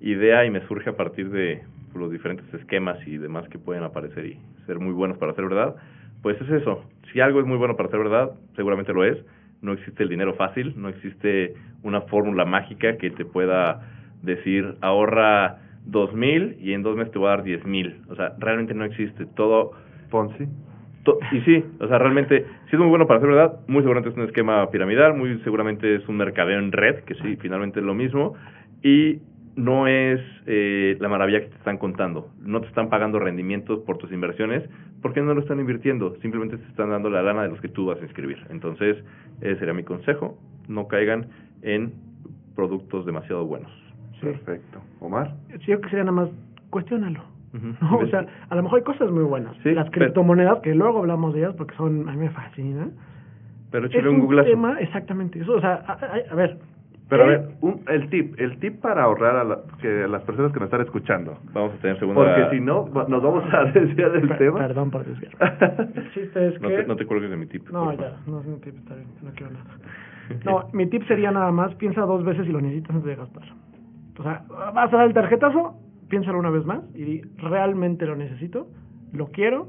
idea 0.01 0.45
y 0.45 0.51
me 0.51 0.61
surge 0.67 0.91
a 0.91 0.97
partir 0.97 1.31
de 1.31 1.63
los 1.97 2.11
diferentes 2.11 2.53
esquemas 2.55 2.99
y 3.07 3.19
demás 3.19 3.49
que 3.49 3.59
pueden 3.59 3.83
aparecer 3.83 4.27
y 4.27 4.39
ser 4.67 4.79
muy 4.79 4.93
buenos 4.93 5.19
para 5.19 5.35
ser 5.35 5.45
verdad, 5.45 5.77
pues 6.23 6.41
es 6.41 6.49
eso, 6.51 6.85
si 7.13 7.21
algo 7.21 7.41
es 7.41 7.47
muy 7.47 7.57
bueno 7.57 7.77
para 7.77 7.89
ser 7.89 7.99
verdad, 7.99 8.31
seguramente 8.57 8.93
lo 8.93 9.05
es, 9.05 9.17
no 9.63 9.73
existe 9.73 10.03
el 10.03 10.09
dinero 10.09 10.35
fácil, 10.35 10.75
no 10.77 10.89
existe 10.89 11.55
una 11.83 12.03
fórmula 12.03 12.45
mágica 12.45 12.97
que 12.97 13.11
te 13.11 13.25
pueda 13.25 13.81
decir 14.23 14.75
ahorra 14.81 15.59
dos 15.85 16.13
mil 16.15 16.57
y 16.61 16.73
en 16.73 16.83
dos 16.83 16.97
meses 16.97 17.13
te 17.13 17.19
voy 17.19 17.29
a 17.29 17.31
dar 17.31 17.43
diez 17.45 17.65
mil, 17.65 18.01
o 18.09 18.17
sea, 18.17 18.35
realmente 18.39 18.75
no 18.75 18.85
existe, 18.85 19.27
todo 19.37 19.73
Ponzi. 20.11 20.47
To- 21.05 21.19
Y 21.31 21.41
sí, 21.43 21.65
o 21.79 21.87
sea, 21.87 21.99
realmente, 21.99 22.45
si 22.69 22.75
es 22.75 22.79
muy 22.81 22.89
bueno 22.89 23.07
para 23.07 23.21
ser 23.21 23.29
verdad, 23.29 23.61
muy 23.69 23.83
seguramente 23.83 24.11
es 24.11 24.17
un 24.17 24.25
esquema 24.25 24.69
piramidal, 24.71 25.15
muy 25.15 25.39
seguramente 25.45 25.95
es 25.95 26.09
un 26.09 26.17
mercadeo 26.17 26.59
en 26.59 26.73
red, 26.73 27.05
que 27.05 27.15
sí, 27.15 27.37
finalmente 27.37 27.79
es 27.79 27.87
lo 27.87 27.95
mismo, 27.95 28.35
y 28.83 29.21
no 29.57 29.87
es 29.87 30.21
eh, 30.47 30.97
la 31.01 31.09
maravilla 31.09 31.41
que 31.41 31.47
te 31.49 31.57
están 31.57 31.79
contando. 31.79 32.29
No 32.41 32.61
te 32.61 32.69
están 32.69 32.89
pagando 32.91 33.19
rendimientos 33.19 33.81
por 33.81 33.97
tus 33.99 34.13
inversiones, 34.13 34.69
porque 35.03 35.23
no 35.23 35.35
lo 35.35 35.41
están 35.41 35.59
invirtiendo, 35.61 36.15
simplemente 36.21 36.59
te 36.59 36.67
están 36.69 36.91
dando 36.91 37.09
la 37.11 37.23
lana 37.23 37.43
de 37.43 37.49
los 37.49 37.61
que 37.61 37.69
tú 37.69 37.87
vas 37.87 37.99
a 37.99 38.03
inscribir. 38.05 38.39
Entonces, 38.51 38.97
ese 39.41 39.59
sería 39.59 39.73
mi 39.75 39.83
consejo, 39.83 40.39
no 40.69 40.87
caigan 40.89 41.27
en 41.63 41.93
productos 42.55 43.07
demasiado 43.07 43.45
buenos. 43.47 43.71
Sí. 44.21 44.27
Perfecto. 44.27 44.81
Omar. 45.01 45.35
Sí, 45.61 45.67
yo 45.73 45.79
sería 45.91 46.05
nada 46.05 46.13
más, 46.13 46.29
cuestiónalo. 46.71 47.21
O 47.91 48.07
sea, 48.09 48.27
a 48.51 48.55
lo 48.55 48.63
mejor 48.63 48.81
hay 48.81 48.85
cosas 48.85 49.11
muy 49.11 49.25
buenas. 49.25 49.57
Sí, 49.63 49.73
Las 49.73 49.89
pero- 49.89 50.07
criptomonedas, 50.07 50.59
que 50.61 50.75
luego 50.75 50.99
hablamos 50.99 51.33
de 51.33 51.41
ellas 51.41 51.55
porque 51.57 51.75
son, 51.77 52.07
a 52.09 52.13
mí 52.13 52.19
me 52.19 52.31
fascinan. 52.31 52.93
Pero 53.71 53.87
Es 53.87 53.93
échale 53.95 54.11
un 54.11 54.17
un 54.17 54.21
googlazo. 54.23 54.51
tema, 54.51 54.79
exactamente, 54.81 55.41
eso, 55.41 55.53
o 55.55 55.61
sea, 55.61 55.83
a, 55.87 55.93
a- 55.93 56.33
a 56.33 56.35
ver. 56.35 56.59
Pero 57.09 57.23
a 57.23 57.27
ver, 57.29 57.49
un, 57.61 57.83
el 57.89 58.11
tip, 58.11 58.35
el 58.41 58.59
tip 58.59 58.81
para 58.81 59.05
ahorrar 59.05 59.37
a, 59.37 59.45
la- 59.45 59.61
que 59.81 60.05
a 60.05 60.09
las 60.09 60.23
personas 60.23 60.53
que 60.53 60.59
nos 60.59 60.67
están 60.67 60.81
escuchando. 60.81 61.39
Vamos 61.53 61.75
a 61.75 61.79
tener 61.79 61.99
segunda... 62.01 62.21
Porque 62.25 62.57
si 62.57 62.61
no, 62.61 62.87
nos 63.09 63.23
vamos 63.23 63.45
a 63.55 63.65
desviar 63.73 64.11
del 64.13 64.27
per- 64.29 64.39
tema. 64.39 64.59
Perdón 64.59 64.91
por 64.91 65.05
desviar. 65.05 65.33
El 65.95 66.11
chiste 66.13 66.49
es 66.49 66.61
No 66.61 66.69
que... 66.69 66.77
te, 66.79 66.87
no 66.87 66.97
te 66.97 67.07
cuelgues 67.07 67.31
de 67.31 67.37
mi 67.37 67.47
tip. 67.47 67.69
No, 67.71 67.93
ya, 67.93 68.17
no 68.27 68.41
es 68.41 68.47
mi 68.47 68.57
tip, 68.59 68.77
está 68.79 68.95
bien, 68.97 69.07
no 69.23 69.31
quiero 69.35 69.53
nada. 69.53 69.67
No, 70.45 70.69
mi 70.73 70.87
tip 70.87 71.05
sería 71.07 71.31
nada 71.31 71.53
más, 71.53 71.73
piensa 71.77 72.01
dos 72.01 72.25
veces 72.25 72.45
si 72.47 72.51
lo 72.53 72.61
necesitas 72.61 72.91
antes 72.97 73.07
de 73.07 73.15
gastar. 73.15 73.45
O 74.19 74.23
sea, 74.25 74.43
vas 74.75 74.93
a 74.93 74.97
dar 74.97 75.07
el 75.07 75.15
tarjetazo, 75.15 75.77
piénsalo 76.09 76.41
una 76.41 76.51
vez 76.51 76.67
más 76.67 76.81
y 76.97 77.05
di, 77.05 77.21
¿realmente 77.37 78.07
lo 78.07 78.17
necesito? 78.17 78.67
¿Lo 79.13 79.27
quiero? 79.29 79.69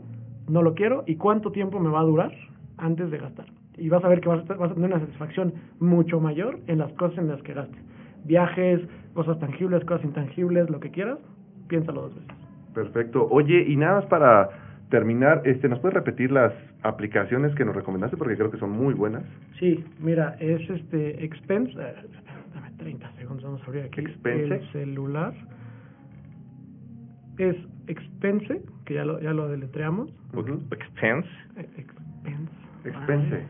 ¿No 0.50 0.64
lo 0.64 0.74
quiero? 0.74 1.04
¿Y 1.06 1.18
cuánto 1.18 1.52
tiempo 1.52 1.80
me 1.80 1.90
va 1.90 2.00
a 2.00 2.04
durar 2.06 2.32
antes 2.80 3.12
de 3.12 3.20
gastar? 3.20 3.46
Y 3.78 3.90
vas 3.90 4.04
a 4.04 4.08
ver 4.08 4.22
que 4.22 4.30
vas 4.30 4.50
a, 4.50 4.54
vas 4.56 4.72
a 4.72 4.74
tener 4.74 4.90
una 4.92 5.00
satisfacción 5.00 5.54
mucho 5.80 6.20
mayor 6.20 6.60
en 6.68 6.80
las 6.80 6.92
cosas 6.94 7.18
en 7.20 7.28
las 7.30 7.42
que 7.44 7.54
gastes. 7.54 7.80
Viajes, 8.26 8.82
cosas 9.14 9.40
tangibles, 9.40 9.84
cosas 9.86 10.04
intangibles, 10.06 10.70
lo 10.70 10.80
que 10.80 10.90
quieras, 10.92 11.20
piénsalo 11.68 12.02
dos 12.04 12.16
veces. 12.16 12.32
Perfecto. 12.74 13.28
Oye, 13.30 13.64
y 13.68 13.76
nada 13.76 13.96
más 14.02 14.06
para 14.06 14.50
terminar, 14.90 15.42
este, 15.46 15.68
¿nos 15.70 15.80
puedes 15.80 15.96
repetir 15.96 16.32
las 16.32 16.54
aplicaciones 16.84 17.54
que 17.56 17.66
nos 17.66 17.76
recomendaste? 17.76 18.18
Porque 18.18 18.36
creo 18.36 18.50
que 18.52 18.58
son 18.58 18.72
muy 18.72 18.94
buenas. 18.94 19.24
Sí, 19.60 19.84
mira, 20.00 20.36
es 20.40 20.68
este 20.70 21.24
Expense. 21.24 21.72
eh, 21.80 21.94
dame 22.54 22.72
30 22.78 23.12
segundos, 23.14 23.44
vamos 23.44 23.62
a 23.62 23.66
abrir 23.66 23.84
aquí 23.84 24.02
Expense. 24.02 24.56
el 24.56 24.72
celular. 24.72 25.34
Es 27.38 27.56
Expense, 27.88 28.62
que 28.86 28.96
ya 28.96 29.06
lo, 29.06 29.20
ya 29.22 29.34
lo 29.34 29.48
deletreamos. 29.48 30.10
Expense. 30.72 31.30
Expense. 31.58 32.52
Expense. 32.86 33.46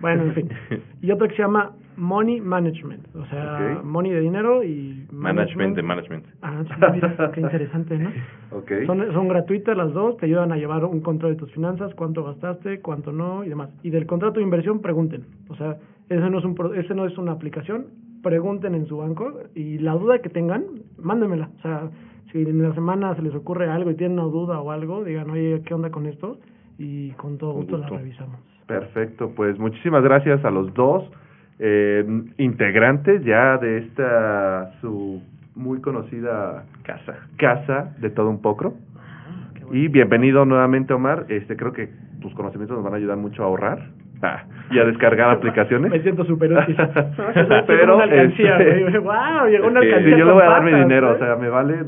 Bueno, 0.00 0.24
en 0.24 0.34
fin. 0.34 0.48
Y 1.02 1.10
otro 1.10 1.28
que 1.28 1.34
se 1.36 1.42
llama 1.42 1.72
Money 1.96 2.40
Management. 2.40 3.14
O 3.14 3.24
sea, 3.26 3.80
money 3.84 4.12
de 4.12 4.20
dinero 4.20 4.62
y 4.64 5.06
Management 5.12 5.76
de 5.76 5.82
management. 5.82 6.24
Ah, 6.42 6.62
mira, 6.92 7.30
qué 7.34 7.40
interesante, 7.40 7.98
¿no? 7.98 8.10
Ok. 8.52 8.70
Son, 8.86 9.12
son 9.12 9.28
gratuitas 9.28 9.76
las 9.76 9.92
dos, 9.92 10.16
te 10.16 10.26
ayudan 10.26 10.50
a 10.52 10.56
llevar 10.56 10.84
un 10.84 11.00
control 11.00 11.32
de 11.32 11.38
tus 11.38 11.52
finanzas, 11.52 11.94
cuánto 11.94 12.24
gastaste, 12.24 12.80
cuánto 12.80 13.12
no 13.12 13.44
y 13.44 13.48
demás. 13.48 13.70
Y 13.82 13.90
del 13.90 14.06
contrato 14.06 14.40
de 14.40 14.44
inversión, 14.44 14.80
pregunten. 14.80 15.24
O 15.48 15.54
sea, 15.56 15.76
ese 16.08 16.28
no 16.30 16.38
es, 16.38 16.44
un, 16.44 16.54
pro- 16.54 16.74
ese 16.74 16.94
no 16.94 17.06
es 17.06 17.16
una 17.18 17.32
aplicación, 17.32 17.86
pregunten 18.22 18.74
en 18.74 18.86
su 18.86 18.96
banco 18.98 19.34
y 19.54 19.78
la 19.78 19.92
duda 19.94 20.18
que 20.20 20.28
tengan, 20.30 20.64
mándenmela. 20.98 21.50
O 21.58 21.62
sea, 21.62 21.90
si 22.32 22.38
en 22.42 22.62
la 22.62 22.74
semana 22.74 23.14
se 23.14 23.22
les 23.22 23.34
ocurre 23.34 23.68
algo 23.70 23.90
y 23.90 23.94
tienen 23.94 24.18
una 24.18 24.28
duda 24.30 24.60
o 24.60 24.70
algo, 24.72 25.04
digan, 25.04 25.30
oye, 25.30 25.62
¿qué 25.64 25.74
onda 25.74 25.90
con 25.90 26.06
esto? 26.06 26.38
Y 26.78 27.10
con 27.12 27.38
todo 27.38 27.52
Con 27.52 27.62
gusto, 27.62 27.78
la 27.78 27.88
revisamos. 27.88 28.40
Perfecto, 28.70 29.32
pues 29.34 29.58
muchísimas 29.58 30.04
gracias 30.04 30.44
a 30.44 30.50
los 30.50 30.72
dos 30.74 31.10
eh, 31.58 32.04
integrantes 32.38 33.24
ya 33.24 33.58
de 33.58 33.78
esta 33.78 34.72
su 34.80 35.20
muy 35.56 35.80
conocida 35.80 36.64
Casa. 36.84 37.16
casa 37.36 37.96
de 37.98 38.10
todo 38.10 38.30
un 38.30 38.40
poco. 38.40 38.74
Ah. 38.96 39.50
Y 39.72 39.88
bienvenido 39.88 40.44
nuevamente, 40.44 40.92
Omar. 40.92 41.26
Este, 41.28 41.56
creo 41.56 41.72
que 41.72 41.88
tus 42.20 42.32
conocimientos 42.34 42.76
nos 42.76 42.84
van 42.84 42.94
a 42.94 42.96
ayudar 42.98 43.16
mucho 43.16 43.42
a 43.42 43.46
ahorrar 43.46 43.88
ah, 44.22 44.42
y 44.70 44.78
a 44.78 44.84
descargar 44.84 45.30
aplicaciones. 45.30 45.90
Me 45.92 46.00
siento 46.00 46.24
súper 46.24 46.52
útil. 46.52 46.76
Pero, 47.66 47.96
una 47.96 48.04
alcancía, 48.04 48.58
este. 48.58 48.98
Wow, 48.98 49.48
llegó 49.48 49.66
una 49.66 49.80
alcancía 49.80 50.14
Sí, 50.14 50.18
yo 50.18 50.26
le 50.26 50.32
voy 50.32 50.42
a 50.42 50.50
dar 50.50 50.62
mi 50.62 50.72
dinero, 50.72 51.10
¿eh? 51.10 51.14
o 51.14 51.18
sea, 51.18 51.36
me 51.36 51.48
vale, 51.48 51.84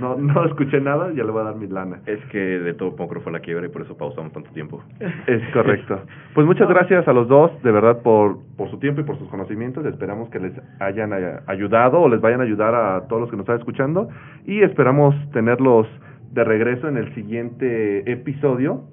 no, 0.00 0.16
no 0.16 0.44
escuché 0.44 0.80
nada, 0.80 1.10
ya 1.12 1.24
le 1.24 1.30
voy 1.30 1.42
a 1.42 1.44
dar 1.44 1.56
mi 1.56 1.66
lana. 1.66 2.00
Es 2.06 2.24
que 2.26 2.38
de 2.38 2.74
todo 2.74 2.96
poco 2.96 3.20
fue 3.20 3.32
la 3.32 3.40
quiebra 3.40 3.66
y 3.66 3.68
por 3.68 3.82
eso 3.82 3.96
pausamos 3.96 4.32
tanto 4.32 4.50
tiempo. 4.52 4.82
Es 5.26 5.42
correcto. 5.52 6.00
Pues 6.34 6.46
muchas 6.46 6.68
gracias 6.68 7.06
a 7.06 7.12
los 7.12 7.28
dos, 7.28 7.50
de 7.62 7.72
verdad, 7.72 8.02
por, 8.02 8.38
por 8.56 8.70
su 8.70 8.78
tiempo 8.78 9.00
y 9.00 9.04
por 9.04 9.18
sus 9.18 9.28
conocimientos. 9.28 9.84
Esperamos 9.86 10.30
que 10.30 10.40
les 10.40 10.52
hayan 10.80 11.12
eh, 11.12 11.40
ayudado 11.46 12.00
o 12.00 12.08
les 12.08 12.20
vayan 12.20 12.40
a 12.40 12.44
ayudar 12.44 12.74
a 12.74 13.06
todos 13.08 13.20
los 13.22 13.30
que 13.30 13.36
nos 13.36 13.44
están 13.44 13.58
escuchando. 13.58 14.08
Y 14.46 14.62
esperamos 14.62 15.14
tenerlos 15.32 15.86
de 16.32 16.44
regreso 16.44 16.88
en 16.88 16.96
el 16.96 17.14
siguiente 17.14 18.10
episodio 18.10 18.84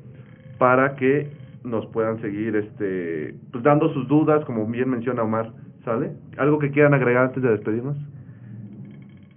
para 0.58 0.96
que 0.96 1.32
nos 1.64 1.86
puedan 1.88 2.22
seguir 2.22 2.56
este 2.56 3.36
pues 3.52 3.64
dando 3.64 3.94
sus 3.94 4.08
dudas, 4.08 4.44
como 4.46 4.66
bien 4.68 4.90
menciona 4.90 5.24
Omar. 5.24 5.52
¿Sale? 5.86 6.12
¿Algo 6.38 6.60
que 6.60 6.72
quieran 6.72 6.94
agregar 6.94 7.26
antes 7.26 7.42
de 7.42 7.50
despedirnos? 7.52 7.98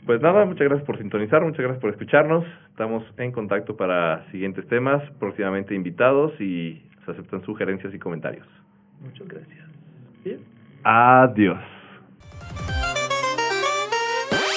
Pues 0.06 0.20
nada, 0.20 0.44
muchas 0.44 0.66
gracias 0.66 0.84
por 0.84 0.98
sintonizar, 0.98 1.42
muchas 1.42 1.60
gracias 1.60 1.80
por 1.80 1.90
escucharnos. 1.90 2.44
Estamos 2.70 3.04
en 3.18 3.30
contacto 3.30 3.76
para 3.76 4.24
siguientes 4.32 4.66
temas, 4.66 5.02
próximamente 5.20 5.74
invitados 5.74 6.32
y 6.40 6.82
se 7.04 7.12
aceptan 7.12 7.42
sugerencias 7.42 7.94
y 7.94 7.98
comentarios. 7.98 8.46
Muchas 9.00 9.28
gracias. 9.28 9.68
Bien. 10.24 10.40
Adiós. 10.82 11.81